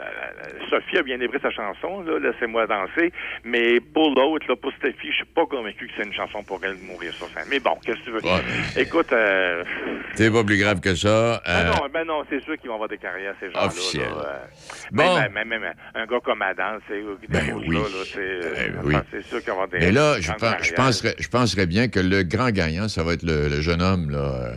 Sophie 0.70 0.98
a 0.98 1.02
bien 1.02 1.16
livré 1.16 1.38
sa 1.40 1.50
chanson, 1.50 2.02
là, 2.02 2.18
Laissez-moi 2.18 2.66
danser. 2.66 3.12
Mais 3.44 3.80
pour 3.80 4.10
l'autre, 4.14 4.46
là, 4.48 4.56
pour 4.56 4.72
Stéphie, 4.78 5.08
je 5.10 5.16
suis 5.16 5.24
pas 5.34 5.46
convaincu 5.46 5.86
que 5.86 5.92
c'est 5.96 6.06
une 6.06 6.12
chanson 6.14 6.42
pour 6.42 6.60
elle 6.64 6.76
de 6.78 6.84
mourir 6.84 7.12
sur 7.14 7.26
scène. 7.28 7.44
Mais 7.50 7.60
bon, 7.60 7.76
qu'est-ce 7.84 7.98
que 8.00 8.04
tu 8.04 8.10
veux? 8.10 8.20
Ouais, 8.24 8.40
Écoute, 8.76 9.12
euh, 9.12 9.64
C'est 10.14 10.30
pas 10.32 10.44
plus 10.44 10.58
grave 10.58 10.80
que 10.80 10.94
ça. 10.94 11.42
ben 11.46 11.52
Euh, 11.52 11.64
non, 11.70 11.88
ben 11.92 12.04
non, 12.06 12.22
c'est 12.30 12.42
sûr 12.42 12.56
qu'ils 12.58 12.68
vont 12.68 12.74
avoir 12.74 12.88
des 12.88 12.98
carrières, 12.98 13.34
ces 13.40 13.50
gens-là. 13.50 13.66
Officiel. 13.66 14.08
là, 14.08 14.26
euh. 14.26 14.46
Bon. 14.92 15.18
Même, 15.18 15.32
même, 15.32 15.48
même 15.48 15.72
un 15.94 16.06
gars 16.06 16.20
comme 16.24 16.42
Adam, 16.42 16.78
c'est 16.88 17.00
des 17.00 17.50
choses 17.50 17.62
oui. 17.66 17.78
c'est, 18.12 18.18
euh, 18.20 18.68
Ben 18.82 19.02
oui. 19.12 19.22
sûr 19.22 19.38
qu'ils 19.42 19.46
vont 19.48 19.62
avoir 19.62 19.68
des 19.68 19.78
Mais 19.78 19.92
là, 19.92 20.20
je, 20.20 20.30
pense, 20.32 20.54
je, 20.62 20.72
penserais, 20.74 21.14
je 21.18 21.28
penserais 21.28 21.66
bien 21.66 21.88
que 21.88 22.00
le 22.00 22.22
grand 22.22 22.50
gagnant, 22.50 22.88
ça 22.88 23.02
va 23.02 23.14
être 23.14 23.22
le, 23.22 23.48
le 23.48 23.60
jeune 23.60 23.82
homme, 23.82 24.10
là, 24.10 24.18
euh, 24.18 24.52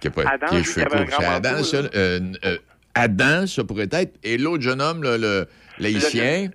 qui, 0.00 0.08
a 0.08 0.10
pas, 0.10 0.22
Adam, 0.28 0.46
qui 0.48 0.54
a 0.54 0.58
les 0.58 0.64
lui, 0.64 0.64
cheveux 0.64 0.86
qui 0.86 0.94
avait 0.94 1.02
un 1.02 1.04
courts. 1.06 1.10
grand 1.10 1.20
C'est 1.20 1.48
Adam, 1.48 1.62
ça? 1.62 1.76
euh, 1.76 2.20
euh, 2.44 2.56
Adam, 2.96 3.46
ça 3.46 3.62
pourrait 3.64 3.88
être. 3.92 4.14
Et 4.24 4.38
l'autre 4.38 4.62
jeune 4.62 4.80
homme, 4.82 5.02
là, 5.02 5.16
le 5.18 5.46
l'haïtien. 5.78 6.48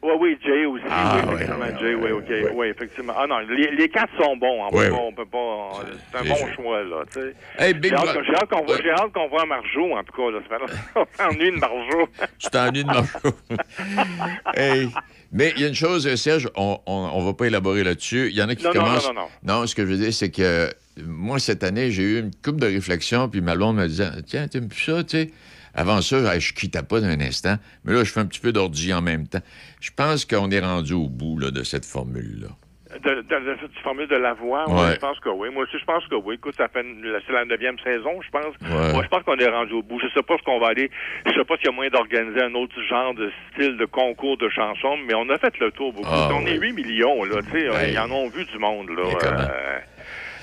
Oui, 0.00 0.12
oui, 0.20 0.38
Jay 0.46 0.64
aussi. 0.64 0.84
Ah, 0.88 1.20
oui, 1.26 1.34
effectivement, 1.34 1.78
Jay, 1.80 1.94
oui, 1.96 2.10
OK. 2.12 2.52
Oui, 2.54 2.66
effectivement. 2.68 3.14
Ah 3.18 3.26
non, 3.26 3.38
les, 3.40 3.72
les 3.74 3.88
quatre 3.88 4.12
sont 4.16 4.36
bons. 4.36 4.68
Peut 4.70 4.76
pas, 4.76 4.82
ouais. 4.84 4.90
on 4.92 5.12
peut 5.12 5.26
pas. 5.26 5.70
C'est 6.12 6.18
un 6.18 6.22
bon 6.22 6.36
jeux. 6.46 6.52
choix, 6.54 6.84
là, 6.84 7.02
tu 7.12 7.20
sais. 7.20 7.34
Hey, 7.58 7.74
J'ai 7.82 7.92
hâte, 7.94 8.16
j'ai 8.24 8.46
qu'on 8.46 8.64
voit, 8.64 8.76
j'ai 8.80 8.90
hâte 8.90 9.12
qu'on 9.12 9.28
voit 9.28 9.44
Marjo, 9.44 9.96
en 9.96 10.04
tout 10.04 10.12
cas, 10.16 10.30
là. 10.30 10.38
Ça 10.48 10.56
fait- 10.68 11.00
On 11.00 11.06
s'ennuie 11.32 11.50
de 11.50 11.56
Marjo. 11.56 12.08
Tu 12.38 12.48
t'ennuies 12.48 12.84
de 12.84 12.86
Marco. 12.86 13.30
hey. 14.54 14.88
Mais 15.32 15.52
il 15.56 15.62
y 15.62 15.64
a 15.64 15.68
une 15.68 15.74
chose, 15.74 16.06
euh, 16.06 16.14
Serge, 16.16 16.48
on 16.54 16.78
on, 16.86 17.10
on 17.14 17.24
va 17.24 17.32
pas 17.34 17.46
élaborer 17.46 17.82
là-dessus. 17.82 18.28
Il 18.30 18.36
y 18.36 18.42
en 18.42 18.48
a 18.48 18.54
qui 18.54 18.64
Non, 18.64 18.72
non, 18.74 18.80
commencent. 18.84 19.12
non, 19.12 19.26
non, 19.42 19.66
ce 19.66 19.74
que 19.74 19.82
je 19.84 19.88
veux 19.90 19.96
dire, 19.98 20.12
c'est 20.14 20.30
que 20.30 20.42
euh, 20.42 20.68
moi, 21.04 21.38
cette 21.40 21.64
année, 21.64 21.90
j'ai 21.90 22.02
eu 22.04 22.20
une 22.20 22.30
coupe 22.44 22.60
de 22.60 22.66
réflexion, 22.66 23.28
puis 23.28 23.40
ma 23.40 23.56
blonde 23.56 23.76
me 23.76 23.86
disait 23.88 24.08
Tiens, 24.26 24.46
t'aimes 24.46 24.68
plus 24.68 24.80
ça, 24.84 25.02
tu 25.02 25.18
sais? 25.18 25.30
Avant 25.78 26.00
ça, 26.02 26.38
je 26.40 26.52
quittais 26.52 26.82
pas 26.82 27.00
d'un 27.00 27.20
instant, 27.20 27.54
mais 27.84 27.92
là, 27.92 28.02
je 28.02 28.10
fais 28.12 28.18
un 28.18 28.26
petit 28.26 28.40
peu 28.40 28.50
d'ordi 28.52 28.92
en 28.92 29.00
même 29.00 29.28
temps. 29.28 29.38
Je 29.80 29.90
pense 29.96 30.24
qu'on 30.24 30.50
est 30.50 30.58
rendu 30.58 30.92
au 30.92 31.08
bout 31.08 31.38
là, 31.38 31.52
de 31.52 31.62
cette 31.62 31.84
formule-là. 31.84 32.48
De, 33.04 33.14
de, 33.16 33.20
de, 33.22 33.56
cette 33.60 33.78
formule 33.84 34.08
de 34.08 34.16
la 34.16 34.32
voix, 34.32 34.68
Ouais. 34.68 34.94
je 34.94 34.98
pense 34.98 35.20
que 35.20 35.28
oui. 35.28 35.50
Moi 35.52 35.64
aussi, 35.64 35.78
je 35.78 35.84
pense 35.84 36.04
que 36.08 36.16
oui. 36.16 36.34
Écoute, 36.34 36.54
ça 36.56 36.66
fait 36.68 36.84
c'est 37.26 37.32
la 37.32 37.44
neuvième 37.44 37.78
saison, 37.78 38.10
je 38.22 38.30
pense. 38.30 38.54
Ouais. 38.62 38.92
Moi, 38.92 39.02
je 39.04 39.08
pense 39.08 39.22
qu'on 39.22 39.36
est 39.36 39.46
rendu 39.48 39.74
au 39.74 39.82
bout. 39.82 40.00
Je 40.00 40.08
sais 40.14 40.22
pas 40.22 40.36
ce 40.38 40.42
qu'on 40.42 40.58
va 40.58 40.68
aller. 40.68 40.90
Je 41.26 41.32
sais 41.32 41.44
pas 41.44 41.56
s'il 41.58 41.66
y 41.66 41.68
a 41.68 41.72
moyen 41.72 41.90
d'organiser 41.90 42.42
un 42.42 42.54
autre 42.54 42.74
genre 42.88 43.14
de 43.14 43.30
style 43.52 43.76
de 43.76 43.84
concours 43.84 44.36
de 44.38 44.48
chansons, 44.48 44.96
mais 45.06 45.14
on 45.14 45.28
a 45.28 45.38
fait 45.38 45.56
le 45.60 45.70
tour 45.70 45.92
beaucoup. 45.92 46.08
Ah, 46.10 46.30
on 46.34 46.44
est 46.46 46.58
8 46.58 46.72
millions, 46.72 47.22
là, 47.24 47.36
tu 47.42 47.50
sais. 47.60 47.68
Ouais. 47.70 47.92
Ils 47.92 47.98
en 48.00 48.10
ont 48.10 48.28
vu 48.30 48.44
du 48.46 48.58
monde, 48.58 48.88
là. 48.90 49.52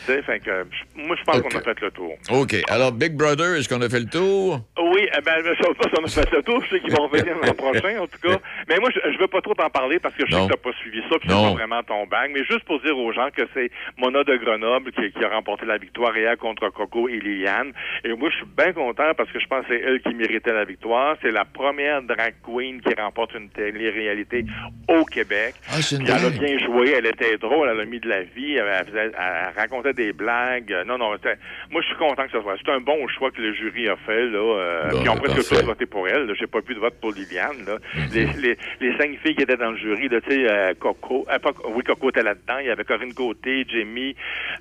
Euh, 0.10 0.14
tu 0.14 0.14
sais, 0.14 0.22
fait 0.24 0.39
que, 0.39 0.51
je- 0.72 1.01
moi, 1.01 1.16
je 1.20 1.24
pense 1.24 1.38
Ok. 1.38 1.51
qu'on 1.51 1.58
a 1.60 1.62
fait 1.62 1.82
le 1.82 1.91
tour. 1.91 2.14
OK. 2.32 2.56
Alors, 2.70 2.91
Big 2.91 3.14
Brother, 3.16 3.56
est-ce 3.56 3.70
qu'on 3.70 3.82
a 3.82 3.89
fait 3.89 3.99
le 3.99 4.06
tour? 4.10 4.60
Oui, 4.80 5.08
eh 5.18 5.22
ben, 5.22 5.34
je 5.43 5.49
sais 5.56 5.74
pas 5.74 5.89
si 5.89 5.95
on 5.99 6.03
a 6.06 6.08
fait 6.08 6.32
le 6.36 6.43
tour, 6.43 6.64
je 6.66 6.76
sais 6.76 6.80
qu'ils 6.82 6.93
vont 6.95 7.08
revenir 7.08 7.36
l'an 7.38 7.53
prochain, 7.58 7.99
en 7.99 8.08
tout 8.08 8.20
cas. 8.22 8.38
Mais 8.70 8.78
moi, 8.80 8.89
je, 8.93 8.99
je 9.12 9.18
veux 9.20 9.28
pas 9.28 9.41
trop 9.41 9.53
t'en 9.53 9.70
parler 9.70 9.99
parce 9.99 10.16
que 10.16 10.26
je 10.26 10.32
sais 10.32 10.38
Non. 10.38 10.47
que 10.47 10.53
t'as 10.53 10.60
pas 10.60 10.76
suivi 10.80 11.01
ça, 11.10 11.18
puis 11.20 11.30
c'est 11.30 11.36
pas 11.36 11.51
vraiment 11.53 11.84
ton 11.84 12.06
bang. 12.08 12.32
Mais 12.34 12.43
juste 12.45 12.64
pour 12.66 12.80
dire 12.82 12.97
aux 12.97 13.12
gens 13.14 13.30
que 13.36 13.43
c'est 13.53 13.70
Mona 13.97 14.24
de 14.24 14.36
Grenoble 14.38 14.91
qui, 14.91 15.12
qui 15.12 15.24
a 15.24 15.30
remporté 15.30 15.66
la 15.66 15.78
victoire 15.78 16.16
hier 16.18 16.38
contre 16.38 16.70
Coco 16.70 17.08
et 17.10 17.20
Liliane. 17.20 17.72
Et 18.03 18.14
moi, 18.14 18.30
je 18.30 18.38
suis 18.38 18.45
bien 18.58 18.74
content 18.74 19.14
parce 19.18 19.30
que 19.32 19.39
je 19.39 19.47
pense 19.47 19.66
que 19.66 19.74
c'est 19.78 19.82
elle 19.82 20.01
qui 20.01 20.14
méritait 20.14 20.53
la 20.53 20.66
victoire. 20.66 21.18
C'est 21.22 21.32
la 21.32 21.45
première 21.45 22.01
drag 22.03 22.36
queen 22.43 22.82
qui 22.82 22.93
remporte 22.93 23.34
une 23.34 23.49
télé-réalité 23.49 24.45
au 24.88 25.03
Québec. 25.06 25.56
Ah, 25.70 25.76
elle 25.91 26.12
a 26.26 26.30
bien 26.30 26.58
joué, 26.60 26.93
elle 26.97 27.06
était 27.06 27.38
drôle, 27.38 27.70
elle 27.72 27.80
a 27.80 27.86
mis 27.86 27.99
de 27.99 28.08
la 28.10 28.22
vie, 28.24 28.56
elle, 28.56 28.66
elle 28.80 28.86
faisait- 28.86 29.12
elle 29.18 29.53
racontait 29.58 29.93
des 29.96 30.14
blagues. 30.14 30.76
Non, 30.86 30.98
non, 30.98 31.14
c'était- 31.16 31.38
moi 31.72 31.82
je 31.82 31.88
suis 31.88 31.96
content 31.98 32.26
que 32.26 32.32
ça 32.32 32.41
soit. 32.41 32.56
C'est 32.64 32.72
un 32.72 32.80
bon 32.82 33.08
choix 33.08 33.32
que 33.32 33.41
le 33.41 33.54
jury 33.54 33.89
a 33.89 33.96
fait. 34.06 34.26
Là, 34.28 34.38
euh, 34.39 34.89
Bon, 34.91 35.02
ils 35.04 35.10
ont 35.10 35.16
presque 35.16 35.48
tous 35.48 35.64
voté 35.64 35.86
pour 35.86 36.08
elle. 36.08 36.32
J'ai 36.39 36.48
pas 36.48 36.62
plus 36.62 36.76
de 36.76 36.80
vote 36.80 36.96
pour 37.02 37.12
Liliane. 37.12 37.66
Là. 37.66 37.78
les, 38.14 38.26
les, 38.41 38.58
les 38.82 38.98
cinq 38.98 39.18
filles 39.24 39.36
qui 39.36 39.43
étaient 39.43 39.58
dans 39.58 39.72
le 39.72 39.78
jury, 39.78 40.08
là, 40.10 40.20
tu 40.22 40.30
sais, 40.32 40.46
euh, 40.50 40.74
Coco, 40.80 41.26
euh, 41.32 41.39
pas- 41.39 41.52
oui, 41.70 41.84
Coco 41.84 42.10
était 42.10 42.24
là-dedans. 42.24 42.58
Il 42.60 42.68
y 42.68 42.70
avait 42.70 42.84
Corinne 42.84 43.14
Côté, 43.14 43.66
Jamie, 43.70 44.16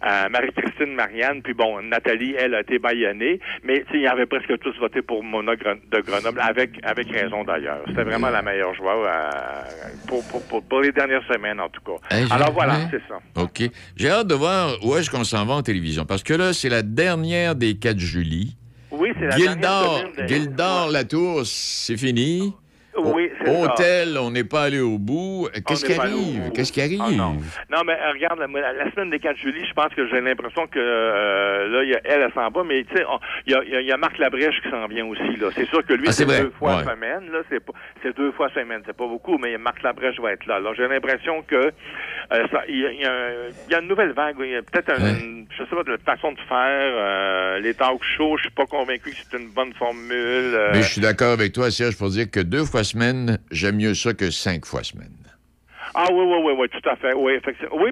euh, 0.07 0.28
Marie-Christine, 0.30 0.95
Marianne, 0.95 1.43
puis 1.43 1.55
bon, 1.55 1.82
Nathalie, 1.82 2.35
elle 2.39 2.55
a 2.55 2.61
été 2.61 2.78
baïonnée. 2.78 3.41
Mais 3.64 3.80
tu 3.85 3.93
sais, 3.93 3.99
ils 4.01 4.07
avaient 4.07 4.26
presque 4.26 4.59
tous 4.61 4.76
voté 4.78 5.03
pour 5.03 5.22
Mona 5.22 5.57
de 5.57 6.01
Grenoble, 6.01 6.41
avec, 6.41 6.70
avec 6.82 7.11
raison 7.11 7.45
d'ailleurs. 7.45 7.80
C'était 7.89 8.05
vraiment 8.05 8.30
la 8.30 8.43
meilleure 8.43 8.72
euh, 8.85 9.30
pour, 10.09 10.22
pour, 10.28 10.43
pour, 10.47 10.62
pour 10.68 10.80
les 10.80 10.93
dernières 10.93 11.24
semaines, 11.26 11.61
en 11.61 11.68
tout 11.68 11.80
cas. 11.82 12.14
Hey, 12.16 12.26
Alors 12.30 12.53
voilà, 12.53 12.74
c'est 12.91 13.03
ça. 13.09 13.18
OK. 13.37 13.62
J'ai 13.97 14.11
hâte 14.11 14.26
de 14.26 14.35
voir 14.35 14.74
où 14.85 14.95
est-ce 14.97 15.11
qu'on 15.11 15.24
s'en 15.25 15.45
va 15.47 15.55
en 15.55 15.62
télévision. 15.62 16.05
Parce 16.05 16.22
que 16.22 16.35
là, 16.35 16.53
c'est 16.53 16.68
la 16.68 16.83
dernière 16.83 17.55
des 17.57 17.77
4 17.77 17.99
juillet. 17.99 18.49
Oui, 18.91 19.09
c'est 19.18 19.27
la 19.27 19.37
Gildor, 19.37 19.55
dernière 19.57 19.99
semaine 20.14 20.27
de- 20.29 20.35
Gildor, 20.35 20.91
la 20.91 21.05
tour, 21.05 21.43
c'est 21.45 21.97
fini. 21.97 22.53
Ça. 23.47 23.61
Hôtel, 23.72 24.18
on 24.18 24.30
n'est 24.30 24.45
pas 24.45 24.62
allé 24.64 24.80
au 24.80 24.99
bout. 24.99 25.49
Qu'est-ce 25.66 25.84
qui 25.84 25.92
arrive? 25.95 26.51
Qu'est-ce 26.55 26.72
qui 26.72 26.80
arrive? 26.80 27.01
Ah, 27.03 27.11
non. 27.11 27.34
Non, 27.70 27.82
mais 27.86 27.92
euh, 27.95 28.12
regarde, 28.12 28.38
la, 28.40 28.72
la 28.72 28.90
semaine 28.92 29.11
des 29.11 29.18
4 29.18 29.36
juillet, 29.36 29.64
je 29.68 29.72
pense 29.74 29.92
que 29.95 30.07
j'ai 30.09 30.20
l'impression 30.20 30.66
que 30.66 30.78
euh, 30.78 31.68
là, 31.68 31.82
il 31.84 31.90
y 31.90 31.95
a, 31.95 32.01
elle, 32.05 32.22
elle 32.22 32.32
s'en 32.32 32.49
va, 32.51 32.64
mais 32.64 32.84
tu 32.84 32.97
sais, 32.97 33.05
il 33.47 33.53
y 33.53 33.55
y 33.55 33.76
a- 33.76 33.80
il 33.80 33.86
y 33.86 33.92
a 33.92 33.97
Marc 33.97 34.18
Labrèche 34.18 34.61
qui 34.62 34.70
s'en 34.70 34.86
vient 34.86 35.07
aussi. 35.07 35.36
là. 35.40 35.49
C'est 35.55 35.66
sûr 35.68 35.84
que 35.84 35.95
lui, 35.95 36.07
Ah, 36.09 36.12
c'est 36.12 36.26
deux 36.26 36.53
fois 36.59 36.76
ouais. 36.76 36.84
semaine. 36.84 37.30
Là, 37.32 37.40
c'est, 37.51 37.61
pas, 37.61 37.72
c'est 38.03 38.16
deux 38.16 38.32
fois 38.32 38.49
semaine, 38.51 38.82
c'est 38.86 38.97
pas 38.97 39.07
beaucoup, 39.07 39.38
mais 39.38 39.57
Marc 39.59 39.82
Labrèche 39.82 40.18
va 40.20 40.32
être 40.32 40.47
là. 40.47 40.57
Alors, 40.57 40.74
j'ai 40.74 40.86
l'impression 40.88 41.42
que 41.42 41.57
euh, 42.32 42.47
il 42.68 42.76
y, 42.76 43.03
y 43.03 43.07
a 43.07 43.78
y 43.78 43.82
une 43.82 43.88
nouvelle 43.88 44.12
vague. 44.12 44.36
Il 44.40 44.51
y 44.51 44.57
a 44.57 44.62
peut-être 44.62 44.99
une, 44.99 45.47
je 45.51 45.64
sais 45.64 45.70
pas, 45.76 45.82
de 45.84 45.97
façon 46.05 46.32
de 46.32 46.38
faire. 46.49 46.92
euh, 46.97 47.61
les 47.61 47.74
talk 47.74 48.01
shows, 48.16 48.36
je 48.38 48.42
suis 48.42 48.51
pas 48.51 48.66
convaincu 48.66 49.11
que 49.11 49.16
c'est 49.16 49.38
une 49.38 49.49
bonne 49.51 49.72
formule. 49.74 50.12
euh, 50.12 50.70
Mais 50.72 50.82
je 50.82 50.90
suis 50.92 51.01
d'accord 51.01 51.32
avec 51.32 51.53
toi, 51.53 51.70
Serge, 51.70 51.97
pour 51.97 52.09
dire 52.09 52.30
que 52.30 52.40
deux 52.40 52.64
fois 52.64 52.84
semaine, 52.84 53.34
j'aime 53.51 53.76
mieux 53.76 53.95
ça 53.95 54.14
que 54.14 54.30
cinq 54.30 54.66
fois 54.66 54.85
semaine. 54.85 55.24
Ah 55.95 56.07
oui, 56.12 56.24
oui, 56.26 56.38
oui, 56.45 56.53
oui, 56.59 56.68
tout 56.68 56.88
à 56.88 56.97
fait. 56.97 57.14
Oui, 57.14 57.32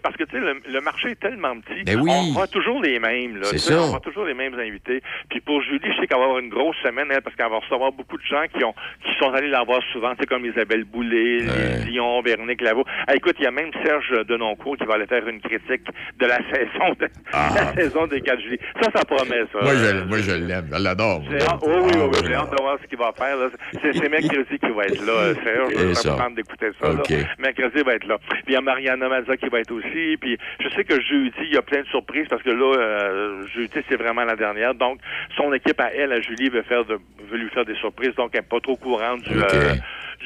parce 0.03 0.17
que 0.17 0.25
tu 0.25 0.33
sais, 0.33 0.41
le, 0.41 0.61
le 0.69 0.81
marché 0.81 1.11
est 1.11 1.21
tellement 1.21 1.55
petit. 1.61 1.85
Ben 1.85 2.01
oui. 2.01 2.11
On 2.11 2.33
voit 2.33 2.47
toujours 2.49 2.81
les 2.83 2.99
mêmes. 2.99 3.37
Là, 3.37 3.45
C'est 3.45 3.59
ça. 3.59 3.81
On 3.83 3.87
voit 3.91 4.01
toujours 4.01 4.25
les 4.25 4.35
mêmes 4.35 4.59
invités. 4.59 5.01
Puis 5.31 5.41
pour 5.41 5.63
Julie, 5.63 5.79
je 5.85 6.01
sais 6.01 6.07
qu'elle 6.07 6.19
va 6.19 6.25
avoir 6.25 6.39
une 6.41 6.49
grosse 6.49 6.77
semaine, 6.83 7.07
elle, 7.11 7.23
parce 7.23 7.37
qu'elle 7.37 7.49
va 7.51 7.59
recevoir 7.59 7.93
beaucoup 7.93 8.17
de 8.19 8.25
gens 8.25 8.45
qui 8.53 8.65
ont 8.65 8.75
qui 9.05 9.13
sont 9.19 9.31
allés 9.33 9.49
la 9.49 9.63
voir 9.63 9.81
souvent, 9.93 10.11
tu 10.15 10.21
sais, 10.21 10.27
comme 10.27 10.45
Isabelle 10.47 10.85
Boulay, 10.85 11.43
Ouais. 11.43 11.85
Dion, 11.87 12.21
Véronique 12.23 12.61
Laveau. 12.61 12.85
Ah, 13.07 13.15
écoute, 13.15 13.37
il 13.39 13.45
y 13.45 13.47
a 13.47 13.51
même 13.51 13.71
Serge 13.85 14.11
Denoncourt 14.27 14.77
qui 14.77 14.85
va 14.85 14.95
aller 14.95 15.07
faire 15.07 15.27
une 15.29 15.41
critique 15.41 15.83
de 16.19 16.27
la 16.27 16.39
saison 16.53 16.95
de, 16.99 17.09
la 17.33 17.75
saison 17.75 18.07
des 18.07 18.21
4 18.21 18.41
juillet. 18.41 18.61
Ça, 18.83 18.91
ça 18.95 19.05
promet, 19.05 19.43
ça. 19.53 19.59
Ah. 19.61 19.65
Moi, 19.65 19.75
je, 19.77 20.05
moi, 20.05 20.19
je 20.19 20.33
l'aime. 20.33 20.69
Je 20.73 20.83
l'adore. 20.83 21.23
oui, 21.29 21.37
oui, 21.63 21.91
oui, 21.95 22.11
Ah, 22.15 22.27
j'ai 22.27 22.35
hâte 22.35 22.51
de 22.51 22.57
voir 22.63 22.79
ce 22.83 22.87
qu'il 22.89 22.99
va 22.99 23.13
faire. 23.13 23.37
là. 23.37 23.49
C'est 23.81 23.93
c'est 23.93 24.09
mercredi 24.09 24.59
qui 24.59 24.71
va 24.71 24.85
être 24.87 25.05
là, 25.07 25.13
euh, 25.13 25.35
Serge. 25.45 25.93
Ça 25.95 26.29
me 26.29 26.35
d'écouter 26.37 26.71
ça. 26.81 26.89
là. 26.89 26.95
OK. 27.01 27.13
Mercredi 27.39 27.83
va 27.83 27.92
être 27.95 28.07
là. 28.07 28.19
Puis 28.19 28.43
il 28.49 28.53
y 28.53 28.57
a 28.57 28.61
Mariana 28.61 29.09
Mazza 29.09 29.37
qui 29.37 29.49
va 29.49 29.61
être 29.61 29.73
aussi. 29.73 30.17
Puis 30.21 30.39
je 30.61 30.69
sais 30.71 30.85
que 30.85 31.01
jeudi, 31.01 31.33
il 31.43 31.55
y 31.55 31.57
a 31.57 31.63
plein 31.63 31.83
de 31.83 31.87
surprises 31.87 32.27
parce 32.29 32.43
que 32.43 32.51
là, 32.51 32.77
euh, 32.77 33.47
jeudi, 33.55 33.81
c'est 33.89 33.97
vraiment 33.97 34.25
la 34.25 34.37
dernière. 34.37 34.75
Donc, 34.75 34.99
son 35.37 35.53
équipe 35.53 35.81
à 35.81 35.93
elle, 35.93 36.13
à 36.13 36.21
Julie, 36.21 36.49
veut, 36.49 36.63
faire 36.63 36.85
de, 36.85 36.99
veut 37.31 37.39
lui 37.39 37.49
faire 37.51 37.65
des 37.65 37.77
surprises. 37.77 38.15
Donc, 38.17 38.31
elle 38.35 38.41
n'est 38.41 38.47
pas 38.47 38.61
trop 38.61 38.77
courante 38.77 39.23
du, 39.23 39.37
euh, 39.37 39.75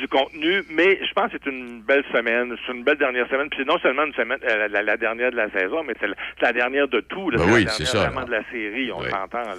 du 0.00 0.08
contenu. 0.08 0.62
Mais 0.70 0.98
je 1.06 1.12
pense 1.14 1.30
que 1.32 1.38
c'est 1.42 1.50
une 1.50 1.80
belle 1.82 2.04
semaine. 2.12 2.54
C'est 2.66 2.72
une 2.72 2.84
belle 2.84 2.98
dernière 2.98 3.26
semaine. 3.28 3.48
Puis 3.50 3.60
c'est 3.60 3.68
non 3.68 3.78
seulement 3.78 4.04
une 4.04 4.14
semaine, 4.14 4.38
euh, 4.48 4.68
la, 4.68 4.82
la 4.82 4.96
dernière 4.96 5.30
de 5.30 5.36
la 5.36 5.50
saison, 5.50 5.82
mais 5.86 5.94
c'est 6.00 6.08
la, 6.42 6.52
dernière 6.52 6.88
de 6.88 7.00
tout. 7.00 7.30
Là. 7.30 7.38
Ben 7.38 7.44
oui, 7.52 7.64
la 7.64 7.70
dernière 7.70 7.88
ça. 7.88 7.98
vraiment 8.08 8.24
de 8.24 8.30
la 8.30 8.42
série. 8.50 8.90
On 8.92 9.00
Ouais. 9.00 9.10
s'entend, 9.10 9.42
là. 9.42 9.54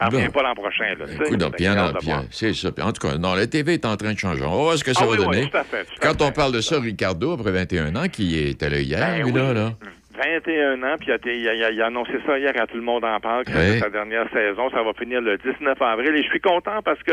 Revient 0.00 0.26
Bon. 0.26 0.30
pas 0.32 0.42
l'an 0.42 0.54
prochain, 0.54 0.94
là. 0.98 1.04
c'est 1.08 2.54
ça. 2.54 2.72
Puis 2.72 2.82
en 2.84 2.92
tout 2.92 3.06
cas, 3.08 3.16
non, 3.18 3.34
la 3.34 3.46
TV 3.46 3.74
est 3.74 3.84
en 3.86 3.96
train 3.96 4.12
de 4.12 4.18
changer. 4.18 4.42
On 4.44 4.50
va 4.50 4.56
voir 4.62 4.78
ce 4.78 4.84
que 4.84 4.92
ça 4.92 5.00
Ah 5.02 5.06
va 5.06 5.12
oui, 5.12 5.18
oui, 5.20 5.24
donner. 5.24 5.50
tout 5.50 5.56
à 5.56 5.64
fait, 5.64 5.84
tout 5.84 5.92
Quand 6.00 6.20
on 6.22 6.32
parle 6.32 6.52
de 6.52 6.60
ça, 6.60 6.78
Ricardo, 6.80 7.32
après 7.34 7.50
21 7.52 7.94
ans, 7.96 8.08
qui 8.08 8.38
était 8.48 8.70
là 8.70 8.78
hier, 8.80 8.98
Ben 9.00 9.16
lui, 9.24 9.32
oui. 9.32 9.38
là, 9.38 9.52
là. 9.52 9.72
21 10.16 10.82
ans, 10.82 10.96
puis 10.98 11.08
il 11.08 11.12
a, 11.12 11.16
été- 11.16 11.36
il 11.38 11.48
a- 11.48 11.54
il 11.54 11.64
a- 11.64 11.70
il 11.70 11.82
a 11.82 11.86
annoncé 11.86 12.12
ça 12.26 12.38
hier 12.38 12.52
à 12.60 12.66
tout 12.66 12.76
le 12.76 12.82
monde 12.82 13.04
en 13.04 13.18
parle, 13.20 13.44
que 13.44 13.52
c'est 13.52 13.78
sa 13.78 13.90
dernière 13.90 14.26
saison, 14.32 14.70
ça 14.70 14.82
va 14.82 14.92
finir 14.92 15.20
le 15.20 15.36
19 15.38 15.80
avril, 15.80 16.14
et 16.14 16.22
je 16.22 16.28
suis 16.28 16.40
content 16.40 16.82
parce 16.82 17.02
que, 17.02 17.12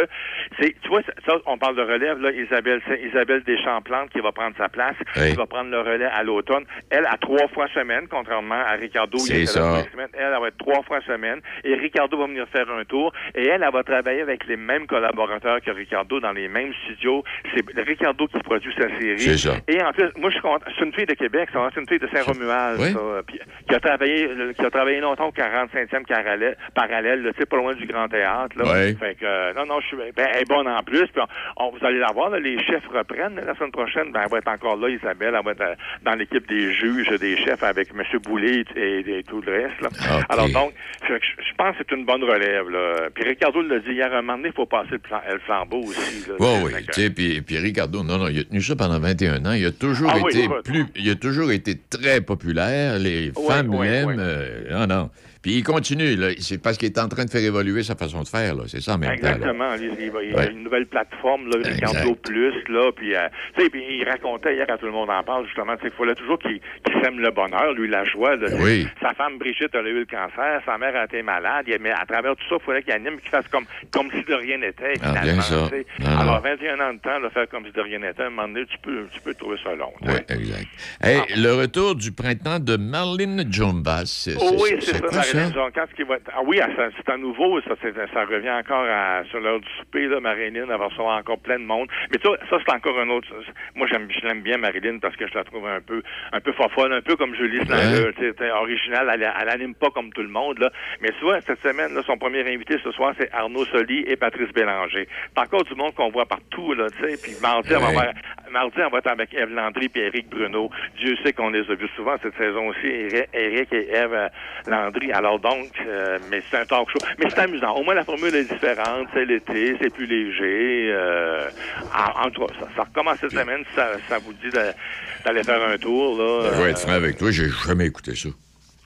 c'est, 0.60 0.76
tu 0.82 0.88
vois, 0.90 1.02
ça, 1.04 1.14
ça, 1.26 1.34
on 1.46 1.58
parle 1.58 1.76
de 1.76 1.82
relève, 1.82 2.20
là, 2.20 2.32
Isabelle, 2.32 2.82
Isabelle 3.10 3.44
Deschamps-Plante 3.44 4.10
qui 4.12 4.20
va 4.20 4.32
prendre 4.32 4.56
sa 4.58 4.70
place, 4.70 4.96
Ouais. 5.18 5.32
qui 5.32 5.36
va 5.36 5.46
prendre 5.46 5.70
le 5.72 5.80
relais 5.82 6.06
à 6.12 6.24
l'automne. 6.24 6.66
Elle, 6.90 7.06
à 7.06 7.18
trois 7.20 7.48
fois 7.50 7.68
semaine, 7.74 8.08
contrairement 8.10 8.56
à 8.66 8.74
Ricardo, 8.74 9.18
il 9.18 9.48
cinq 9.48 9.90
semaines. 9.92 10.08
elle, 10.14 10.32
elle 10.34 10.42
va 10.42 10.48
être 10.48 10.58
trois 10.58 10.82
fois 10.84 11.02
semaine, 11.02 11.40
et 11.64 11.74
Ricardo 11.76 12.18
va 12.18 12.28
venir 12.28 12.48
faire 12.50 12.70
un 12.70 12.84
tour, 12.86 13.14
et 13.36 13.48
elle, 13.48 13.64
elle 13.64 13.72
va 13.74 13.84
travailler 13.84 14.22
avec 14.22 14.46
les 14.48 14.58
mêmes 14.58 14.88
collaborateurs 14.88 15.60
que 15.62 15.72
Ricardo 15.72 16.20
dans 16.20 16.32
les 16.34 16.48
mêmes 16.48 16.74
studios. 16.86 17.24
C'est 17.56 17.64
Ricardo 17.82 18.28
qui 18.28 18.40
produit 18.40 18.74
sa 18.78 18.88
série. 19.00 19.20
C'est 19.20 19.38
ça. 19.38 19.56
Et 19.68 19.82
en 19.82 19.92
plus, 19.92 20.10
moi, 20.18 20.30
je 20.30 20.36
suis 20.36 20.42
content. 20.42 20.66
C'est 20.78 20.86
une 20.86 20.94
fille 20.94 21.06
de 21.06 21.14
Québec. 21.14 21.50
C'est 21.52 21.80
une 21.80 21.88
fille 21.88 22.00
de 22.00 22.08
Saint-Romuald, 22.14 22.80
Oui. 22.80 22.91
Ça. 22.94 23.00
Puis, 23.28 23.40
qui 23.68 23.76
a 23.76 23.80
travaillé, 23.80 24.30
qui 24.58 24.66
a 24.66 24.70
travaillé 24.70 25.00
longtemps 25.00 25.28
au 25.28 25.32
45e 25.32 26.06
parallèle, 26.08 26.58
parallèle, 26.76 27.32
tu 27.38 27.46
pas 27.46 27.58
loin 27.58 27.74
du 27.74 27.86
Grand 27.86 28.08
Théâtre, 28.08 28.58
là. 28.58 28.64
Oui. 28.66 28.96
Fait 28.98 29.16
que, 29.16 29.26
euh, 29.26 29.54
non, 29.56 29.66
non, 29.66 29.80
je 29.82 29.88
suis, 29.88 29.98
ben, 29.98 30.28
elle 30.34 30.42
est 30.42 30.48
bonne 30.50 30.68
en 30.68 30.82
plus. 30.84 31.08
Puis, 31.08 31.22
on, 31.58 31.66
on- 31.66 31.72
vous 31.72 31.86
allez 31.86 32.00
la 32.00 32.12
voir, 32.14 32.30
là, 32.30 32.40
les 32.40 32.58
chefs 32.64 32.86
reprennent 32.94 33.36
là, 33.36 33.44
la 33.48 33.56
semaine 33.56 33.72
prochaine. 33.72 34.12
Ben, 34.12 34.22
elle 34.26 34.32
va 34.32 34.38
être 34.40 34.48
encore 34.50 34.76
là, 34.78 34.90
Isabelle. 34.90 35.34
Elle 35.38 35.46
va 35.46 35.52
être 35.52 35.62
euh, 35.62 35.76
dans 36.04 36.14
l'équipe 36.16 36.48
des 36.48 36.74
juges, 36.74 37.10
des 37.20 37.38
chefs 37.38 37.64
avec 37.64 37.90
M. 37.96 38.04
Boulay 38.24 38.64
et, 38.76 39.00
et 39.20 39.24
tout 39.24 39.42
le 39.42 39.52
reste, 39.52 39.82
là. 39.82 39.90
Alors, 40.30 40.50
donc, 40.50 40.74
je 41.08 41.14
je 41.16 41.56
pense 41.58 41.76
que 41.78 41.84
c'est 41.88 41.96
une 41.96 42.06
bonne 42.06 42.24
relève, 42.24 42.70
là. 42.70 43.10
Puis, 43.14 43.24
Ricardo 43.24 43.62
l'a 43.62 43.80
dit 43.80 43.92
hier, 43.94 44.12
un 44.14 44.22
moment 44.22 44.38
donné, 44.38 44.50
il 44.50 44.56
faut 44.56 44.66
passer 44.66 44.92
le, 44.92 45.00
plan- 45.00 45.22
le 45.32 45.40
flambeau 45.40 45.80
aussi, 45.84 46.28
là. 46.30 46.36
Oui, 46.40 46.72
oui. 46.74 47.10
Puis, 47.16 47.42
puis 47.42 47.58
Ricardo, 47.58 48.04
non, 48.04 48.18
non, 48.18 48.28
il 48.28 48.40
a 48.40 48.44
tenu 48.44 48.62
ça 48.62 48.76
pendant 48.76 49.00
21 49.00 49.46
ans. 49.46 49.54
Il 49.54 49.66
a 49.66 49.72
toujours 49.72 50.10
Ah 50.14 50.18
été 50.20 50.48
oui. 50.48 50.56
plus. 50.64 50.86
Il 50.96 51.10
a 51.10 51.16
toujours 51.16 51.52
été 51.52 51.76
très 51.90 52.22
populaire. 52.22 52.81
Les 53.00 53.32
femmes 53.48 53.72
l'aiment. 53.82 54.18
euh, 54.20 54.70
non, 54.72 54.88
non. 54.88 55.10
Puis 55.42 55.54
il 55.54 55.64
continue, 55.64 56.16
là. 56.16 56.30
C'est 56.40 56.62
parce 56.62 56.78
qu'il 56.78 56.88
est 56.88 57.00
en 57.00 57.08
train 57.08 57.26
de 57.26 57.30
faire 57.30 57.42
évoluer 57.44 57.84
sa 57.84 57.96
façon 57.96 58.22
de 58.22 58.28
faire, 58.28 58.56
là. 58.56 58.64
C'est 58.68 58.82
ça 58.82 58.94
en 58.94 58.98
même 58.98 59.10
temps. 59.20 59.28
Exactement. 59.28 59.74
Il, 59.76 59.96
il 60.00 60.32
y 60.32 60.36
a 60.38 60.50
une 60.52 60.64
nouvelle 60.64 60.86
plateforme, 60.86 61.50
là, 61.50 61.58
Ricardo 61.64 62.16
Plus, 62.16 62.54
là, 62.70 62.92
puis, 62.96 63.16
euh, 63.16 63.28
tu 63.58 63.64
sais, 63.64 63.70
puis 63.70 63.82
il 64.00 64.08
racontait 64.08 64.56
hier 64.56 64.66
quand 64.68 64.78
tout 64.78 64.86
le 64.86 64.92
monde 64.92 65.10
en 65.10 65.24
parle, 65.24 65.46
justement, 65.48 65.74
il 65.84 65.90
fallait 65.92 66.16
toujours 66.16 66.38
qu'il 66.40 66.60
sème 67.04 67.20
le 67.20 67.32
bonheur, 67.32 67.74
lui, 67.74 67.88
la 67.90 68.04
joie. 68.06 68.38
de- 68.38 68.48
oui. 68.62 68.88
Sa 69.02 69.14
femme 69.14 69.38
Brigitte 69.40 69.72
elle 69.74 69.86
a 69.88 69.90
eu 69.90 70.00
le 70.00 70.06
cancer, 70.06 70.62
sa 70.66 70.78
mère 70.78 70.96
a 70.96 71.06
été 71.06 71.22
malade, 71.24 71.66
mais 71.82 71.92
à 71.92 72.06
travers 72.06 72.36
tout 72.36 72.44
ça, 72.50 72.56
il 72.60 72.66
fallait 72.66 72.84
qu'il 72.84 72.94
anime, 72.94 73.20
qu'il 73.20 73.30
fasse 73.30 73.48
comme, 73.52 73.66
comme 73.92 74.10
si 74.12 74.24
de 74.24 74.34
rien 74.34 74.58
n'était, 74.60 74.94
Ah, 75.02 75.22
bien 75.24 75.42
ça. 75.42 75.70
Non. 76.00 76.18
Alors, 76.20 76.42
21 76.42 76.80
ans 76.80 76.94
de 76.94 77.00
temps, 77.00 77.20
là, 77.20 77.30
faire 77.32 77.48
comme 77.50 77.66
si 77.66 77.72
de 77.72 77.82
rien 77.82 78.00
n'était, 78.00 78.24
à 78.24 78.28
un 78.28 78.30
moment 78.30 78.48
donné, 78.48 78.66
tu 78.68 78.78
peux, 78.84 79.06
tu 79.12 79.20
peux 79.22 79.34
trouver 79.34 79.58
ça 79.64 79.74
long. 79.76 79.92
Oui, 80.04 80.14
exact. 80.30 80.68
Hey, 81.02 81.22
le 81.36 81.54
retour 81.56 81.96
du 81.96 82.12
printemps 82.12 82.60
de 82.60 82.78
Marlene 82.78 83.46
Jombas. 83.52 84.30
Oh 84.40 84.52
oui, 84.62 84.70
c'est- 84.82 85.02
c'est 85.24 85.31
ça, 85.32 85.88
qui 85.96 86.04
va 86.04 86.16
être- 86.16 86.32
Ah 86.36 86.42
oui, 86.46 86.60
c'est 86.98 87.10
à 87.12 87.18
nouveau, 87.18 87.60
ça, 87.62 87.76
ça 88.14 88.26
revient 88.26 88.52
encore 88.52 88.86
à, 88.90 89.24
sur 89.30 89.40
l'heure 89.40 89.60
du 89.60 89.68
souper, 89.80 90.08
là, 90.08 90.20
Marilyn, 90.20 90.64
elle 90.70 90.78
va 90.78 90.86
recevoir 90.86 91.18
encore 91.18 91.40
plein 91.40 91.60
de 91.60 91.66
monde. 91.66 91.88
Mais 92.12 92.18
ça, 92.24 92.30
ça 92.50 92.58
c'est 92.66 92.74
encore 92.74 92.98
un 93.00 93.10
autre. 93.10 93.28
Moi, 93.76 93.88
j'aime, 93.92 94.08
je 94.12 94.26
l'aime 94.28 94.42
bien, 94.42 94.58
Marilyn, 94.58 95.00
parce 95.00 95.16
que 95.16 95.28
je 95.28 95.34
la 95.36 95.44
trouve 95.44 95.68
un 95.68 95.82
peu, 95.82 96.02
un 96.32 96.40
peu 96.40 96.52
fofolle, 96.54 96.94
un 96.94 97.02
peu 97.02 97.16
comme 97.16 97.36
Julie 97.36 97.66
Snyder, 97.66 98.12
tu 98.18 98.34
t'es 98.34 98.52
originale, 98.52 99.10
elle, 99.14 99.32
elle 99.42 99.50
anime 99.50 99.76
pas 99.76 99.90
comme 99.90 100.12
tout 100.14 100.22
le 100.22 100.30
monde, 100.30 100.60
là. 100.60 100.70
Mais 101.02 101.10
tu 101.18 101.24
vois, 101.26 101.42
cette 101.42 101.62
semaine, 101.62 101.94
là, 101.94 102.02
son 102.06 102.18
premier 102.18 102.42
invité 102.42 102.78
ce 102.84 102.92
soir, 102.92 103.14
c'est 103.20 103.32
Arnaud 103.34 103.66
Soli 103.66 104.04
et 104.08 104.16
Patrice 104.16 104.52
Bélanger. 104.54 105.08
C'est 105.36 105.40
encore 105.42 105.64
du 105.64 105.76
monde 105.76 105.94
qu'on 105.96 106.10
voit 106.10 106.26
partout, 106.26 106.74
là, 106.74 106.88
tu 106.90 107.08
sais, 107.10 107.18
puis 107.22 107.34
mardi, 107.42 107.70
elle 107.74 107.80
va 107.80 107.82
Ouais. 107.90 107.98
avoir- 107.98 108.14
mardi, 108.52 108.78
on 108.86 108.90
va 108.90 108.98
être 109.00 109.08
avec 109.08 109.34
Eve 109.34 109.54
Landry 109.54 109.90
et 109.96 110.00
Éric 110.08 110.30
Bruno. 110.30 110.70
Dieu 110.98 111.16
sait 111.24 111.34
qu'on 111.34 111.50
les 111.50 111.62
a 111.70 111.76
vus 111.76 111.90
souvent 111.96 112.16
cette 112.22 112.36
saison 112.38 112.68
aussi, 112.68 112.88
Éric 113.34 113.72
et 113.74 113.90
Eve 113.96 114.14
euh, 114.14 114.28
Landry. 114.68 115.12
Alors 115.22 115.40
donc, 115.40 115.70
euh, 115.86 116.18
mais 116.32 116.42
c'est 116.50 116.58
un 116.58 116.66
talk 116.66 116.90
show. 116.90 116.98
Mais 117.20 117.30
c'est 117.30 117.40
amusant. 117.42 117.76
Au 117.76 117.84
moins, 117.84 117.94
la 117.94 118.04
formule 118.04 118.34
est 118.34 118.52
différente. 118.52 119.08
C'est 119.14 119.26
l'été, 119.26 119.76
c'est 119.80 119.94
plus 119.94 120.08
léger. 120.08 120.90
Euh, 120.92 121.48
en, 121.94 122.26
en 122.26 122.32
tout 122.32 122.46
cas, 122.48 122.54
ça, 122.60 122.68
ça 122.76 122.84
recommence 122.86 123.18
cette 123.22 123.30
semaine. 123.32 123.64
Ça, 123.76 123.92
ça 124.10 124.18
vous 124.18 124.34
dit 124.34 124.50
d'aller 124.50 125.44
faire 125.44 125.62
un 125.62 125.78
tour. 125.78 126.18
Là, 126.18 126.50
Je 126.52 126.58
vais 126.58 126.64
Euh, 126.64 126.70
être 126.72 126.80
franc 126.80 126.94
avec 126.94 127.18
toi, 127.18 127.30
j'ai 127.30 127.50
jamais 127.68 127.86
écouté 127.86 128.16
ça. 128.16 128.30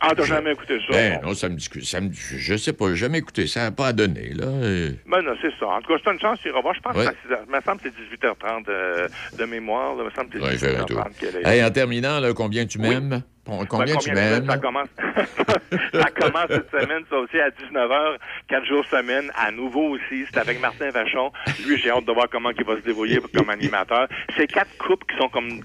Ah, 0.02 0.12
t'as 0.16 0.26
jamais 0.26 0.52
écouté 0.52 0.78
ça? 0.86 0.92
Ben, 0.92 1.22
non, 1.24 1.34
ça 1.34 1.48
me 1.48 1.56
dit 1.56 1.70
ça 1.84 2.02
me, 2.02 2.10
je 2.12 2.58
sais 2.58 2.74
pas, 2.74 2.90
j'ai 2.90 2.98
jamais 2.98 3.20
écouté. 3.20 3.48
Ça 3.48 3.72
pas 3.72 3.88
à 3.88 3.94
donner, 3.94 4.34
là. 4.36 4.46
Euh, 4.46 4.92
Ben 5.08 5.22
non, 5.22 5.32
c'est 5.42 5.54
ça. 5.58 5.68
En 5.68 5.82
tout 5.82 5.88
cas, 5.94 6.00
c'est 6.04 6.12
une 6.12 6.20
chance 6.20 6.38
d'y 6.44 6.50
revoir. 6.50 6.76
Je 6.76 6.82
pense 6.82 6.96
Ouais. 6.98 7.06
que 7.06 7.12
c'est 7.26 7.34
à 7.34 7.38
6 7.38 7.40
heures. 7.40 7.46
Il 7.48 7.56
me 7.56 7.62
semble 7.62 7.82
que 7.82 7.90
c'est 7.90 8.18
18h30 8.28 8.66
euh, 8.68 9.08
de 9.40 9.46
mémoire. 9.46 9.96
Là. 9.96 10.04
Il 10.04 10.06
me 10.06 10.12
semble 10.12 10.30
que 10.30 10.58
c'est 10.58 10.58
faire 10.68 10.82
un 10.82 10.84
tour. 10.84 11.00
18h30 11.00 11.18
qu'elle 11.18 11.36
est. 11.38 11.48
Hey, 11.48 11.64
en 11.64 11.72
terminant, 11.72 12.20
là, 12.20 12.34
combien 12.34 12.66
tu 12.66 12.78
m'aimes? 12.78 13.24
Bon, 13.46 13.64
Combien 13.66 13.94
Ben, 13.94 14.00
tu 14.00 14.12
m'aimes? 14.12 14.46
Ça 14.48 14.58
commence, 14.58 14.88
ça 15.94 16.10
commence 16.12 16.48
cette 16.50 16.72
semaine, 16.72 17.04
ça 17.10 17.18
aussi, 17.18 17.40
à 17.40 17.50
19h, 17.50 18.18
4 18.48 18.66
jours 18.66 18.84
semaine, 18.86 19.32
à 19.36 19.52
nouveau 19.52 19.90
aussi. 19.96 20.26
C'est 20.32 20.40
avec 20.40 20.60
Martin 20.60 20.90
Vachon. 20.90 21.32
Lui, 21.66 21.78
j'ai 21.78 21.92
hâte 21.92 22.06
de 22.06 22.12
voir 22.12 22.28
comment 22.32 22.50
il 22.50 22.64
va 22.66 22.76
se 22.78 22.82
débrouiller 22.82 23.20
comme 23.36 23.50
animateur. 23.52 24.08
C'est 24.36 24.48
quatre 24.48 24.76
couples 24.80 25.06
qui 25.06 25.18
sont 25.18 25.30
comme 25.30 25.62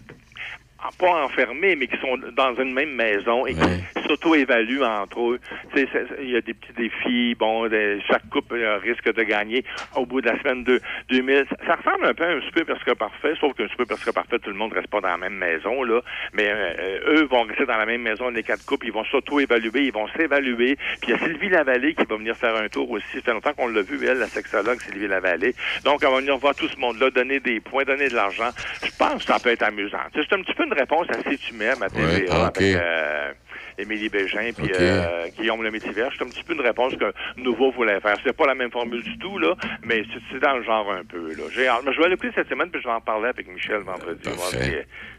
pas 0.98 1.24
enfermés, 1.24 1.76
mais 1.76 1.86
qui 1.86 1.96
sont 1.98 2.18
dans 2.32 2.54
une 2.56 2.72
même 2.72 2.94
maison 2.94 3.46
et 3.46 3.54
qui 3.54 4.08
s'auto-évaluent 4.08 4.82
entre 4.82 5.32
eux. 5.32 5.40
Il 5.76 6.30
y 6.30 6.36
a 6.36 6.40
des 6.40 6.54
petits 6.54 6.72
défis. 6.72 7.34
Bon, 7.34 7.68
chaque 8.08 8.28
couple 8.30 8.62
risque 8.82 9.12
de 9.12 9.22
gagner 9.22 9.64
au 9.96 10.06
bout 10.06 10.20
de 10.20 10.28
la 10.28 10.38
semaine 10.40 10.64
de 10.64 10.80
2000. 11.08 11.46
Ça, 11.48 11.56
ça 11.66 11.74
ressemble 11.76 12.06
un 12.06 12.14
peu 12.14 12.24
à 12.24 12.30
un 12.30 12.40
super 12.42 12.64
presque 12.64 12.94
parfait, 12.94 13.34
sauf 13.40 13.54
qu'un 13.54 13.68
super 13.68 13.86
presque 13.86 14.12
parfait, 14.12 14.38
tout 14.38 14.50
le 14.50 14.56
monde 14.56 14.72
reste 14.72 14.88
pas 14.88 15.00
dans 15.00 15.08
la 15.08 15.16
même 15.16 15.34
maison, 15.34 15.82
là. 15.82 16.00
Mais 16.32 16.48
euh, 16.48 16.72
euh, 16.78 17.16
eux 17.16 17.24
vont 17.24 17.42
rester 17.42 17.66
dans 17.66 17.76
la 17.76 17.86
même 17.86 18.02
maison, 18.02 18.28
les 18.30 18.42
quatre 18.42 18.64
couples. 18.64 18.86
Ils 18.86 18.92
vont 18.92 19.04
s'auto-évaluer, 19.04 19.86
ils 19.86 19.92
vont 19.92 20.08
s'évaluer. 20.08 20.76
Puis 21.00 21.08
il 21.08 21.10
y 21.10 21.12
a 21.14 21.18
Sylvie 21.18 21.48
Lavallée 21.48 21.94
qui 21.94 22.04
va 22.04 22.16
venir 22.16 22.36
faire 22.36 22.56
un 22.56 22.68
tour 22.68 22.90
aussi. 22.90 23.06
Ça 23.14 23.22
fait 23.22 23.32
longtemps 23.32 23.52
qu'on 23.54 23.68
l'a 23.68 23.82
vu, 23.82 23.98
elle, 24.06 24.18
la 24.18 24.26
sexologue 24.26 24.80
Sylvie 24.80 25.08
Lavallée. 25.08 25.54
Donc, 25.84 26.00
elle 26.02 26.10
va 26.10 26.18
venir 26.18 26.36
voir 26.38 26.54
tout 26.54 26.68
ce 26.68 26.78
monde-là, 26.78 27.10
donner 27.10 27.40
des 27.40 27.60
points, 27.60 27.84
donner 27.84 28.08
de 28.08 28.14
l'argent. 28.14 28.50
Je 28.82 28.90
pense 28.98 29.24
que 29.24 29.32
ça 29.32 29.38
peut 29.38 29.50
être 29.50 29.62
amusant. 29.62 29.98
C'est 30.14 30.32
un 30.32 30.42
petit 30.42 30.54
peu 30.54 30.66
une 30.70 30.78
réponse 30.78 31.06
à 31.10 31.30
Si 31.30 31.36
tu 31.38 31.54
m'aimes 31.54 31.82
à 31.82 31.88
TVA 31.88 32.06
Ouais, 32.06 32.26
ah, 32.30 32.46
avec 32.46 32.60
euh, 32.76 33.32
Émilie 33.78 34.08
Bégin 34.08 34.50
puis 34.56 34.70
euh, 34.78 35.26
Guillaume 35.38 35.62
le 35.62 35.70
Métivier. 35.70 36.04
C'est 36.16 36.24
un 36.24 36.28
petit 36.28 36.42
peu 36.44 36.54
une 36.54 36.60
réponse 36.60 36.94
que 36.96 37.12
Nouveau 37.36 37.72
voulait 37.72 38.00
faire. 38.00 38.16
C'est 38.24 38.32
pas 38.36 38.46
la 38.46 38.54
même 38.54 38.70
formule 38.70 39.02
du 39.02 39.18
tout, 39.18 39.38
là, 39.38 39.54
mais 39.82 40.02
c'est- 40.32 40.38
dans 40.40 40.56
le 40.56 40.62
genre 40.62 40.90
un 40.92 41.04
peu. 41.04 41.28
Là. 41.34 41.44
J'ai 41.54 41.68
je 41.92 42.00
vais 42.00 42.08
l'écouter 42.08 42.30
cette 42.34 42.48
semaine, 42.48 42.70
puis 42.70 42.80
je 42.82 42.86
vais 42.88 42.94
en 42.94 43.00
parler 43.00 43.28
avec 43.28 43.46
Michel 43.48 43.78
vendredi. 43.78 44.22
voir 44.24 44.48
si, 44.48 44.56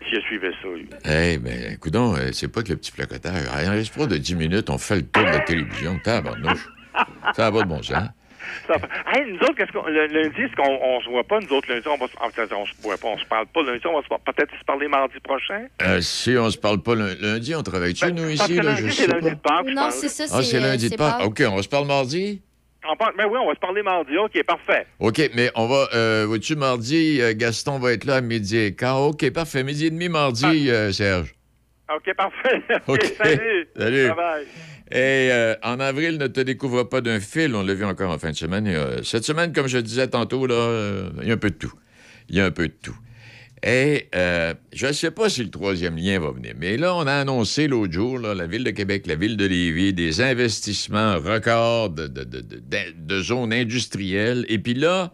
si 0.09 0.15
il 0.15 0.21
suivait 0.23 0.51
ça. 0.61 0.67
lui. 0.67 0.89
Eh 1.05 1.37
ben, 1.37 1.77
coudon, 1.77 2.15
euh, 2.15 2.31
c'est 2.31 2.51
pas 2.51 2.63
que 2.63 2.69
le 2.69 2.77
petit 2.77 2.91
placoteur. 2.91 3.33
Il 3.35 3.69
en 3.69 3.73
pas 3.97 4.05
de 4.07 4.17
10 4.17 4.35
minutes, 4.35 4.69
on 4.69 4.77
fait 4.77 4.95
le 4.95 5.03
tour 5.03 5.23
de 5.23 5.29
la 5.29 5.39
télévision. 5.39 5.99
Tabarnouche. 6.03 6.67
Ça 7.35 7.51
pas 7.51 7.61
de 7.63 7.67
bon 7.67 7.81
sens. 7.81 8.09
Ça 8.67 8.75
Hey, 9.13 9.31
nous 9.31 9.39
autres, 9.39 9.55
qu'est-ce 9.55 9.71
qu'on, 9.71 9.85
le, 9.87 10.07
lundi, 10.07 10.41
est-ce 10.41 10.55
qu'on 10.55 10.79
on 10.81 11.01
se 11.01 11.09
voit 11.09 11.23
pas? 11.23 11.39
Nous 11.39 11.49
autres, 11.55 11.69
lundi, 11.71 11.87
on 11.87 11.97
va 11.97 12.07
se, 12.07 12.13
on 12.53 12.65
se 12.65 12.71
voit 12.81 12.97
pas, 12.97 13.07
on 13.07 13.17
se 13.17 13.25
parle 13.25 13.45
pas. 13.47 13.61
Lundi, 13.63 13.85
on 13.87 13.93
va 13.99 14.01
se 14.03 14.07
peut-être 14.31 14.51
se 14.59 14.65
parler 14.65 14.87
mardi 14.87 15.15
prochain? 15.23 15.65
Euh, 15.81 16.01
si 16.01 16.35
on 16.37 16.49
se 16.49 16.57
parle 16.57 16.81
pas 16.81 16.95
lun- 16.95 17.15
lundi, 17.19 17.53
on 17.55 17.63
travaille-tu, 17.63 18.05
nous, 18.13 18.13
Ben, 18.27 18.37
parce 18.37 18.49
ici? 18.49 18.55
Là, 18.57 18.63
lundi, 18.63 18.81
je 18.87 18.89
c'est 18.91 19.01
sais 19.03 19.07
lundi 19.07 19.23
pas. 19.29 19.29
de 19.29 19.39
Pâques, 19.39 19.75
Non, 19.75 19.89
c'est 19.91 20.09
ça, 20.09 20.25
Ah, 20.31 20.43
c'est 20.43 20.59
lundi 20.59 20.85
de 20.85 20.89
c'est 20.91 20.97
Pâques. 20.97 21.23
OK, 21.25 21.43
on 21.49 21.61
se 21.61 21.69
parle 21.69 21.87
mardi? 21.87 22.41
On 22.89 22.95
parle, 22.95 23.13
ben 23.15 23.27
oui, 23.29 23.37
on 23.39 23.47
va 23.47 23.53
se 23.53 23.59
parler 23.59 23.83
mardi. 23.83 24.17
OK, 24.17 24.43
parfait. 24.43 24.87
OK, 24.99 25.21
mais 25.35 25.51
on 25.53 25.67
va. 25.67 25.87
Euh, 25.93 26.25
Vois-tu, 26.27 26.55
mardi, 26.55 27.21
euh, 27.21 27.33
Gaston 27.35 27.77
va 27.77 27.93
être 27.93 28.05
là 28.05 28.15
à 28.15 28.21
midi 28.21 28.57
et 28.57 28.73
quart. 28.75 29.01
OK, 29.03 29.29
parfait. 29.31 29.63
Midi 29.63 29.85
et 29.85 29.89
demi, 29.91 30.09
mardi, 30.09 30.69
euh, 30.71 30.91
Serge. 30.91 31.35
OK, 31.95 32.13
parfait. 32.15 32.61
OK. 32.87 33.13
Salut. 33.17 33.67
Salut. 33.75 34.09
Et 34.93 35.29
euh, 35.31 35.55
en 35.63 35.79
avril, 35.79 36.17
ne 36.17 36.27
te 36.27 36.41
découvre 36.41 36.83
pas 36.83 36.99
d'un 37.01 37.19
fil. 37.19 37.55
On 37.55 37.63
l'a 37.63 37.73
vu 37.73 37.85
encore 37.85 38.11
en 38.11 38.17
fin 38.19 38.31
de 38.31 38.35
semaine. 38.35 38.67
Euh, 38.67 39.01
cette 39.03 39.23
semaine, 39.23 39.53
comme 39.53 39.67
je 39.67 39.77
disais 39.77 40.07
tantôt, 40.07 40.45
là, 40.47 40.53
euh, 40.55 41.09
il 41.21 41.27
y 41.29 41.31
a 41.31 41.35
un 41.35 41.37
peu 41.37 41.49
de 41.49 41.55
tout. 41.55 41.73
Il 42.29 42.35
y 42.35 42.41
a 42.41 42.45
un 42.45 42.51
peu 42.51 42.67
de 42.67 42.73
tout. 42.81 42.95
Et 43.63 44.09
euh, 44.15 44.53
je 44.73 44.87
ne 44.87 44.91
sais 44.91 45.11
pas 45.11 45.29
si 45.29 45.43
le 45.43 45.49
troisième 45.51 45.95
lien 45.95 46.19
va 46.19 46.31
venir, 46.31 46.53
mais 46.57 46.77
là, 46.77 46.95
on 46.95 47.05
a 47.05 47.13
annoncé 47.13 47.67
l'autre 47.67 47.93
jour, 47.93 48.17
là, 48.17 48.33
la 48.33 48.47
Ville 48.47 48.63
de 48.63 48.71
Québec, 48.71 49.05
la 49.05 49.13
Ville 49.15 49.37
de 49.37 49.45
Lévis, 49.45 49.93
des 49.93 50.19
investissements 50.19 51.17
records 51.19 51.91
de- 51.91 52.07
de 52.07 53.21
zones 53.21 53.53
industrielles. 53.53 54.45
Et 54.49 54.57
puis 54.57 54.73
là, 54.73 55.13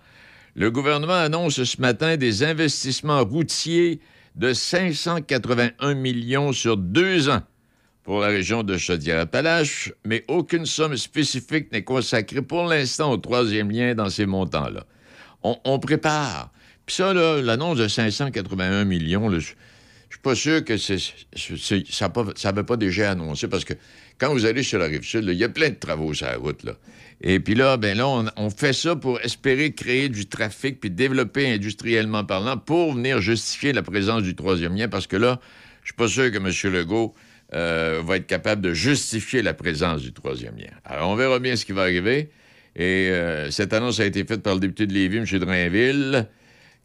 le 0.56 0.72
gouvernement 0.72 1.14
annonce 1.22 1.62
ce 1.62 1.82
matin 1.82 2.16
des 2.16 2.44
investissements 2.44 3.24
routiers 3.26 4.00
de 4.38 4.54
581 4.54 5.96
millions 5.96 6.54
sur 6.54 6.78
deux 6.78 7.30
ans 7.30 7.42
pour 8.04 8.22
la 8.22 8.28
région 8.28 8.64
de 8.64 8.78
Chaudière-Appalaches, 8.78 9.92
mais 10.06 10.24
aucune 10.28 10.66
somme 10.66 10.96
spécifique 10.96 11.72
n'est 11.72 11.84
consacrée 11.84 12.42
pour 12.42 12.66
l'instant 12.66 13.12
au 13.12 13.18
troisième 13.18 13.70
lien 13.70 13.96
dans 13.96 14.10
ces 14.10 14.26
montants-là. 14.26 14.86
On, 15.44 15.80
prépare. 15.80 16.52
Puis 16.86 16.96
ça, 16.96 17.14
l'annonce 17.14 17.78
de 17.78 17.88
581 17.88 18.86
millions, 18.86 19.30
je 19.40 19.54
je 20.10 20.16
suis 20.16 20.22
pas 20.22 20.36
sûr 20.36 20.64
que 20.64 20.78
c'est- 20.78 20.98
c'est- 21.36 21.92
ça 21.92 22.10
pas 22.10 22.78
déjà 22.78 23.12
annoncé 23.12 23.50
parce 23.50 23.66
que 23.66 23.74
quand 24.18 24.32
vous 24.32 24.46
allez 24.46 24.64
sur 24.64 24.80
la 24.80 24.86
rive 24.86 25.04
sud, 25.04 25.26
il 25.28 25.34
y 25.34 25.44
a 25.44 25.50
plein 25.50 25.70
de 25.70 25.76
travaux 25.76 26.14
sur 26.14 26.28
la 26.28 26.38
route. 26.38 26.64
Là. 26.64 26.74
Et 27.22 27.40
puis 27.40 27.56
là, 27.56 27.78
ben 27.78 27.98
là, 27.98 28.08
on, 28.08 28.50
fait 28.52 28.74
ça 28.74 28.96
pour 28.96 29.20
espérer 29.22 29.74
créer 29.74 30.08
du 30.08 30.28
trafic 30.28 30.80
puis 30.80 30.92
développer 30.92 31.52
industriellement 31.52 32.24
parlant 32.24 32.58
pour 32.58 32.94
venir 32.94 33.22
justifier 33.22 33.74
la 33.74 33.82
présence 33.82 34.22
du 34.22 34.36
troisième 34.36 34.76
lien 34.76 34.88
parce 34.88 35.08
que 35.08 35.18
là, 35.18 35.40
je 35.82 35.88
suis 35.88 35.96
pas 35.96 36.08
sûr 36.08 36.32
que 36.32 36.38
M. 36.38 36.74
Legault 36.74 37.16
euh, 37.56 38.02
va 38.06 38.18
être 38.18 38.28
capable 38.28 38.62
de 38.62 38.74
justifier 38.74 39.42
la 39.42 39.54
présence 39.54 40.02
du 40.02 40.14
troisième 40.14 40.58
lien. 40.58 40.70
Alors, 40.86 41.10
on 41.10 41.16
verra 41.16 41.40
bien 41.40 41.56
ce 41.56 41.66
qui 41.66 41.72
va 41.72 41.84
arriver. 41.84 42.30
Et 42.76 43.10
euh, 43.10 43.50
cette 43.50 43.74
annonce 43.74 44.00
a 44.00 44.06
été 44.06 44.24
faite 44.24 44.44
par 44.44 44.54
le 44.54 44.60
député 44.60 44.86
de 44.86 44.94
Lévis, 44.94 45.18
M. 45.18 45.26
Drainville, 45.40 46.28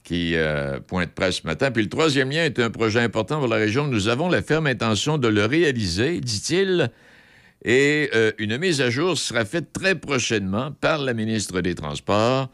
qui 0.03 0.35
euh, 0.37 0.81
pointe 0.81 1.11
presse 1.11 1.41
ce 1.43 1.47
matin. 1.47 1.71
Puis 1.71 1.83
le 1.83 1.89
troisième 1.91 2.31
lien 2.31 2.45
est 2.45 2.59
un 2.59 2.71
projet 2.71 3.01
important 3.01 3.39
pour 3.39 3.49
la 3.49 3.57
région. 3.57 3.87
Nous 3.87 4.09
avons 4.09 4.31
la 4.31 4.41
ferme 4.41 4.67
intention 4.67 5.19
de 5.19 5.29
le 5.29 5.45
réaliser, 5.45 6.21
dit-il. 6.21 6.91
Et 7.65 8.11
euh, 8.15 8.33
une 8.39 8.59
mise 8.59 8.81
à 8.81 8.91
jour 8.91 9.17
sera 9.17 9.45
faite 9.45 9.73
très 9.73 9.95
prochainement 9.95 10.73
par 10.73 10.99
la 10.99 11.15
ministre 11.15 11.61
des 11.61 11.75
Transports, 11.75 12.51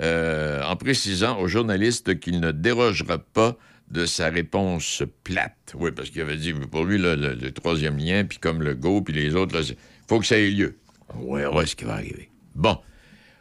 euh, 0.00 0.62
en 0.62 0.76
précisant 0.76 1.38
aux 1.40 1.48
journalistes 1.48 2.18
qu'il 2.20 2.40
ne 2.40 2.52
dérogera 2.52 3.18
pas 3.18 3.56
de 3.90 4.06
sa 4.06 4.30
réponse 4.30 5.02
plate. 5.24 5.74
Oui, 5.74 5.90
parce 5.90 6.10
qu'il 6.10 6.20
avait 6.20 6.36
dit, 6.36 6.52
pour 6.52 6.84
lui, 6.84 6.98
là, 6.98 7.16
le, 7.16 7.34
le 7.34 7.50
troisième 7.52 7.98
lien, 7.98 8.24
puis 8.24 8.38
comme 8.38 8.62
le 8.62 8.74
GO, 8.74 9.02
puis 9.02 9.14
les 9.14 9.34
autres, 9.34 9.60
il 9.68 9.76
faut 10.08 10.20
que 10.20 10.26
ça 10.26 10.38
ait 10.38 10.50
lieu. 10.50 10.76
On 11.08 11.34
verra 11.34 11.66
ce 11.66 11.76
qui 11.76 11.84
va 11.84 11.94
arriver. 11.94 12.30
Bon. 12.54 12.78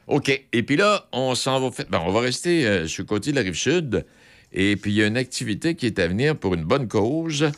OK. 0.08 0.30
Et 0.52 0.64
puis 0.64 0.76
là, 0.76 1.08
on 1.12 1.36
s'en 1.36 1.60
va... 1.60 1.72
Fait... 1.72 1.90
ben, 1.90 2.02
on 2.06 2.12
va 2.12 2.22
rester 2.22 2.68
euh, 2.68 2.88
sur 2.88 3.04
le 3.04 3.08
côté 3.08 3.32
de 3.32 3.38
la 3.38 3.42
rive 3.44 3.56
sud. 3.56 4.06
Et 4.52 4.76
puis, 4.76 4.92
il 4.92 4.98
y 4.98 5.04
a 5.04 5.08
une 5.08 5.18
activité 5.18 5.76
qui 5.76 5.86
est 5.86 5.98
à 6.00 6.08
venir 6.08 6.36
pour 6.38 6.54
une 6.54 6.66
bonne 6.66 6.88
cause. 6.88 7.50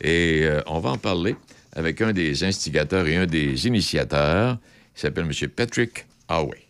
Et 0.00 0.40
euh, 0.44 0.62
on 0.66 0.80
va 0.80 0.90
en 0.90 0.98
parler 0.98 1.36
avec 1.80 2.00
un 2.02 2.12
des 2.12 2.44
instigateurs 2.44 3.06
et 3.08 3.16
un 3.16 3.26
des 3.26 3.66
initiateurs. 3.66 4.58
Il 4.94 5.00
s'appelle 5.00 5.24
M. 5.24 5.48
Patrick 5.48 6.06
Howey. 6.28 6.66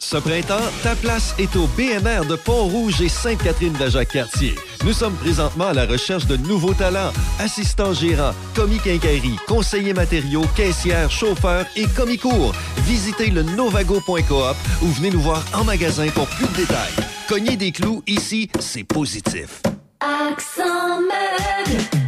Ce 0.00 0.16
printemps, 0.16 0.70
ta 0.82 0.94
place 0.94 1.34
est 1.38 1.56
au 1.56 1.66
BMR 1.76 2.24
de 2.28 2.36
Pont-Rouge 2.36 3.00
et 3.00 3.08
Sainte-Catherine-de-Jacques-Cartier. 3.08 4.54
Nous 4.84 4.92
sommes 4.92 5.14
présentement 5.14 5.68
à 5.68 5.72
la 5.72 5.86
recherche 5.86 6.26
de 6.26 6.36
nouveaux 6.36 6.74
talents, 6.74 7.12
assistants 7.40 7.92
gérants, 7.94 8.32
commis 8.54 8.78
quincaillerie, 8.78 9.36
conseillers 9.48 9.94
matériaux, 9.94 10.44
caissières, 10.56 11.10
chauffeurs 11.10 11.66
et 11.74 11.86
commis 11.96 12.18
cours. 12.18 12.54
Visitez 12.86 13.30
le 13.30 13.42
novago.coop 13.42 14.56
ou 14.82 14.86
venez 14.86 15.10
nous 15.10 15.20
voir 15.20 15.44
en 15.52 15.64
magasin 15.64 16.08
pour 16.10 16.28
plus 16.28 16.46
de 16.46 16.56
détails. 16.56 16.94
Cognez 17.28 17.56
des 17.56 17.72
clous, 17.72 18.02
ici, 18.06 18.48
c'est 18.60 18.84
positif. 18.84 19.62
Accent 20.00 21.00
meuble. 21.00 22.07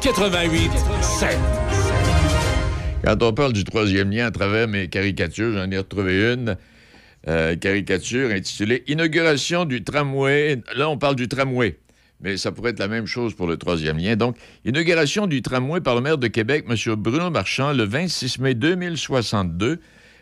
88 0.00 0.70
7. 1.00 1.38
Quand 3.04 3.22
on 3.22 3.32
parle 3.32 3.52
du 3.52 3.64
troisième 3.64 4.10
lien 4.10 4.26
à 4.26 4.30
travers 4.30 4.68
mes 4.68 4.88
caricatures, 4.88 5.52
j'en 5.52 5.70
ai 5.70 5.78
retrouvé 5.78 6.32
une. 6.32 6.56
euh, 7.28 7.56
caricature 7.56 8.30
intitulée 8.30 8.84
Inauguration 8.86 9.64
du 9.64 9.82
tramway. 9.82 10.62
Là, 10.76 10.88
on 10.88 10.96
parle 10.98 11.16
du 11.16 11.26
tramway. 11.28 11.78
Mais 12.20 12.36
ça 12.36 12.52
pourrait 12.52 12.70
être 12.70 12.78
la 12.78 12.88
même 12.88 13.06
chose 13.06 13.34
pour 13.34 13.46
le 13.46 13.56
troisième 13.56 13.98
lien. 13.98 14.16
Donc, 14.16 14.36
inauguration 14.64 15.26
du 15.26 15.42
tramway 15.42 15.80
par 15.80 15.94
le 15.96 16.00
maire 16.00 16.18
de 16.18 16.28
Québec, 16.28 16.64
M. 16.68 16.76
Bruno 16.94 17.30
Marchand, 17.30 17.72
le 17.72 17.84
26 17.84 18.38
mai 18.38 18.54
2062. 18.54 19.80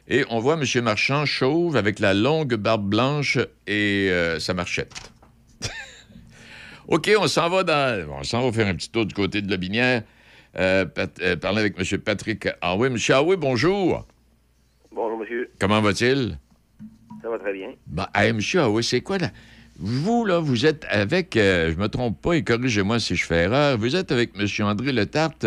Et 0.08 0.24
on 0.30 0.38
voit 0.38 0.58
M. 0.60 0.82
Marchand 0.82 1.24
chauve 1.24 1.76
avec 1.76 1.98
la 1.98 2.12
longue 2.14 2.54
barbe 2.56 2.88
blanche 2.88 3.38
et 3.66 4.08
euh, 4.10 4.38
sa 4.40 4.52
marchette. 4.54 4.92
OK, 6.88 7.10
on 7.18 7.26
s'en 7.26 7.48
va 7.48 7.64
dans. 7.64 8.08
On 8.18 8.22
s'en 8.24 8.42
va 8.42 8.52
faire 8.52 8.66
un 8.66 8.74
petit 8.74 8.90
tour 8.90 9.06
du 9.06 9.14
côté 9.14 9.40
de 9.40 9.50
la 9.50 9.56
Binière. 9.56 10.02
Euh, 10.56 10.84
euh, 11.20 11.36
parler 11.36 11.60
avec 11.60 11.78
M. 11.78 11.98
Patrick 11.98 12.48
Aoué. 12.60 12.88
M. 12.88 12.96
Aoué, 13.16 13.36
bonjour. 13.36 14.06
Bonjour, 14.94 15.18
monsieur. 15.18 15.50
Comment 15.58 15.80
va-t-il? 15.80 16.38
Ça 17.22 17.28
va 17.30 17.38
très 17.38 17.52
bien. 17.52 17.70
Ben, 17.86 18.06
hey, 18.14 18.30
M. 18.30 18.40
C'est 18.82 19.00
quoi 19.00 19.18
là? 19.18 19.30
Vous, 19.78 20.24
là, 20.24 20.38
vous 20.38 20.66
êtes 20.66 20.86
avec, 20.88 21.36
euh, 21.36 21.72
je 21.72 21.76
me 21.76 21.88
trompe 21.88 22.20
pas, 22.20 22.34
et 22.34 22.44
corrigez-moi 22.44 23.00
si 23.00 23.16
je 23.16 23.24
fais 23.24 23.44
erreur, 23.44 23.76
vous 23.76 23.96
êtes 23.96 24.12
avec 24.12 24.30
M. 24.38 24.46
André 24.66 24.92
Letarte, 24.92 25.46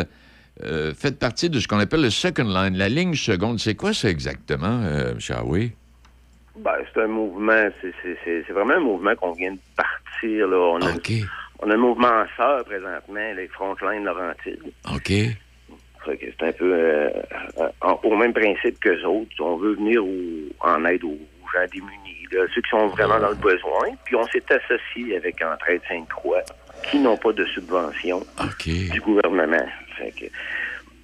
euh, 0.64 0.94
faites 0.94 1.18
partie 1.18 1.50
de 1.50 1.62
ce 1.62 1.68
qu'on 1.68 1.80
appelle 1.80 2.02
le 2.02 2.10
second 2.10 2.44
line, 2.44 2.76
la 2.76 2.90
ligne 2.90 3.16
seconde. 3.16 3.60
C'est 3.60 3.76
quoi 3.76 3.94
ça 3.94 4.10
exactement, 4.10 4.82
M. 4.84 5.18
Aoué? 5.30 5.72
Ben, 6.58 6.76
c'est 6.94 7.02
un 7.02 7.08
mouvement, 7.08 7.68
c'est- 7.82 7.94
vraiment 8.52 8.74
un 8.76 8.80
mouvement 8.80 9.16
qu'on 9.16 9.32
vient 9.34 9.52
de 9.54 9.60
partir. 9.76 10.48
Là. 10.48 10.58
On, 10.58 10.82
a, 10.82 10.90
on 11.60 11.70
a 11.70 11.74
un 11.74 11.78
mouvement 11.78 12.08
en 12.08 12.26
sœur 12.36 12.64
présentement, 12.66 13.34
les 13.36 13.48
Frontline 13.50 14.04
Laurentides. 14.04 14.62
OK. 14.94 15.12
C'est 16.06 16.44
un 16.48 16.52
peu 16.54 16.74
euh, 16.74 17.10
euh, 17.60 17.94
au 18.04 18.16
même 18.16 18.34
principe 18.34 18.80
que 18.80 19.06
autres. 19.06 19.30
On 19.42 19.58
veut 19.58 19.74
venir 19.76 20.04
au- 20.06 20.50
en 20.62 20.86
aide 20.86 21.04
aux, 21.04 21.18
gens 21.54 21.66
démunis, 21.72 22.28
là, 22.32 22.46
ceux 22.54 22.62
qui 22.62 22.70
sont 22.70 22.88
vraiment 22.88 23.20
dans 23.20 23.30
le 23.30 23.36
besoin. 23.36 23.90
Puis 24.06 24.16
on 24.16 24.26
s'est 24.28 24.44
associé 24.50 25.16
avec 25.18 25.42
Entraide 25.42 25.82
Sainte-Croix, 25.88 26.42
qui 26.84 27.00
n'ont 27.00 27.18
pas 27.18 27.32
de 27.34 27.46
subvention 27.46 28.26
du 28.92 29.00
gouvernement. 29.02 29.66
Fait 29.98 30.12
que, 30.12 30.26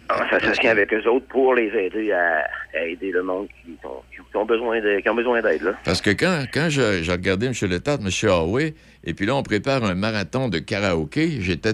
on 0.09 0.29
s'associe 0.29 0.65
avec 0.71 0.93
eux 0.93 1.07
autres 1.09 1.25
pour 1.27 1.53
les 1.55 1.67
aider 1.67 2.11
à, 2.11 2.45
à 2.75 2.83
aider 2.85 3.11
le 3.11 3.23
monde 3.23 3.47
qui, 3.63 3.71
ont- 3.83 4.01
qui 4.11 4.37
ont 4.37 4.45
besoin 4.45 4.79
de- 4.81 4.99
qui 4.99 5.09
ont 5.09 5.15
besoin 5.15 5.41
d'aide. 5.41 5.61
là. 5.63 5.73
Parce 5.85 6.01
que 6.01 6.09
quand, 6.11 6.45
quand 6.53 6.67
je- 6.69 7.01
j'ai 7.03 7.11
regardé 7.11 7.47
M. 7.47 7.53
Letarte, 7.69 8.01
M. 8.01 8.29
Aoué, 8.29 8.75
et 9.03 9.13
puis 9.13 9.25
là, 9.25 9.35
on 9.35 9.43
prépare 9.43 9.83
un 9.83 9.95
marathon 9.95 10.49
de 10.49 10.59
karaoké, 10.59 11.39
j'étais 11.41 11.71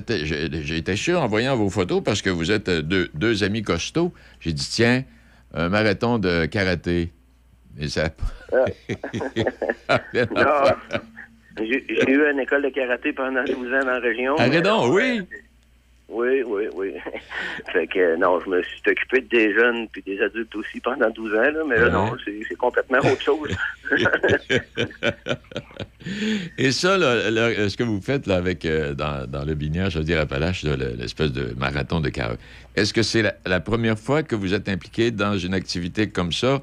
été 0.78 0.96
sûr 0.96 1.22
en 1.22 1.28
voyant 1.28 1.56
vos 1.56 1.70
photos, 1.70 2.02
parce 2.04 2.22
que 2.22 2.30
vous 2.30 2.52
êtes 2.52 2.70
euh, 2.70 2.82
deux, 2.82 3.10
deux 3.14 3.44
amis 3.44 3.62
costauds, 3.62 4.14
j'ai 4.40 4.54
dit, 4.54 4.68
tiens, 4.70 5.04
un 5.54 5.70
marathon 5.70 6.18
de 6.20 6.46
karaté. 6.46 7.10
Et 7.80 7.88
ça... 7.88 8.10
Non. 10.14 10.96
J'ai 11.58 11.84
j'ai 11.90 12.12
eu 12.12 12.32
une 12.32 12.40
école 12.40 12.62
de 12.64 12.70
karaté 12.70 13.12
pendant 13.12 13.44
12 13.44 13.54
ans 13.74 13.80
dans 13.82 13.86
la 13.92 14.00
région. 14.00 14.36
Arrête 14.38 14.64
donc, 14.64 14.94
oui. 14.94 15.22
Oui, 16.10 16.42
oui, 16.46 16.64
oui. 16.74 16.94
fait 17.74 17.86
que 17.88 18.16
non, 18.18 18.40
je 18.40 18.50
me 18.50 18.64
suis 18.64 18.82
occupé 18.88 19.22
des 19.22 19.54
jeunes 19.54 19.88
puis 19.90 20.02
des 20.02 20.20
adultes 20.22 20.56
aussi 20.56 20.80
pendant 20.80 21.10
12 21.10 21.34
ans, 21.36 21.42
là, 21.42 21.64
mais 21.68 21.76
là, 21.78 21.86
Ouais. 21.86 21.92
non, 21.92 22.16
c'est 22.48 22.56
complètement 22.56 22.98
autre 23.00 23.22
chose. 23.22 23.56
Et 26.58 26.72
ça, 26.72 26.98
là, 26.98 27.30
là, 27.30 27.70
ce 27.70 27.76
que 27.78 27.84
vous 27.84 28.02
faites 28.02 28.26
là, 28.28 28.36
avec, 28.38 28.66
euh, 28.66 28.94
dans, 28.94 29.30
dans 29.30 29.46
le 29.46 29.54
Binière, 29.54 29.90
je 29.90 30.00
veux 30.00 30.06
dire 30.06 30.20
Appalaches, 30.20 30.64
l'espèce 30.64 31.32
de 31.32 31.54
marathon 31.58 32.00
de 32.00 32.10
karaoké, 32.10 32.40
est-ce 32.76 32.94
que 32.94 33.04
c'est 33.04 33.22
la, 33.22 33.36
la 33.46 33.60
première 33.60 34.00
fois 34.00 34.24
que 34.24 34.36
vous 34.36 34.54
êtes 34.54 34.70
impliqué 34.70 35.12
dans 35.12 35.38
une 35.38 35.54
activité 35.54 36.10
comme 36.10 36.32
ça, 36.32 36.62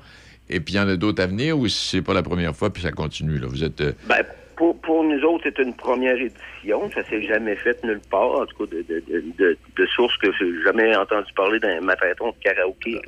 et 0.48 0.60
puis 0.60 0.74
il 0.74 0.76
y 0.78 0.80
en 0.80 0.88
a 0.88 0.96
d'autres 0.96 1.22
à 1.22 1.26
venir, 1.26 1.58
ou 1.58 1.68
c'est 1.68 2.02
pas 2.02 2.14
la 2.14 2.22
première 2.22 2.56
fois, 2.56 2.72
puis 2.72 2.82
ça 2.82 2.92
continue? 2.92 3.38
Là? 3.38 3.46
Vous 3.48 3.62
êtes... 3.62 3.80
euh, 3.80 3.92
ben, 4.08 4.24
pour, 4.56 4.80
pour 4.80 5.04
nous 5.04 5.20
autres, 5.22 5.44
c'est 5.44 5.58
une 5.62 5.74
première 5.74 6.16
édition. 6.16 6.90
Ça 6.94 7.04
s'est 7.04 7.22
jamais 7.22 7.56
fait 7.56 7.82
nulle 7.84 8.00
part, 8.10 8.40
en 8.40 8.46
tout 8.46 8.66
cas, 8.66 8.76
de, 8.76 8.82
de, 8.82 9.02
de, 9.08 9.24
de, 9.38 9.58
de 9.76 9.86
sources 9.86 10.16
que 10.18 10.28
j'ai 10.38 10.62
jamais 10.64 10.94
entendu 10.96 11.32
parler 11.34 11.58
d'un 11.60 11.80
marathon 11.80 12.30
de 12.30 12.34
karaoké. 12.42 13.00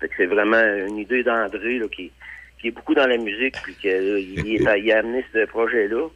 Fait 0.00 0.08
que 0.08 0.14
c'est 0.18 0.26
vraiment 0.26 0.62
une 0.86 0.98
idée 0.98 1.22
d'André, 1.22 1.78
là, 1.78 1.86
qui, 1.88 2.10
qui 2.60 2.68
est 2.68 2.70
beaucoup 2.70 2.94
dans 2.94 3.06
la 3.06 3.16
musique, 3.16 3.54
puis 3.62 3.74
qu'il 3.74 3.90
il, 3.90 4.56
est- 4.56 4.80
il 4.80 4.92
a 4.92 4.98
amené 4.98 5.24
ce 5.32 5.46
projet-là. 5.46 6.08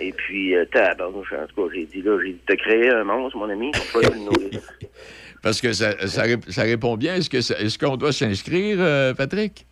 Et 0.00 0.12
puis, 0.12 0.56
euh, 0.56 0.64
tabarnouche, 0.66 1.32
en 1.32 1.46
tout 1.46 1.68
cas, 1.68 1.74
j'ai 1.74 1.84
dit, 1.86 2.02
là, 2.02 2.18
j'ai 2.24 2.32
dit, 2.32 2.40
t'as 2.46 2.56
créé 2.56 2.88
un 2.90 3.04
monstre, 3.04 3.36
mon 3.38 3.48
ami, 3.50 3.70
faut 3.74 4.00
pas 4.00 4.08
le 4.08 4.18
nourrir. 4.18 4.60
Parce 5.42 5.60
que 5.60 5.72
ça, 5.72 5.92
ça, 6.08 6.24
rép- 6.24 6.50
ça 6.50 6.62
répond 6.62 6.96
bien. 6.96 7.14
Est-ce 7.16 7.30
que 7.30 7.40
ça- 7.40 7.58
est-ce 7.60 7.78
qu'on 7.78 7.96
doit 7.96 8.10
s'inscrire, 8.12 8.78
euh, 8.80 9.14
Patrick? 9.14 9.66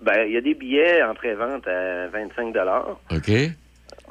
Ben, 0.00 0.24
il 0.26 0.32
y 0.32 0.36
a 0.36 0.40
des 0.40 0.54
billets 0.54 1.02
en 1.02 1.14
pré-vente 1.14 1.66
à 1.68 2.08
25 2.08 2.52
OK. 3.12 3.30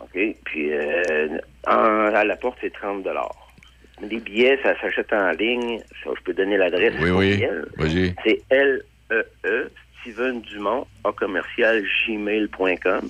OK? 0.04 0.36
Puis 0.46 0.74
euh, 0.74 1.38
en- 1.68 2.14
à 2.14 2.24
la 2.24 2.36
porte, 2.36 2.58
c'est 2.62 2.74
30 2.74 3.06
Les 4.02 4.18
billets, 4.20 4.60
ça 4.64 4.80
s'achète 4.82 5.12
en 5.14 5.32
ligne. 5.32 5.80
Ça, 6.04 6.10
je 6.18 6.24
peux 6.24 6.34
donner 6.34 6.58
l'adresse. 6.58 6.94
Oui, 7.02 7.10
oui. 7.12 7.44
Vas-y. 7.78 8.16
C'est 8.26 8.42
L-E-E, 8.50 9.72
Steven 10.02 10.42
Dumont, 10.42 10.86
à 11.04 11.12
commercial 11.14 11.84
gmail.com. 12.08 13.10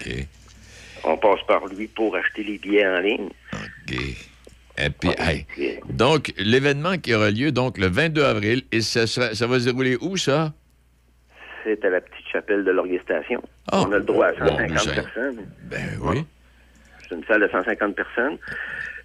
OK. 0.00 0.26
On 1.04 1.16
passe 1.16 1.40
par 1.48 1.66
lui 1.66 1.88
pour 1.88 2.14
acheter 2.16 2.44
les 2.44 2.58
billets 2.58 2.86
en 2.86 3.00
ligne. 3.00 3.28
OK. 3.52 3.96
Et 4.78 4.90
puis, 4.90 5.10
hey. 5.18 5.46
Donc, 5.90 6.32
l'événement 6.38 6.96
qui 6.98 7.12
aura 7.14 7.30
lieu 7.30 7.52
donc 7.52 7.76
le 7.78 7.88
22 7.88 8.24
avril, 8.24 8.62
et 8.72 8.80
ça, 8.80 9.06
sera- 9.06 9.34
ça 9.34 9.46
va 9.46 9.58
se 9.60 9.64
dérouler 9.66 9.96
où, 10.00 10.16
ça? 10.16 10.52
C'est 11.64 11.84
à 11.84 11.90
la 11.90 12.00
petite 12.00 12.26
chapelle 12.32 12.64
de 12.64 12.70
l'organisation. 12.70 13.42
Ah. 13.70 13.82
On 13.86 13.92
a 13.92 13.98
le 13.98 14.04
droit 14.04 14.26
à 14.26 14.32
Bon, 14.32 14.46
150 14.48 14.68
ben, 14.68 14.78
ça- 14.78 14.92
personnes. 15.02 15.46
Ben 15.64 15.88
oui. 16.02 16.24
C'est 17.08 17.14
une 17.14 17.24
salle 17.24 17.42
de 17.42 17.48
150 17.48 17.94
personnes. 17.94 18.38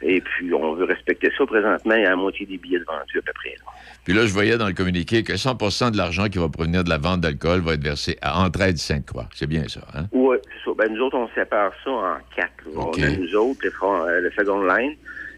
Et 0.01 0.21
puis, 0.21 0.53
on 0.53 0.73
veut 0.75 0.85
respecter 0.85 1.31
ça. 1.37 1.45
Présentement, 1.45 1.95
il 1.95 2.03
y 2.03 2.05
a 2.05 2.11
la 2.11 2.15
moitié 2.15 2.45
des 2.45 2.57
billets 2.57 2.79
de 2.79 2.85
vendus 2.85 3.17
à 3.17 3.21
peu 3.21 3.33
près. 3.33 3.49
là. 3.49 3.71
Puis 4.05 4.13
là, 4.13 4.25
je 4.25 4.31
voyais 4.31 4.57
dans 4.57 4.67
le 4.67 4.73
communiqué 4.73 5.23
que 5.23 5.33
100% 5.35 5.91
de 5.91 5.97
l'argent 5.97 6.27
qui 6.29 6.37
va 6.37 6.47
provenir 6.49 6.83
de 6.83 6.89
la 6.89 6.97
vente 6.99 7.21
d'alcool 7.21 7.61
va 7.61 7.73
être 7.73 7.83
versé 7.83 8.17
à 8.21 8.39
Entraide 8.39 8.77
Sainte-Croix. 8.77 9.27
C'est 9.33 9.47
bien 9.47 9.67
ça, 9.67 9.81
hein? 9.95 10.05
Oui, 10.11 10.37
c'est 10.43 10.69
ça. 10.69 10.75
Ben, 10.77 10.93
nous 10.93 11.01
autres, 11.01 11.17
on 11.17 11.27
sépare 11.35 11.71
ça 11.83 11.89
en 11.89 12.17
quatre. 12.35 12.51
On 12.75 12.91
a 12.93 13.09
nous 13.17 13.35
autres, 13.35 13.59
le, 13.63 13.71
front, 13.71 14.05
euh, 14.07 14.21
le 14.21 14.31
second 14.31 14.63
line. 14.63 14.93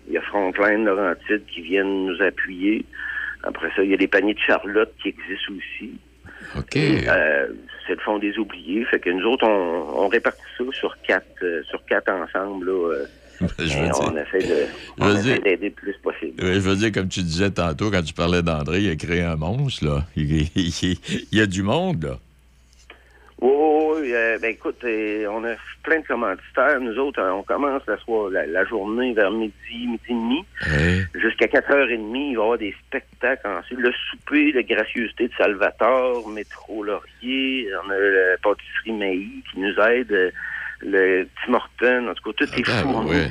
Il 0.07 0.13
y 0.13 0.17
a 0.17 0.21
Frontline, 0.21 0.85
Laurentide 0.85 1.43
qui 1.53 1.61
viennent 1.61 2.07
nous 2.07 2.21
appuyer. 2.21 2.85
Après 3.43 3.69
ça, 3.75 3.83
il 3.83 3.91
y 3.91 3.93
a 3.93 3.97
les 3.97 4.07
paniers 4.07 4.33
de 4.33 4.39
Charlotte 4.39 4.91
qui 5.01 5.09
existent 5.09 5.53
aussi. 5.57 5.93
OK. 6.57 6.75
Euh, 6.75 7.47
c'est 7.87 7.93
le 7.95 8.01
fond 8.01 8.19
des 8.19 8.37
oubliés. 8.37 8.85
Fait 8.85 8.99
que 8.99 9.09
nous 9.09 9.25
autres, 9.25 9.47
on, 9.47 10.03
on 10.05 10.07
répartit 10.07 10.41
ça 10.57 10.63
sur 10.73 10.95
quatre, 11.01 11.25
euh, 11.43 11.61
sur 11.69 11.83
quatre 11.85 12.09
ensemble. 12.11 12.67
Là, 12.67 12.93
euh, 12.93 13.05
Je 13.57 13.63
veux 13.63 13.89
on 14.01 14.11
dire- 14.11 14.23
essaie 14.27 14.47
de, 14.47 14.55
je 14.97 15.03
on 15.03 15.15
essaie 15.15 15.39
d'aider 15.39 15.69
le 15.69 15.73
plus 15.73 15.95
possible. 16.03 16.33
Je 16.37 16.59
veux 16.59 16.75
dire, 16.75 16.91
comme 16.91 17.07
tu 17.07 17.21
disais 17.21 17.51
tantôt, 17.51 17.89
quand 17.89 18.03
tu 18.03 18.13
parlais 18.13 18.41
d'André, 18.41 18.81
il 18.81 18.89
a 18.91 18.95
créé 18.95 19.21
un 19.23 19.35
monstre, 19.37 19.85
là. 19.85 20.03
Il, 20.15 20.41
il- 20.55 20.97
il 21.31 21.37
y 21.37 21.41
a 21.41 21.45
du 21.45 21.63
monde, 21.63 22.03
là. 22.03 22.17
Oui, 23.41 24.01
oui, 24.01 24.13
euh, 24.13 24.37
ben 24.39 24.51
écoute, 24.51 24.83
euh, 24.83 25.25
on 25.29 25.43
a 25.45 25.55
plein 25.83 25.99
de 26.01 26.05
commanditaires. 26.05 26.79
Nous 26.81 26.97
autres, 26.99 27.21
euh, 27.21 27.31
on 27.31 27.43
commence 27.43 27.81
la, 27.87 27.97
soir- 27.97 28.29
la, 28.29 28.45
la 28.45 28.65
journée 28.65 29.13
vers 29.13 29.31
midi, 29.31 29.53
midi 29.87 30.01
et 30.09 30.13
demi. 30.13 30.45
Jusqu'à 31.15 31.45
4h30, 31.47 32.15
il 32.15 32.35
va 32.35 32.41
y 32.41 32.43
avoir 32.43 32.57
des 32.57 32.75
spectacles 32.87 33.47
ensuite. 33.47 33.79
Le 33.79 33.91
souper, 34.09 34.51
la 34.51 34.63
gracieuseté 34.63 35.27
de 35.29 35.33
Salvatore, 35.37 36.27
Métro 36.27 36.83
Laurier, 36.83 37.69
on 37.85 37.89
a 37.89 37.97
la 37.97 38.37
pâtisserie 38.43 38.91
Maï 38.91 39.27
qui 39.51 39.59
nous 39.59 39.73
aide, 39.85 40.33
le 40.81 41.27
Tim 41.45 41.53
Horton, 41.53 42.07
en 42.09 42.13
tout 42.15 42.31
cas, 42.33 42.45
tout 42.45 42.59
est 42.59 42.69
Ah, 42.69 42.81
fourni. 42.83 43.09
ouais. 43.11 43.29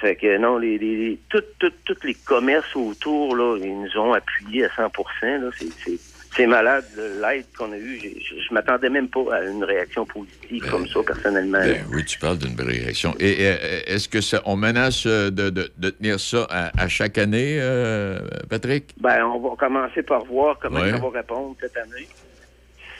Fait 0.00 0.16
que 0.16 0.36
non, 0.36 0.58
les, 0.58 0.76
les, 0.76 0.96
les- 0.96 1.18
tout- 1.30 1.42
tout- 1.58 1.72
tous 1.86 1.96
les 2.06 2.14
commerces 2.14 2.76
autour, 2.76 3.34
là, 3.34 3.56
ils 3.56 3.80
nous 3.80 3.96
ont 3.98 4.12
appuyés 4.12 4.64
à 4.66 4.68
100 4.76 4.82
là. 5.22 5.50
C'est, 5.58 5.98
c'est, 6.36 6.46
malade, 6.46 6.84
l'aide 7.22 7.46
qu'on 7.56 7.72
a 7.72 7.76
eue. 7.76 7.98
Je, 8.00 8.40
je 8.46 8.54
m'attendais 8.54 8.88
même 8.90 9.08
pas 9.08 9.34
à 9.36 9.42
une 9.44 9.64
réaction 9.64 10.04
positive 10.06 10.64
comme 10.70 10.86
ça, 10.86 11.00
personnellement. 11.06 11.58
Ben 11.60 11.84
oui, 11.92 12.04
tu 12.04 12.18
parles 12.18 12.38
d'une 12.38 12.54
belle 12.54 12.70
réaction. 12.70 13.14
Et, 13.18 13.42
est-ce 13.86 14.08
que 14.08 14.20
ça, 14.20 14.42
on 14.44 14.56
menace 14.56 15.04
euh, 15.06 15.30
de, 15.30 15.50
de- 15.50 15.70
de 15.78 15.90
tenir 15.90 16.20
ça 16.20 16.46
à, 16.50 16.82
à 16.82 16.88
chaque 16.88 17.18
année, 17.18 17.56
euh, 17.60 18.18
Patrick? 18.50 18.94
Ben, 19.00 19.24
on 19.24 19.38
va 19.40 19.56
commencer 19.56 20.02
par 20.02 20.24
voir 20.24 20.58
comment 20.60 20.80
Ouais. 20.80 20.90
ça 20.90 20.98
va 20.98 21.08
répondre 21.10 21.56
cette 21.60 21.76
année. 21.76 22.06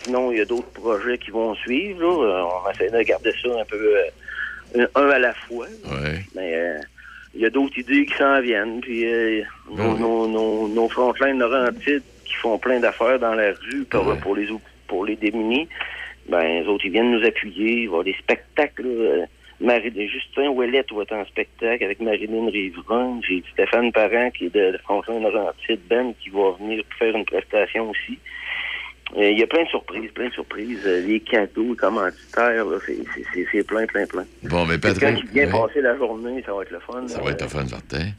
Sinon, 0.02 0.30
il 0.32 0.38
y 0.38 0.40
a 0.40 0.44
d'autres 0.44 0.70
projets 0.70 1.18
qui 1.18 1.30
vont 1.30 1.54
suivre. 1.56 2.00
là. 2.00 2.06
Euh, 2.40 2.42
On 2.60 2.64
va 2.64 2.72
essayer 2.72 2.90
de 2.90 3.02
garder 3.02 3.32
ça 3.42 3.48
un 3.60 3.64
peu 3.64 3.76
euh, 4.76 4.86
un, 4.94 5.08
à 5.10 5.18
la 5.18 5.34
fois. 5.34 5.66
Ouais. 5.84 6.24
Mais 6.34 6.54
euh, 6.54 6.78
il 7.34 7.40
y 7.42 7.46
a 7.46 7.50
d'autres 7.50 7.76
idées 7.78 8.06
qui 8.06 8.14
s'en 8.16 8.40
viennent. 8.40 8.80
Puis 8.80 9.04
nos, 9.76 9.96
nos, 9.98 10.26
nos, 10.28 10.68
nos 10.68 10.88
frontlines 10.88 11.42
qui 12.36 12.42
font 12.42 12.58
plein 12.58 12.80
d'affaires 12.80 13.18
dans 13.18 13.34
la 13.34 13.52
rue 13.52 13.84
pour, 13.90 14.16
pour 14.20 14.36
les 14.36 14.50
ou- 14.50 14.60
pour 14.86 15.04
les 15.04 15.16
démunis, 15.16 15.68
ben 16.28 16.42
les 16.62 16.66
autres, 16.68 16.84
ils 16.84 16.92
viennent 16.92 17.10
nous 17.12 17.24
appuyer. 17.26 17.72
Il 17.72 17.76
va 17.76 17.82
y 17.82 17.86
avoir 17.86 18.04
des 18.04 18.14
spectacles. 18.14 18.86
Euh, 18.86 19.26
Marie, 19.58 19.90
Justin 20.08 20.48
Ouellette 20.50 20.92
va 20.92 21.02
être 21.02 21.14
en 21.14 21.24
spectacle 21.24 21.82
avec 21.82 21.98
Marilyn 22.00 22.50
Rivron. 22.50 23.20
J'ai 23.26 23.42
Stéphane 23.52 23.90
Parent 23.90 24.30
qui 24.30 24.46
est 24.46 24.54
de, 24.54 24.72
de 24.72 24.78
Frontlin 24.78 25.18
Laurentide, 25.20 25.80
Ben, 25.88 26.12
qui 26.20 26.28
va 26.28 26.50
venir 26.60 26.84
faire 26.98 27.16
une 27.16 27.24
prestation 27.24 27.88
aussi. 27.90 28.18
Euh, 29.16 29.30
Il 29.30 29.38
y 29.38 29.42
a 29.42 29.46
plein 29.46 29.62
de 29.64 29.68
surprises, 29.68 30.10
plein 30.12 30.28
de 30.28 30.32
surprises. 30.34 30.82
Euh, 30.86 31.00
les 31.06 31.20
cadeaux, 31.20 31.70
les 31.70 31.76
commanditaires, 31.76 32.64
c'est- 32.84 33.62
plein, 33.66 33.86
plein, 33.86 34.04
plein. 34.06 34.26
Bon, 34.42 34.66
mais 34.66 34.76
Patrick. 34.78 35.16
qui 35.22 35.26
vient 35.32 35.46
ouais, 35.46 35.50
passer 35.68 35.80
la 35.80 35.96
journée, 35.96 36.42
ça 36.44 36.52
va 36.52 36.62
être 36.62 36.70
le 36.72 36.80
fun. 36.80 37.08
ça 37.08 37.22
va 37.22 37.30
être 37.30 37.42
le 37.42 37.48
fun, 37.48 37.66
certain. 37.66 38.10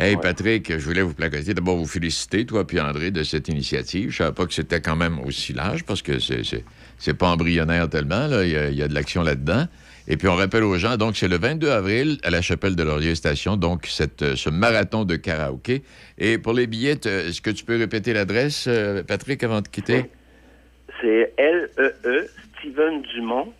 Hey, 0.00 0.16
Patrick, 0.16 0.78
je 0.78 0.84
voulais 0.84 1.02
vous 1.02 1.12
placoter. 1.12 1.54
D'abord, 1.54 1.76
vous 1.76 1.84
féliciter, 1.86 2.46
toi 2.46 2.64
puis 2.64 2.78
André, 2.78 3.10
de 3.10 3.24
cette 3.24 3.48
initiative. 3.48 4.10
Je 4.10 4.18
savais 4.18 4.32
pas 4.32 4.46
que 4.46 4.54
c'était 4.54 4.80
quand 4.80 4.94
même 4.94 5.18
aussi 5.18 5.52
large 5.52 5.82
parce 5.84 6.02
que 6.02 6.20
c'est, 6.20 7.14
pas 7.18 7.28
embryonnaire 7.30 7.88
tellement. 7.88 8.28
Là. 8.28 8.44
Il, 8.44 8.52
y 8.52 8.56
a, 8.56 8.68
il 8.68 8.76
y 8.76 8.82
a 8.82 8.86
de 8.86 8.94
l'action 8.94 9.22
là-dedans. 9.22 9.66
Et 10.06 10.16
puis, 10.16 10.28
on 10.28 10.36
rappelle 10.36 10.62
aux 10.62 10.78
gens, 10.78 10.96
donc, 10.96 11.16
c'est 11.16 11.26
le 11.26 11.36
22 11.36 11.68
avril 11.68 12.18
à 12.22 12.30
la 12.30 12.42
chapelle 12.42 12.76
de 12.76 12.82
Laurier 12.84 13.16
Station, 13.16 13.56
donc, 13.56 13.86
cette, 13.86 14.22
euh, 14.22 14.36
ce 14.36 14.48
marathon 14.48 15.04
de 15.04 15.16
karaoké. 15.16 15.82
Et 16.16 16.38
pour 16.38 16.54
les 16.54 16.66
billets, 16.66 17.06
euh, 17.06 17.28
est-ce 17.28 17.42
que 17.42 17.50
tu 17.50 17.64
peux 17.64 17.76
répéter 17.76 18.14
l'adresse, 18.14 18.66
euh, 18.68 19.02
Patrick, 19.02 19.42
avant 19.42 19.60
de 19.60 19.68
quitter? 19.68 20.04
C'est 21.02 21.34
L-E-E, 21.36 22.28
Steven 22.58 23.02
Dumont, 23.02 23.52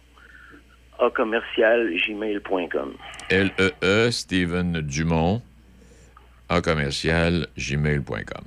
à 0.99 1.11
commercial 1.11 1.91
gmail.com. 2.07 2.95
L-E-E, 3.29 3.73
E 3.83 4.11
Steven 4.11 4.81
Dumont, 4.81 5.43
en 6.49 6.61
commercial, 6.61 7.47
gmail.com. 7.57 8.45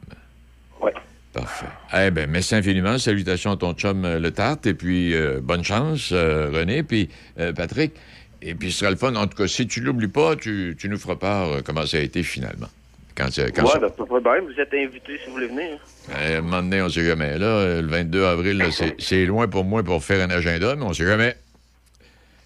Ouais. 0.82 0.94
Parfait. 1.34 1.66
Eh 1.98 2.12
bien, 2.12 2.28
merci 2.28 2.56
infiniment. 2.56 2.98
Salutations 2.98 3.52
à 3.52 3.58
ton 3.58 3.74
chum, 3.74 4.04
euh, 4.06 4.20
Le 4.20 4.32
Tarte. 4.32 4.66
Et 4.68 4.74
puis, 4.74 5.14
euh, 5.16 5.40
bonne 5.42 5.64
chance, 5.64 6.10
euh, 6.12 6.50
René. 6.54 6.84
Puis, 6.84 7.10
Patrick. 7.56 7.94
Et 8.42 8.56
puis, 8.56 8.72
ce 8.72 8.80
sera 8.80 8.92
le 8.92 8.98
fun. 8.98 9.14
En 9.16 9.28
tout 9.28 9.38
cas, 9.38 9.48
si 9.48 9.68
tu 9.68 9.82
l'oublies 9.82 10.08
pas, 10.08 10.36
tu, 10.36 10.76
tu 10.80 10.90
nous 10.90 10.98
feras 10.98 11.16
part 11.16 11.64
comment 11.64 11.86
ça 11.86 11.98
a 11.98 12.00
été 12.02 12.24
finalement. 12.24 12.68
Quand, 13.16 13.26
quand 13.54 13.64
ouais, 13.64 13.72
ça- 13.72 13.80
ben, 13.80 13.90
pas 13.90 14.04
de 14.04 14.08
problème. 14.08 14.46
Vous 14.46 14.60
êtes 14.60 14.74
invité 14.74 15.18
si 15.20 15.28
vous 15.28 15.34
voulez 15.34 15.48
venir. 15.48 15.78
Eh, 16.10 16.36
à 16.36 16.38
un 16.40 16.42
moment 16.42 16.64
donné, 16.64 16.82
on 16.82 16.90
sait 16.90 17.06
jamais. 17.06 17.38
Là, 17.38 17.82
le 17.82 17.88
22 17.88 18.26
avril, 18.26 18.64
c'est 18.98 19.26
loin 19.26 19.48
pour 19.48 19.64
moi 19.64 19.84
pour 19.84 20.04
faire 20.04 20.26
un 20.28 20.32
agenda, 20.32 20.76
mais 20.76 20.84
on 20.84 20.94
sait 20.94 21.06
jamais. 21.06 21.36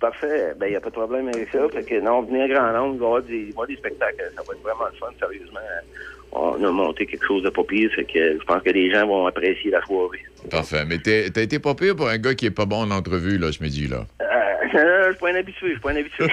Parfait. 0.06 0.54
Ben, 0.60 0.68
il 0.68 0.70
n'y 0.70 0.76
a 0.76 0.82
pas 0.82 0.90
de 0.90 0.96
problème 0.96 1.30
avec 1.30 1.50
ça. 1.52 1.68
Fait 1.70 1.84
que, 1.84 2.00
non, 2.00 2.22
venez 2.22 2.44
à 2.44 2.48
grand 2.48 2.72
nombre, 2.74 2.94
il 2.94 3.00
va 3.00 3.06
y 3.06 3.08
avoir 3.08 3.22
des, 3.24 3.34
il 3.34 3.40
va 3.40 3.48
y 3.48 3.52
avoir 3.54 3.68
des 3.68 3.76
spectacles. 3.78 4.32
Ça 4.36 4.44
va 4.48 4.54
être 4.54 4.62
vraiment 4.62 4.86
le 4.86 4.98
fun, 5.00 5.08
sérieusement. 5.18 5.60
On 6.32 6.64
a 6.64 6.72
monté 6.72 7.08
quelque 7.08 7.26
chose 7.26 7.42
de 7.42 7.50
pas 7.50 7.64
pire, 7.64 7.90
fait 7.96 8.04
que 8.04 8.38
je 8.40 8.46
pense 8.46 8.62
que 8.62 8.70
les 8.70 8.92
gens 8.92 9.08
vont 9.08 9.26
apprécier 9.26 9.72
la 9.72 9.84
soirée. 9.84 10.20
Parfait. 10.52 10.86
Mais 10.86 11.00
t'as 11.00 11.42
été 11.42 11.58
pas 11.58 11.74
pire 11.74 11.96
pour 11.96 12.08
un 12.08 12.20
gars 12.20 12.36
qui 12.36 12.46
est 12.46 12.52
pas 12.52 12.68
bon 12.68 12.84
en 12.84 12.92
entrevue, 12.92 13.40
là, 13.40 13.52
ce 13.52 13.64
midi-là. 13.64 14.06
Euh, 14.22 14.26
je 15.08 15.10
suis 15.10 15.20
pas 15.20 15.32
un 15.32 15.36
habitué, 15.36 15.68
je 15.70 15.72
suis 15.72 15.82
pas 15.82 15.92
un 15.92 15.96
habitué. 15.96 16.28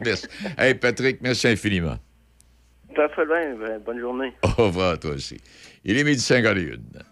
merci. 0.04 0.26
Hey, 0.58 0.74
Patrick, 0.74 1.18
merci 1.22 1.46
infiniment. 1.46 1.98
Parfait, 2.96 3.26
ben, 3.26 3.56
ben, 3.60 3.78
bonne 3.78 4.00
journée. 4.00 4.32
Au 4.42 4.64
revoir 4.64 4.98
toi 4.98 5.12
aussi. 5.12 5.40
Il 5.84 5.96
est 5.96 6.02
midi 6.02 6.20
51. 6.20 7.11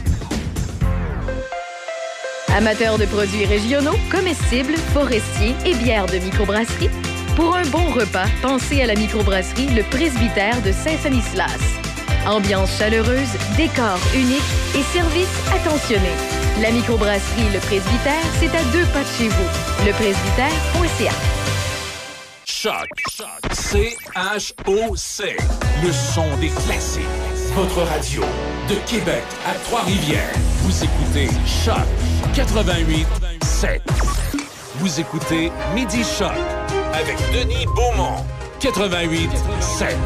Amateurs 2.55 2.97
de 2.97 3.05
produits 3.05 3.45
régionaux, 3.45 3.95
comestibles, 4.11 4.75
forestiers 4.93 5.55
et 5.65 5.73
bières 5.73 6.05
de 6.07 6.17
microbrasserie, 6.17 6.89
pour 7.37 7.55
un 7.55 7.65
bon 7.67 7.89
repas, 7.91 8.25
pensez 8.41 8.81
à 8.81 8.87
la 8.87 8.95
microbrasserie 8.95 9.67
Le 9.67 9.83
Presbytère 9.83 10.61
de 10.61 10.73
Saint-Sanislas. 10.73 11.61
Ambiance 12.27 12.77
chaleureuse, 12.77 13.29
décor 13.55 13.97
unique 14.13 14.41
et 14.75 14.83
service 14.83 15.29
attentionné. 15.55 16.11
La 16.61 16.71
microbrasserie 16.71 17.49
Le 17.53 17.59
Presbytère, 17.59 18.25
c'est 18.39 18.53
à 18.53 18.63
deux 18.73 18.85
pas 18.87 19.01
de 19.01 19.07
chez 19.17 19.29
vous. 19.29 19.85
Lepresbytère.ca. 19.85 21.13
Choc. 22.45 22.89
C-H-O-C. 23.53 25.37
Le 25.83 25.91
son 25.91 26.37
des 26.37 26.49
classiques. 26.49 27.03
Votre 27.55 27.81
radio. 27.83 28.23
De 28.69 28.75
Québec 28.85 29.23
à 29.47 29.53
Trois-Rivières. 29.65 30.33
Vous 30.63 30.83
écoutez 30.83 31.29
Choc 31.47 31.87
88 32.33 33.05
7. 33.43 33.81
Vous 34.75 35.01
écoutez 35.01 35.51
Midi 35.75 36.01
Choc 36.01 36.31
avec 36.93 37.17
Denis 37.33 37.65
Beaumont. 37.75 38.23
88 38.61 39.29
7. 39.59 39.97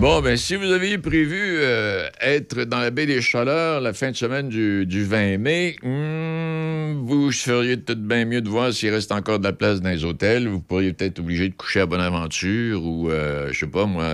Bon, 0.00 0.22
ben 0.22 0.38
si 0.38 0.56
vous 0.56 0.72
aviez 0.72 0.96
prévu 0.96 1.58
euh, 1.58 2.08
être 2.22 2.64
dans 2.64 2.78
la 2.78 2.90
baie 2.90 3.04
des 3.04 3.20
Chaleurs 3.20 3.82
la 3.82 3.92
fin 3.92 4.12
de 4.12 4.16
semaine 4.16 4.48
du, 4.48 4.86
du 4.86 5.04
20 5.04 5.36
mai, 5.36 5.76
hmm, 5.82 7.06
vous 7.06 7.32
feriez 7.32 7.76
peut-être 7.76 8.02
bien 8.02 8.24
mieux 8.24 8.40
de 8.40 8.48
voir 8.48 8.72
s'il 8.72 8.90
reste 8.90 9.12
encore 9.12 9.40
de 9.40 9.44
la 9.44 9.52
place 9.52 9.82
dans 9.82 9.90
les 9.90 10.04
hôtels. 10.04 10.48
Vous 10.48 10.60
pourriez 10.60 10.94
peut-être 10.94 11.18
obligé 11.18 11.50
de 11.50 11.54
coucher 11.54 11.80
à 11.80 11.86
Bonaventure 11.86 12.82
ou, 12.82 13.10
euh, 13.10 13.48
je 13.52 13.58
sais 13.58 13.66
pas 13.66 13.84
moi, 13.84 14.06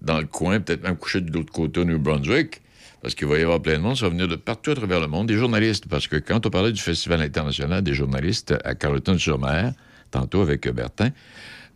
dans 0.00 0.20
le 0.20 0.26
coin, 0.26 0.60
peut-être 0.60 0.84
même 0.84 0.96
coucher 0.96 1.20
de 1.20 1.32
l'autre 1.32 1.52
côté 1.52 1.80
au 1.80 1.84
New 1.84 1.98
Brunswick. 1.98 2.60
Parce 3.06 3.14
qu'il 3.14 3.28
va 3.28 3.38
y 3.38 3.42
avoir 3.42 3.62
plein 3.62 3.74
de 3.74 3.82
monde, 3.82 3.96
ça 3.96 4.06
va 4.06 4.10
venir 4.10 4.26
de 4.26 4.34
partout 4.34 4.72
à 4.72 4.74
travers 4.74 4.98
le 4.98 5.06
monde, 5.06 5.28
des 5.28 5.36
journalistes. 5.36 5.86
Parce 5.88 6.08
que 6.08 6.16
quand 6.16 6.44
on 6.44 6.50
parlait 6.50 6.72
du 6.72 6.82
Festival 6.82 7.20
international 7.20 7.80
des 7.84 7.94
journalistes 7.94 8.52
à 8.64 8.74
Carleton-sur-Mer, 8.74 9.74
tantôt 10.10 10.40
avec 10.40 10.68
Bertin, 10.68 11.10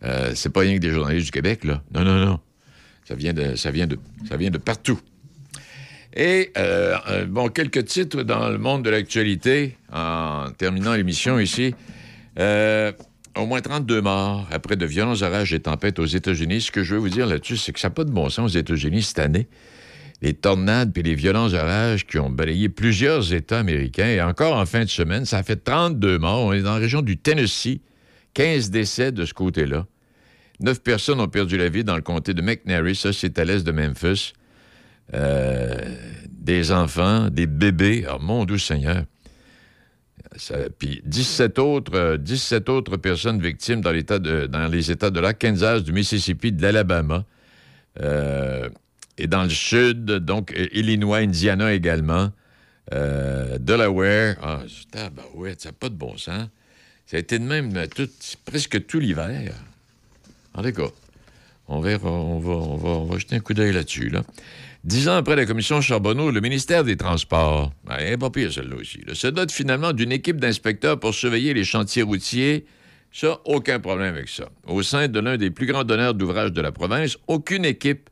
euh, 0.03 0.33
c'est 0.35 0.49
pas 0.49 0.59
rien 0.59 0.75
que 0.75 0.81
des 0.81 0.89
journalistes 0.89 1.27
du 1.27 1.31
Québec, 1.31 1.63
là. 1.63 1.83
Non, 1.93 2.03
non, 2.03 2.25
non. 2.25 2.39
Ça 3.05 3.15
vient 3.15 3.31
de, 3.31 3.55
ça 3.55 3.71
vient 3.71 3.87
de, 3.87 3.97
ça 4.27 4.35
vient 4.35 4.49
de 4.49 4.57
partout. 4.57 4.99
Et, 6.13 6.51
euh, 6.57 6.97
euh, 7.07 7.25
bon, 7.27 7.47
quelques 7.47 7.85
titres 7.85 8.23
dans 8.23 8.49
le 8.49 8.57
monde 8.57 8.83
de 8.83 8.89
l'actualité 8.89 9.77
en 9.89 10.47
terminant 10.57 10.95
l'émission 10.95 11.39
ici. 11.39 11.73
Au 12.37 13.45
moins 13.45 13.61
32 13.61 14.01
morts 14.01 14.49
après 14.51 14.75
de 14.75 14.85
violents 14.85 15.21
orages 15.21 15.53
et 15.53 15.61
tempêtes 15.61 15.97
aux 15.97 16.05
États-Unis. 16.05 16.59
Ce 16.59 16.71
que 16.71 16.83
je 16.83 16.95
veux 16.95 16.99
vous 16.99 17.07
dire 17.07 17.25
là-dessus, 17.25 17.55
c'est 17.55 17.71
que 17.71 17.79
ça 17.79 17.87
n'a 17.87 17.93
pas 17.93 18.03
de 18.03 18.11
bon 18.11 18.27
sens 18.27 18.51
aux 18.51 18.57
États-Unis 18.57 19.03
cette 19.03 19.19
année. 19.19 19.47
Les 20.21 20.33
tornades 20.33 20.93
puis 20.93 21.03
les 21.03 21.15
violents 21.15 21.53
orages 21.53 22.05
qui 22.05 22.19
ont 22.19 22.29
balayé 22.29 22.69
plusieurs 22.69 23.33
États 23.33 23.59
américains. 23.59 24.07
Et 24.07 24.21
encore 24.21 24.55
en 24.55 24.65
fin 24.65 24.83
de 24.83 24.89
semaine, 24.89 25.25
ça 25.25 25.39
a 25.39 25.43
fait 25.43 25.63
32 25.63 26.19
morts. 26.19 26.45
On 26.45 26.53
est 26.53 26.61
dans 26.61 26.73
la 26.73 26.79
région 26.79 27.01
du 27.01 27.17
Tennessee. 27.17 27.81
15 28.33 28.69
décès 28.69 29.11
de 29.11 29.25
ce 29.25 29.33
côté-là. 29.33 29.85
Neuf 30.59 30.81
personnes 30.81 31.19
ont 31.19 31.27
perdu 31.27 31.57
la 31.57 31.69
vie 31.69 31.83
dans 31.83 31.95
le 31.95 32.01
comté 32.01 32.33
de 32.33 32.41
McNary, 32.41 32.95
ça 32.95 33.11
c'est 33.11 33.39
à 33.39 33.45
l'est 33.45 33.65
de 33.65 33.71
Memphis. 33.71 34.33
Euh, 35.13 35.75
des 36.29 36.71
enfants, 36.71 37.29
des 37.29 37.47
bébés, 37.47 38.05
oh 38.09 38.17
mon 38.21 38.45
doux 38.45 38.57
Seigneur. 38.57 39.03
Puis 40.79 41.01
17 41.03 41.59
autres, 41.59 41.95
euh, 41.95 42.17
17 42.17 42.69
autres 42.69 42.95
personnes 42.95 43.41
victimes 43.41 43.81
dans 43.81 43.91
les 43.91 44.91
États 44.91 45.09
de 45.09 45.19
l'Arkansas, 45.19 45.81
du 45.81 45.91
Mississippi, 45.91 46.51
de 46.51 46.61
l'Alabama. 46.61 47.25
Euh, 47.99 48.69
et 49.17 49.27
dans 49.27 49.43
le 49.43 49.49
sud, 49.49 50.05
donc 50.05 50.53
euh, 50.53 50.67
Illinois, 50.73 51.17
Indiana 51.17 51.73
également. 51.73 52.31
Euh, 52.93 53.57
Delaware. 53.59 54.35
Ah, 54.41 54.61
tabarouette, 54.91 55.61
ça 55.61 55.69
n'a 55.69 55.73
pas 55.73 55.89
de 55.89 55.95
bon 55.95 56.17
sens. 56.17 56.47
Ça 57.05 57.17
a 57.17 57.19
été 57.19 57.39
de 57.39 57.43
même 57.43 57.75
euh, 57.75 58.05
presque 58.45 58.85
tout 58.85 58.99
l'hiver. 58.99 59.53
En 60.53 60.63
tout 60.63 60.71
cas, 60.71 60.89
on 61.67 61.79
verra, 61.79 62.09
on 62.09 62.39
va, 62.39 62.51
on 62.51 62.75
va, 62.77 62.89
on 62.89 63.05
va 63.05 63.17
jeter 63.17 63.35
un 63.35 63.39
coup 63.39 63.53
d'œil 63.53 63.73
là-dessus. 63.73 64.09
Là. 64.09 64.23
Dix 64.83 65.07
ans 65.07 65.15
après 65.15 65.35
la 65.35 65.45
commission 65.45 65.79
Charbonneau, 65.79 66.31
le 66.31 66.41
ministère 66.41 66.83
des 66.83 66.97
Transports, 66.97 67.71
ben, 67.85 68.17
pas 68.17 68.29
pire 68.31 68.51
celle-là 68.51 68.77
aussi, 68.77 68.99
se 69.13 69.27
dote 69.27 69.51
finalement 69.51 69.93
d'une 69.93 70.11
équipe 70.11 70.37
d'inspecteurs 70.37 70.99
pour 70.99 71.13
surveiller 71.13 71.53
les 71.53 71.63
chantiers 71.63 72.01
routiers. 72.01 72.65
Ça, 73.13 73.39
aucun 73.45 73.79
problème 73.79 74.15
avec 74.15 74.29
ça. 74.29 74.49
Au 74.65 74.81
sein 74.81 75.07
de 75.07 75.19
l'un 75.19 75.37
des 75.37 75.51
plus 75.51 75.67
grands 75.67 75.83
donneurs 75.83 76.15
d'ouvrages 76.15 76.51
de 76.51 76.61
la 76.61 76.71
province, 76.71 77.17
aucune 77.27 77.65
équipe 77.65 78.09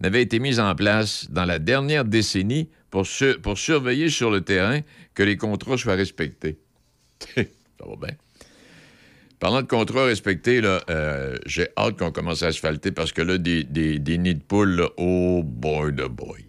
n'avait 0.00 0.22
été 0.22 0.38
mise 0.38 0.60
en 0.60 0.74
place 0.74 1.26
dans 1.30 1.44
la 1.44 1.58
dernière 1.58 2.04
décennie 2.04 2.68
pour, 2.90 3.06
pour 3.42 3.58
surveiller 3.58 4.08
sur 4.08 4.30
le 4.30 4.40
terrain 4.40 4.80
que 5.14 5.22
les 5.22 5.36
contrats 5.36 5.76
soient 5.76 5.94
respectés. 5.94 6.58
ça 7.36 7.42
va 7.86 7.96
bien. 8.00 8.16
Parlant 9.38 9.62
de 9.62 9.66
contrats 9.66 10.04
respectés, 10.04 10.60
euh, 10.64 11.34
j'ai 11.46 11.68
hâte 11.78 11.98
qu'on 11.98 12.12
commence 12.12 12.42
à 12.42 12.48
asphalter 12.48 12.92
parce 12.92 13.12
que 13.12 13.22
là, 13.22 13.38
des, 13.38 13.64
des- 13.64 13.98
des 13.98 14.18
nids 14.18 14.34
de 14.34 14.42
poules, 14.42 14.76
là, 14.76 14.88
oh 14.98 15.42
boy 15.42 15.92
de 15.94 16.04
boy. 16.06 16.44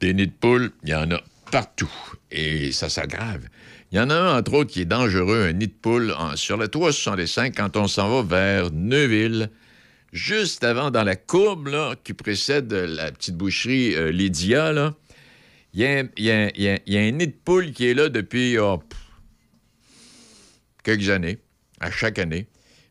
Des 0.00 0.14
nids 0.14 0.28
de 0.28 0.32
poules, 0.32 0.70
il 0.84 0.90
y 0.90 0.94
en 0.94 1.10
a 1.10 1.20
partout. 1.50 1.92
Et 2.30 2.72
ça 2.72 2.88
s'aggrave. 2.88 3.48
Il 3.92 3.98
y 3.98 4.00
en 4.00 4.08
a 4.10 4.14
un, 4.14 4.38
entre 4.38 4.54
autres, 4.54 4.70
qui 4.70 4.82
est 4.82 4.86
dangereux, 4.86 5.46
un 5.48 5.52
nid 5.52 5.66
de 5.66 5.72
poule 5.72 6.14
sur 6.36 6.56
la 6.56 6.68
365 6.68 7.54
quand 7.56 7.76
on 7.76 7.86
s'en 7.88 8.08
va 8.08 8.22
vers 8.22 8.70
Neuville, 8.70 9.50
juste 10.12 10.64
avant, 10.64 10.90
dans 10.90 11.04
la 11.04 11.16
courbe 11.16 11.70
qui 12.04 12.14
précède 12.14 12.72
la 12.72 13.10
petite 13.12 13.36
boucherie 13.36 13.94
euh, 13.94 14.10
Lydia. 14.10 14.94
Il 15.74 15.80
y, 15.82 16.30
a 16.30 16.40
un- 16.40 17.10
nid 17.10 17.26
de 17.26 17.34
poule 17.44 17.72
qui 17.72 17.86
est 17.86 17.94
là 17.94 18.08
depuis 18.08 18.58
oh, 18.58 18.82
quelques 20.82 21.10
années, 21.10 21.38
à 21.80 21.90
chaque 21.90 22.18
année. 22.18 22.46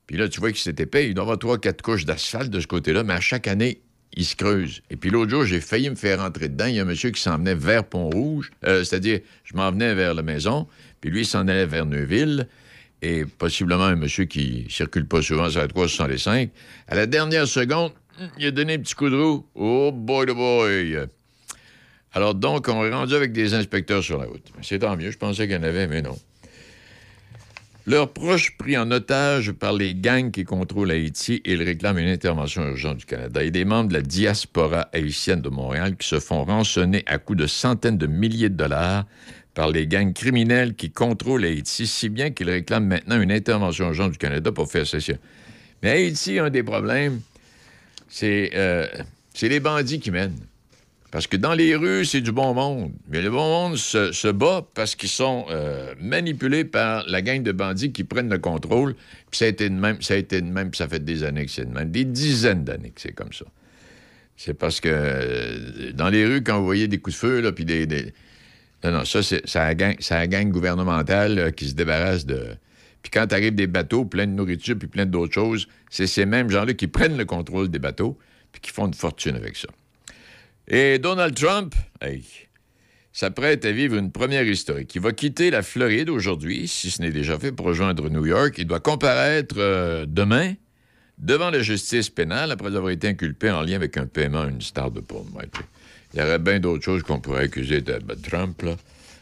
Puis 0.05 0.15
là, 0.15 0.29
tu 0.29 0.39
vois 0.39 0.51
qu'il 0.51 0.61
s'est 0.61 0.81
épais. 0.81 1.07
Il 1.07 1.13
doit 1.13 1.23
y 1.23 1.25
avoir 1.25 1.39
trois, 1.39 1.57
quatre 1.57 1.81
couches 1.81 2.05
d'asphalte 2.05 2.49
de 2.49 2.59
ce 2.59 2.67
côté-là, 2.67 3.03
mais 3.03 3.13
à 3.13 3.19
chaque 3.19 3.47
année, 3.47 3.81
il 4.13 4.25
se 4.25 4.35
creuse. 4.35 4.81
Et 4.89 4.95
puis 4.95 5.09
l'autre 5.09 5.29
jour, 5.29 5.43
j'ai 5.43 5.59
failli 5.59 5.89
me 5.89 5.95
faire 5.95 6.19
rentrer 6.19 6.47
dedans. 6.47 6.67
Il 6.67 6.75
y 6.75 6.79
a 6.79 6.83
un 6.83 6.85
monsieur 6.85 7.11
qui 7.11 7.21
s'en 7.21 7.37
venait 7.37 7.55
vers 7.55 7.83
Pont-Rouge. 7.83 8.51
Euh, 8.65 8.83
C'est-à-dire, 8.83 9.19
je 9.43 9.55
m'en 9.55 9.69
venais 9.71 9.93
vers 9.93 10.13
la 10.13 10.21
maison, 10.23 10.67
puis 11.01 11.09
lui, 11.09 11.21
il 11.21 11.25
s'en 11.25 11.47
allait 11.47 11.65
vers 11.65 11.85
Neuville. 11.85 12.47
Et 13.01 13.25
possiblement 13.25 13.85
un 13.85 13.95
monsieur 13.95 14.25
qui 14.25 14.65
circule 14.69 15.07
pas 15.07 15.21
souvent 15.21 15.49
sur 15.49 15.61
la 15.61 15.67
365. 15.67 16.49
À 16.87 16.95
la 16.95 17.05
dernière 17.05 17.47
seconde, 17.47 17.91
il 18.39 18.47
a 18.47 18.51
donné 18.51 18.73
un 18.73 18.79
petit 18.79 18.95
coup 18.95 19.09
de 19.09 19.15
roue. 19.15 19.45
Oh 19.55 19.91
boy, 19.93 20.25
the 20.25 20.31
boy! 20.31 21.07
Alors 22.13 22.33
donc, 22.33 22.67
on 22.67 22.83
est 22.83 22.93
rendu 22.93 23.13
avec 23.13 23.31
des 23.31 23.53
inspecteurs 23.53 24.03
sur 24.03 24.17
la 24.17 24.25
route. 24.25 24.51
C'est 24.63 24.79
tant 24.79 24.97
mieux, 24.97 25.11
je 25.11 25.17
pensais 25.17 25.47
qu'il 25.47 25.55
y 25.55 25.59
en 25.59 25.63
avait, 25.63 25.87
mais 25.87 26.01
non. 26.01 26.17
Leurs 27.85 28.11
proches 28.11 28.57
pris 28.57 28.77
en 28.77 28.91
otage 28.91 29.53
par 29.53 29.71
les 29.71 29.95
gangs 29.95 30.29
qui 30.31 30.43
contrôlent 30.43 30.91
Haïti, 30.91 31.41
ils 31.45 31.63
réclament 31.63 31.99
une 31.99 32.09
intervention 32.09 32.67
urgente 32.67 32.97
du 32.97 33.05
Canada. 33.05 33.41
Et 33.41 33.49
des 33.49 33.63
membres 33.63 33.87
de 33.87 33.93
la 33.93 34.01
diaspora 34.01 34.89
haïtienne 34.91 35.41
de 35.41 35.47
Montréal 35.47 35.95
qui 35.95 36.05
se 36.05 36.19
font 36.19 36.43
rançonner 36.43 37.03
à 37.05 37.17
coups 37.17 37.39
de 37.39 37.47
centaines 37.47 37.97
de 37.97 38.07
milliers 38.07 38.49
de 38.49 38.55
dollars 38.55 39.05
par 39.57 39.71
les 39.71 39.87
gangs 39.87 40.13
criminels 40.13 40.75
qui 40.75 40.91
contrôlent 40.91 41.43
Haïti, 41.43 41.87
si 41.87 42.09
bien 42.09 42.29
qu'ils 42.29 42.47
réclament 42.47 42.85
maintenant 42.85 43.19
une 43.19 43.31
intervention 43.31 43.87
urgente 43.87 44.11
du 44.11 44.19
Canada 44.19 44.51
pour 44.51 44.71
faire 44.71 44.85
cession. 44.85 45.17
Mais 45.81 45.89
Haïti, 45.89 46.37
un 46.37 46.51
des 46.51 46.61
problèmes, 46.61 47.21
c'est 48.07 48.51
euh, 48.53 48.85
les 49.41 49.59
bandits 49.59 49.99
qui 49.99 50.11
mènent. 50.11 50.37
Parce 51.09 51.25
que 51.25 51.37
dans 51.37 51.55
les 51.55 51.75
rues, 51.75 52.05
c'est 52.05 52.21
du 52.21 52.31
bon 52.31 52.53
monde. 52.53 52.91
Mais 53.09 53.19
le 53.19 53.31
bon 53.31 53.47
monde 53.47 53.77
se, 53.77 54.11
se 54.11 54.27
bat 54.27 54.63
parce 54.75 54.95
qu'ils 54.95 55.09
sont 55.09 55.47
euh, 55.49 55.95
manipulés 55.99 56.63
par 56.63 57.03
la 57.07 57.23
gang 57.23 57.41
de 57.41 57.51
bandits 57.51 57.91
qui 57.91 58.03
prennent 58.03 58.29
le 58.29 58.37
contrôle. 58.37 58.93
Puis 59.31 59.39
ça 59.39 59.45
a 59.45 59.47
été 59.47 59.71
de 59.71 59.73
même, 59.73 59.99
ça 60.03 60.13
a 60.13 60.17
été 60.17 60.39
de 60.39 60.45
même, 60.45 60.69
puis 60.69 60.77
ça 60.77 60.87
fait 60.87 61.03
des 61.03 61.23
années 61.23 61.47
que 61.47 61.51
c'est 61.51 61.65
de 61.65 61.73
même, 61.73 61.89
des 61.89 62.05
dizaines 62.05 62.63
d'années 62.63 62.91
que 62.91 63.01
c'est 63.01 63.13
comme 63.13 63.33
ça. 63.33 63.45
C'est 64.35 64.53
parce 64.53 64.79
que 64.81 64.89
euh, 64.91 65.91
dans 65.93 66.09
les 66.09 66.27
rues, 66.27 66.43
quand 66.43 66.59
vous 66.59 66.65
voyez 66.65 66.87
des 66.87 66.99
coups 66.99 67.15
de 67.15 67.19
feu, 67.19 67.41
là, 67.41 67.51
puis 67.51 67.65
des- 67.65 68.13
Non, 68.83 68.91
non, 68.91 69.05
ça, 69.05 69.23
c'est 69.23 69.41
la 69.55 69.75
gang, 70.27 70.51
gouvernementale 70.51 71.39
euh, 71.39 71.51
qui 71.51 71.69
se 71.69 71.73
débarrasse 71.73 72.25
de... 72.25 72.55
Puis 73.01 73.11
quand 73.11 73.31
arrivent 73.31 73.55
des 73.55 73.67
bateaux 73.67 74.05
pleins 74.05 74.27
de 74.27 74.31
nourriture 74.31 74.77
puis 74.77 74.87
plein 74.87 75.05
d'autres 75.05 75.33
choses, 75.33 75.67
c'est 75.89 76.07
ces 76.07 76.25
mêmes 76.25 76.49
gens-là 76.49 76.73
qui 76.73 76.87
prennent 76.87 77.17
le 77.17 77.25
contrôle 77.25 77.69
des 77.69 77.79
bateaux 77.79 78.17
puis 78.51 78.61
qui 78.61 78.71
font 78.71 78.87
une 78.87 78.93
fortune 78.93 79.35
avec 79.35 79.55
ça. 79.55 79.67
Et 80.67 80.99
Donald 80.99 81.33
Trump, 81.33 81.73
hey, 82.01 82.23
s'apprête 83.13 83.65
à 83.65 83.71
vivre 83.71 83.95
une 83.95 84.11
première 84.11 84.45
historique. 84.45 84.93
Il 84.93 85.01
va 85.01 85.11
quitter 85.11 85.49
la 85.49 85.63
Floride 85.63 86.09
aujourd'hui, 86.09 86.67
si 86.67 86.91
ce 86.91 87.01
n'est 87.01 87.11
déjà 87.11 87.39
fait, 87.39 87.51
pour 87.51 87.65
rejoindre 87.65 88.09
New 88.09 88.25
York. 88.25 88.55
Il 88.57 88.65
doit 88.65 88.79
comparaître 88.79 89.55
euh, 89.57 90.05
demain 90.07 90.53
devant 91.17 91.49
la 91.49 91.61
justice 91.61 92.09
pénale 92.09 92.51
après 92.51 92.75
avoir 92.75 92.91
été 92.91 93.07
inculpé 93.07 93.49
en 93.49 93.61
lien 93.61 93.75
avec 93.75 93.97
un 93.97 94.05
paiement 94.05 94.41
à 94.41 94.49
une 94.49 94.61
star 94.61 94.91
de 94.91 94.99
puis 94.99 95.63
Il 96.13 96.19
y 96.19 96.23
aurait 96.23 96.39
bien 96.39 96.59
d'autres 96.59 96.83
choses 96.83 97.03
qu'on 97.03 97.19
pourrait 97.19 97.43
accuser 97.43 97.81
de, 97.81 97.99
de 97.99 98.13
Trump, 98.15 98.61
là, 98.61 98.75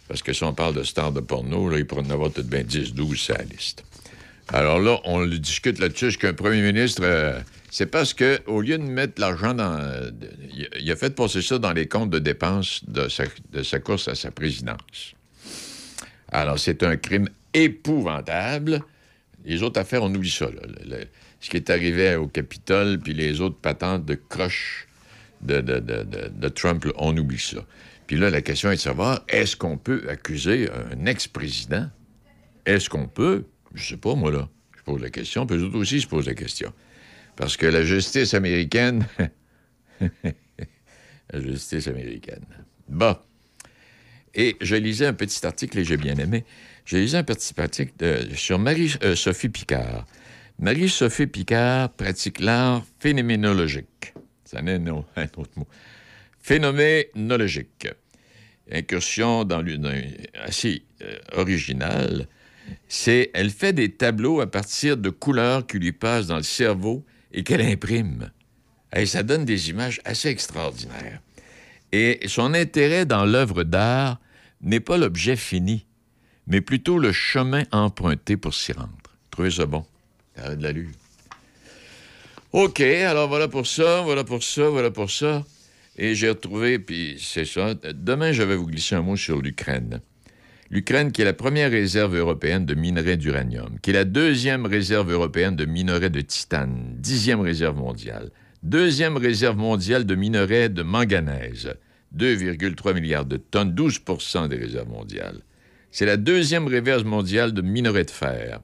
parce 0.07 0.21
que 0.21 0.33
si 0.33 0.43
on 0.43 0.53
parle 0.53 0.75
de 0.75 0.83
star 0.83 1.11
de 1.11 1.19
porno, 1.19 1.69
là, 1.69 1.77
il 1.79 1.86
pourrait 1.86 2.03
en 2.05 2.09
avoir 2.11 2.31
peut-être 2.31 2.47
bien 2.49 2.63
10, 2.63 2.93
12 2.93 3.17
sur 3.17 3.36
la 3.36 3.43
liste. 3.43 3.83
Alors 4.49 4.79
là, 4.79 4.99
on 5.05 5.19
le 5.21 5.39
discute 5.39 5.79
là-dessus 5.79 6.17
qu'un 6.17 6.33
premier 6.33 6.61
ministre, 6.61 7.01
euh, 7.03 7.39
c'est 7.71 7.88
parce 7.88 8.13
que 8.13 8.39
au 8.45 8.61
lieu 8.61 8.77
de 8.77 8.83
mettre 8.83 9.19
l'argent 9.19 9.55
dans. 9.55 9.79
de- 9.79 10.29
il, 10.79 10.91
a 10.91 10.95
fait 10.95 11.15
passer 11.15 11.41
ça 11.41 11.57
dans 11.57 11.73
les 11.73 11.88
comptes 11.88 12.11
de 12.11 12.19
dépenses 12.19 12.81
de 12.88 13.09
sa, 13.09 13.23
de 13.51 13.77
course 13.79 14.07
à 14.07 14.13
sa 14.15 14.29
présidence. 14.29 15.15
Alors, 16.31 16.59
c'est 16.59 16.83
un 16.83 16.95
crime 16.97 17.27
épouvantable. 17.53 18.81
Les 19.45 19.63
autres 19.63 19.79
affaires, 19.79 20.03
on 20.03 20.13
oublie 20.13 20.29
ça. 20.29 20.45
là. 20.45 20.97
Ce 21.41 21.49
qui 21.49 21.57
est 21.57 21.69
arrivé 21.69 22.15
au 22.15 22.27
Capitole, 22.27 22.99
puis 22.99 23.13
les 23.13 23.41
autres 23.41 23.57
patentes 23.57 24.05
de 24.05 24.15
croche 24.15 24.84
de, 25.45 26.49
Trump, 26.49 26.85
on 26.97 27.15
oublie 27.17 27.39
ça. 27.39 27.65
Puis 28.07 28.17
là, 28.17 28.29
la 28.29 28.41
question 28.41 28.71
est 28.71 28.75
de 28.75 28.81
savoir, 28.81 29.23
est-ce 29.29 29.55
qu'on 29.55 29.77
peut 29.77 30.03
accuser 30.09 30.69
un 30.69 31.05
ex-président? 31.05 31.89
Est-ce 32.65 32.89
qu'on 32.89 33.07
peut? 33.07 33.45
Je 33.73 33.83
sais 33.89 33.97
pas, 33.97 34.15
moi, 34.15 34.31
là. 34.31 34.49
Je 34.77 34.83
pose 34.83 35.01
la 35.01 35.09
question, 35.09 35.45
puis 35.45 35.57
les 35.57 35.63
autres 35.63 35.77
aussi 35.77 36.01
se 36.01 36.07
posent 36.07 36.27
la 36.27 36.35
question. 36.35 36.71
Parce 37.35 37.57
que 37.57 37.65
la 37.65 37.83
justice 37.83 38.33
américaine... 38.33 39.05
la 39.99 41.41
justice 41.41 41.87
américaine. 41.87 42.45
Bon. 42.87 43.15
Et 44.33 44.57
je 44.61 44.75
lisais 44.75 45.07
un 45.07 45.13
petit 45.13 45.45
article 45.45 45.79
et 45.79 45.83
j'ai 45.83 45.97
bien 45.97 46.15
aimé. 46.17 46.45
J'ai 46.85 46.99
lisé 46.99 47.17
un 47.17 47.23
petit 47.23 47.59
article 47.59 47.93
sur 48.35 48.59
Marie-Sophie 48.59 49.49
Picard. 49.49 50.05
Marie-Sophie 50.59 51.27
Picard 51.27 51.89
pratique 51.93 52.39
l'art 52.39 52.83
phénoménologique. 52.99 54.13
Ça 54.45 54.61
n'est 54.61 54.75
un 54.89 54.89
autre 55.37 55.51
mot. 55.57 55.67
Phénoménologique. 56.39 57.87
Incursion 58.71 59.43
dans 59.43 59.61
l'une 59.61 59.91
assez 60.43 60.83
euh, 61.01 61.17
originale. 61.33 62.27
C'est, 62.87 63.29
elle 63.33 63.51
fait 63.51 63.73
des 63.73 63.91
tableaux 63.91 64.41
à 64.41 64.49
partir 64.49 64.97
de 64.97 65.09
couleurs 65.09 65.67
qui 65.67 65.77
lui 65.77 65.91
passent 65.91 66.27
dans 66.27 66.37
le 66.37 66.43
cerveau 66.43 67.05
et 67.31 67.43
qu'elle 67.43 67.61
imprime. 67.61 68.31
Et 68.95 69.05
ça 69.05 69.23
donne 69.23 69.45
des 69.45 69.69
images 69.69 70.01
assez 70.05 70.29
extraordinaires. 70.29 71.19
Et 71.91 72.21
son 72.27 72.53
intérêt 72.53 73.05
dans 73.05 73.25
l'œuvre 73.25 73.63
d'art 73.63 74.19
n'est 74.61 74.79
pas 74.79 74.97
l'objet 74.97 75.35
fini, 75.35 75.85
mais 76.47 76.61
plutôt 76.61 76.97
le 76.97 77.11
chemin 77.11 77.63
emprunté 77.71 78.37
pour 78.37 78.53
s'y 78.53 78.71
rendre. 78.71 78.89
Trouvez 79.29 79.51
ça 79.51 79.65
bon? 79.65 79.85
Ça 80.35 80.45
a 80.45 80.55
de 80.55 80.63
l'allure. 80.63 80.89
OK, 82.58 82.80
alors 82.80 83.28
voilà 83.28 83.49
pour 83.49 83.68
ça, 83.68 84.01
voilà 84.03 84.24
pour 84.24 84.41
ça, 84.41 84.70
voilà 84.70 84.89
pour 84.89 85.12
ça. 85.12 85.43
Et 85.97 86.16
j'ai 86.16 86.30
retrouvé, 86.30 86.80
puis 86.80 87.18
c'est 87.20 87.43
ça. 87.43 87.74
Demain, 87.93 88.32
je 88.32 88.43
vais 88.43 88.56
vous 88.56 88.68
glisser 88.68 88.95
un 88.95 89.01
mot 89.01 89.18
sur 89.18 89.41
l'Ukraine. 89.41 89.99
L'Ukraine, 90.70 91.12
qui 91.12 91.22
est 91.22 91.26
la 91.26 91.34
première 91.34 91.70
réserve 91.70 92.16
européenne 92.16 92.66
de 92.66 92.74
minerais 92.74 93.18
d'uranium, 93.18 93.78
qui 93.82 93.89
est 93.89 93.93
la 93.93 94.06
deuxième 94.06 94.66
réserve 94.66 95.12
européenne 95.12 95.58
de 95.58 95.66
minerais 95.66 96.10
de 96.10 96.22
titane, 96.22 96.95
dixième 96.97 97.41
réserve 97.41 97.76
mondiale, 97.76 98.32
deuxième 98.64 99.18
réserve 99.18 99.58
mondiale 99.58 100.06
de 100.06 100.16
minerais 100.16 100.70
de 100.70 100.82
manganèse, 100.82 101.74
2,3 102.18 102.93
milliards 102.93 103.26
de 103.26 103.36
tonnes, 103.36 103.76
12% 103.76 104.47
des 104.47 104.56
réserves 104.56 104.88
mondiales. 104.88 105.41
C'est 105.91 106.06
la 106.06 106.16
deuxième 106.16 106.68
réserve 106.68 107.03
mondiale 107.03 107.51
de 107.51 107.62
minerais 107.62 108.06
de 108.06 108.12
fer, 108.12 108.62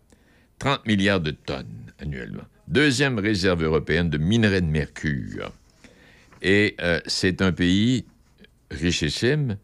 30 0.60 0.88
milliards 0.88 1.20
de 1.20 1.32
tonnes 1.32 1.92
annuellement. 2.00 2.44
Deuxième 2.72 3.20
réserve 3.20 3.66
européenne 3.66 4.10
de 4.10 4.18
minerais 4.18 4.62
de 4.62 4.68
mercure. 4.68 5.52
Et 6.42 6.76
euh, 6.80 7.02
c'est 7.06 7.42
un 7.42 7.52
pays 7.52 8.06
richissime, 8.72 9.58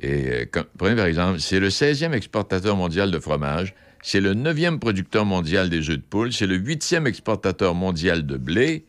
Et 0.00 0.46
euh, 0.56 0.62
prenez 0.78 0.96
par 0.96 1.04
exemple, 1.04 1.38
c'est 1.38 1.60
le 1.60 1.68
16e 1.68 2.14
exportateur 2.14 2.76
mondial 2.76 3.10
de 3.10 3.18
fromage, 3.18 3.74
c'est 4.02 4.22
le 4.22 4.32
9e 4.32 4.78
producteur 4.78 5.26
mondial 5.26 5.68
des 5.68 5.90
œufs 5.90 5.98
de 5.98 6.02
poule, 6.02 6.32
c'est 6.32 6.46
le 6.46 6.58
8e 6.58 7.06
exportateur 7.06 7.74
mondial 7.74 8.24
de 8.24 8.38
blé, 8.38 8.86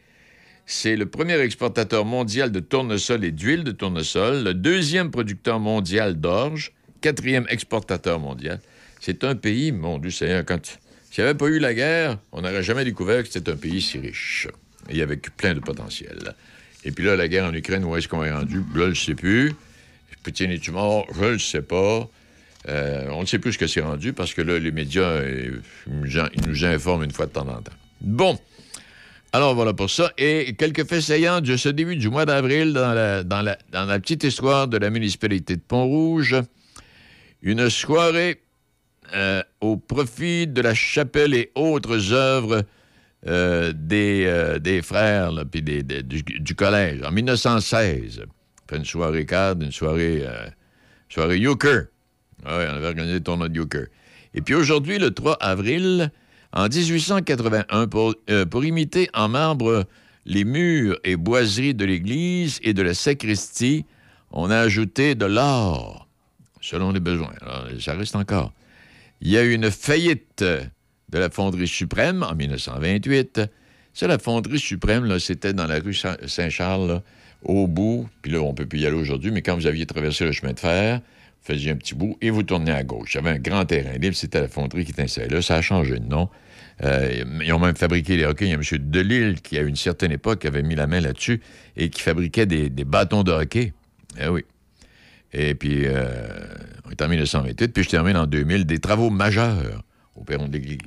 c'est 0.66 0.96
le 0.96 1.06
premier 1.06 1.38
exportateur 1.40 2.06
mondial 2.06 2.54
de 2.54 2.62
tournesol 2.62 3.26
et 3.26 3.32
d'huile 3.32 3.66
de 3.66 3.74
tournesol, 3.74 4.46
le 4.46 4.54
deuxième 4.54 5.12
producteur 5.12 5.60
mondial 5.60 6.16
d'orge, 6.22 6.72
quatrième 7.02 7.48
exportateur 7.50 8.22
mondial. 8.22 8.62
C'est 9.02 9.26
un 9.26 9.36
pays, 9.36 9.74
mon 9.74 9.98
Dieu 9.98 10.12
Seigneur, 10.12 10.46
quand 10.46 10.80
s'il 11.14 11.24
n'y 11.24 11.30
avait 11.30 11.38
pas 11.38 11.46
eu 11.46 11.60
la 11.60 11.76
guerre, 11.76 12.18
on 12.32 12.42
n'aurait 12.42 12.64
jamais 12.64 12.84
découvert 12.84 13.22
que 13.22 13.30
c'était 13.30 13.52
un 13.52 13.56
pays 13.56 13.84
si 13.84 14.00
riche 14.00 14.48
et 14.90 15.00
avec 15.04 15.38
plein 15.38 15.54
de 15.54 15.60
potentiel. 15.60 16.34
Et 16.86 16.92
puis 16.92 17.06
là, 17.06 17.16
la 17.16 17.28
guerre 17.28 17.46
en 17.46 17.54
Ukraine, 17.54 17.86
où 17.86 17.96
est-ce 17.96 18.08
qu'on 18.08 18.24
est 18.24 18.32
rendu? 18.32 18.64
Je 18.74 18.82
ne 18.82 18.94
sais 18.96 19.14
plus. 19.14 19.54
Poutine 20.24 20.50
est-tu 20.50 20.72
mort? 20.72 21.06
Je 21.14 21.24
ne 21.24 21.30
le 21.34 21.38
sais 21.38 21.62
pas. 21.62 22.10
Euh, 22.68 23.10
on 23.12 23.22
ne 23.22 23.26
sait 23.28 23.38
plus 23.38 23.54
ce 23.54 23.60
que 23.60 23.68
c'est 23.68 23.82
rendu 23.82 24.12
parce 24.14 24.34
que 24.34 24.42
là, 24.42 24.58
les 24.58 24.72
médias, 24.72 25.04
euh, 25.04 25.60
ils 25.86 26.48
nous 26.48 26.66
informent 26.66 27.04
une 27.04 27.12
fois 27.12 27.28
de 27.28 27.32
temps 27.32 27.48
en 27.48 27.62
temps. 27.62 27.72
Bon. 28.02 28.40
Alors 29.34 29.54
voilà 29.54 29.74
pour 29.74 29.92
ça. 29.92 30.12
Et 30.18 30.56
quelques 30.58 30.88
faits 30.88 31.02
saillants 31.02 31.42
de 31.42 31.58
ce 31.58 31.70
début 31.70 31.96
du 31.96 32.10
mois 32.10 32.26
d'avril 32.26 32.74
dans 32.74 32.92
la, 32.92 33.24
dans, 33.24 33.44
la, 33.44 33.60
dans 33.72 33.86
la 33.86 34.00
petite 34.00 34.24
histoire 34.24 34.68
de 34.68 34.78
la 34.78 34.90
municipalité 34.90 35.58
de 35.58 35.62
Pont-Rouge. 35.62 36.38
Une 37.44 37.70
soirée 37.70 38.40
euh, 39.14 39.42
au 39.62 39.78
profit 39.78 40.48
de 40.48 40.62
la 40.62 40.74
chapelle 40.74 41.34
et 41.34 41.52
autres 41.56 42.14
œuvres 42.14 42.64
euh, 43.28 43.72
des, 43.76 44.26
euh, 44.28 44.60
des 44.60 44.82
frères, 44.82 45.32
là, 45.32 45.46
puis 45.46 45.62
des- 45.62 45.84
des- 45.84 46.04
du, 46.04 46.56
collège, 46.56 47.02
en 47.04 47.12
1916. 47.12 48.24
Fait 48.70 48.78
une 48.78 48.86
soirée 48.86 49.26
cadre, 49.26 49.64
une 49.64 49.72
soirée, 49.72 50.24
soirée 51.10 51.40
euchre. 51.40 51.88
Ah 52.46 52.58
Ouais, 52.58 52.68
on 52.70 52.76
avait 52.76 52.88
organisé 52.88 53.14
le 53.16 53.24
tournoi 53.24 53.50
de 53.50 53.60
euchre. 53.60 53.88
Et 54.34 54.42
puis 54.42 54.56
aujourd'hui, 54.56 54.98
le 55.00 55.12
3 55.12 55.36
avril, 55.40 56.12
en 56.54 56.68
1881, 56.68 57.88
pour, 57.88 58.16
pour 58.50 58.66
imiter 58.66 59.10
en 59.14 59.30
marbre 59.30 59.86
les 60.26 60.44
murs 60.44 60.98
et 61.04 61.16
boiseries 61.18 61.74
de 61.74 61.86
l'église 61.86 62.60
et 62.64 62.74
de 62.74 62.82
la 62.82 62.94
sacristie, 62.94 63.86
on 64.32 64.50
a 64.50 64.58
ajouté 64.58 65.16
de 65.16 65.26
l'or, 65.26 66.08
selon 66.62 66.92
les 66.92 67.00
besoins. 67.00 67.34
Alors, 67.42 67.68
ça 67.80 67.94
reste 67.94 68.16
encore. 68.16 68.52
Il 69.26 69.32
y 69.32 69.38
a 69.38 69.44
eu 69.44 69.54
une 69.54 69.72
faillite 69.72 70.44
de 70.44 71.18
la 71.18 71.30
Fonderie 71.30 71.68
suprême 71.68 72.24
en 72.24 72.36
1928. 72.36 73.40
Ça, 73.94 74.08
la 74.08 74.18
Fonderie 74.20 74.60
suprême, 74.60 75.06
là, 75.06 75.18
c'était 75.18 75.54
dans 75.54 75.66
la 75.66 75.80
rue 75.80 75.94
Saint- 75.94 76.18
Saint-Charles, 76.28 77.02
au 77.42 77.68
bout. 77.68 78.10
Puis 78.22 78.34
là, 78.34 78.40
on 78.42 78.54
peut 78.54 78.66
plus 78.66 78.80
y 78.80 78.86
aller 78.86 78.98
aujourd'hui, 78.98 79.32
mais 79.32 79.42
quand 79.42 79.56
vous 79.56 79.66
aviez 79.66 79.86
traversé 79.86 80.26
le 80.26 80.34
chemin 80.34 80.52
de 80.52 80.60
fer, 80.60 81.00
vous 81.00 81.54
faisiez 81.54 81.72
un 81.72 81.78
petit 81.78 81.96
bout 81.96 82.18
et 82.20 82.32
vous 82.32 82.44
tournez 82.44 82.72
à 82.74 82.84
gauche. 82.84 83.14
Il 83.14 83.18
y 83.18 83.20
avait 83.22 83.30
un 83.30 83.40
grand 83.40 83.64
terrain 83.64 83.94
libre, 83.98 84.16
c'était 84.16 84.42
la 84.42 84.50
fonderie 84.50 84.84
qui 84.84 84.92
était 84.92 85.04
installée 85.04 85.30
là. 85.30 85.42
Ça 85.42 85.56
a 85.56 85.62
changé 85.62 86.00
de 86.00 86.06
nom. 86.06 86.28
Euh, 86.84 87.24
ils 87.46 87.54
ont 87.54 87.60
même 87.60 87.78
fabriqué 87.78 88.18
les 88.18 88.26
hockey. 88.26 88.46
Il 88.48 88.50
y 88.52 88.54
a 88.54 88.56
M. 88.56 88.64
Delille 88.90 89.36
qui, 89.42 89.58
à 89.58 89.62
une 89.62 89.78
certaine 89.78 90.12
époque, 90.12 90.44
avait 90.44 90.64
mis 90.64 90.76
la 90.76 90.88
main 90.88 91.00
là-dessus 91.00 91.40
et 91.78 91.90
qui 91.90 92.02
fabriquait 92.02 92.46
des, 92.46 92.70
des 92.70 92.84
bâtons 92.84 93.24
de 93.24 93.32
hockey. 93.32 93.72
Eh 94.20 94.28
oui. 94.28 94.44
Et 95.34 95.56
puis, 95.56 95.84
euh, 95.86 96.06
on 96.86 96.92
est 96.92 97.02
en 97.02 97.08
1928, 97.08 97.68
puis 97.74 97.84
je 97.84 97.90
termine 97.90 98.18
en 98.18 98.28
2000, 98.28 98.66
des 98.66 98.80
travaux 98.80 99.10
majeurs 99.10 99.84
au 100.16 100.24
perron 100.24 100.48
de 100.48 100.54
l'Église. 100.54 100.80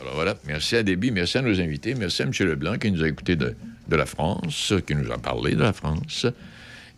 Alors 0.00 0.14
voilà, 0.14 0.34
merci 0.46 0.76
à 0.76 0.82
Déby, 0.82 1.10
merci 1.10 1.38
à 1.38 1.42
nos 1.42 1.58
invités, 1.60 1.94
merci 1.94 2.22
à 2.22 2.26
M. 2.26 2.30
Leblanc 2.40 2.76
qui 2.78 2.92
nous 2.92 3.02
a 3.02 3.08
écoutés 3.08 3.34
de, 3.34 3.54
de 3.88 3.96
la 3.96 4.06
France, 4.06 4.72
qui 4.86 4.94
nous 4.94 5.10
a 5.10 5.18
parlé 5.18 5.54
de 5.54 5.62
la 5.62 5.72
France. 5.72 6.26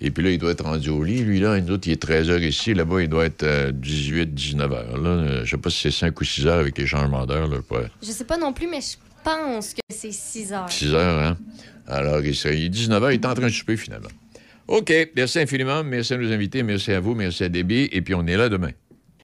Et 0.00 0.10
puis 0.10 0.22
là, 0.22 0.30
il 0.30 0.38
doit 0.38 0.50
être 0.52 0.64
rendu 0.64 0.90
au 0.90 1.02
lit, 1.02 1.22
lui, 1.24 1.40
là. 1.40 1.56
Et 1.56 1.60
nous 1.62 1.72
autres, 1.74 1.88
il 1.88 1.92
est 1.92 2.00
13 2.02 2.28
h 2.30 2.40
ici. 2.46 2.72
Là-bas, 2.74 3.02
il 3.02 3.08
doit 3.08 3.24
être 3.24 3.70
18, 3.72 4.32
19 4.34 4.70
h. 4.70 5.02
Là. 5.02 5.08
Euh, 5.08 5.44
Je 5.44 5.50
sais 5.50 5.56
pas 5.56 5.70
si 5.70 5.80
c'est 5.80 5.90
5 5.90 6.20
ou 6.20 6.24
6 6.24 6.46
heures 6.46 6.60
avec 6.60 6.78
les 6.78 6.86
changements 6.86 7.26
d'heure. 7.26 7.48
Là, 7.48 7.58
pas 7.68 7.82
Je 8.00 8.06
sais 8.12 8.24
pas 8.24 8.36
non 8.36 8.52
plus, 8.52 8.68
mais 8.68 8.80
je 8.80 8.96
pense 9.24 9.74
que 9.74 9.80
c'est 9.90 10.12
6 10.12 10.52
heures. 10.52 10.70
6 10.70 10.94
heures, 10.94 11.20
hein? 11.20 11.36
Alors, 11.88 12.20
il 12.20 12.34
serait- 12.36 12.58
il 12.58 12.66
est 12.66 12.68
19 12.68 13.02
h, 13.02 13.10
il 13.10 13.14
est 13.14 13.26
en 13.26 13.34
train 13.34 13.46
de 13.46 13.52
souper, 13.52 13.76
finalement. 13.76 14.08
OK, 14.68 14.92
merci 15.16 15.38
infiniment. 15.40 15.82
Merci 15.82 16.14
à 16.14 16.18
nos 16.18 16.30
invités, 16.30 16.62
merci 16.62 16.92
à 16.92 17.00
vous, 17.00 17.14
merci 17.14 17.42
à 17.44 17.48
Déby. 17.48 17.88
Et 17.90 18.02
puis, 18.02 18.14
on 18.14 18.26
est 18.26 18.36
là 18.36 18.48
demain. 18.48 18.70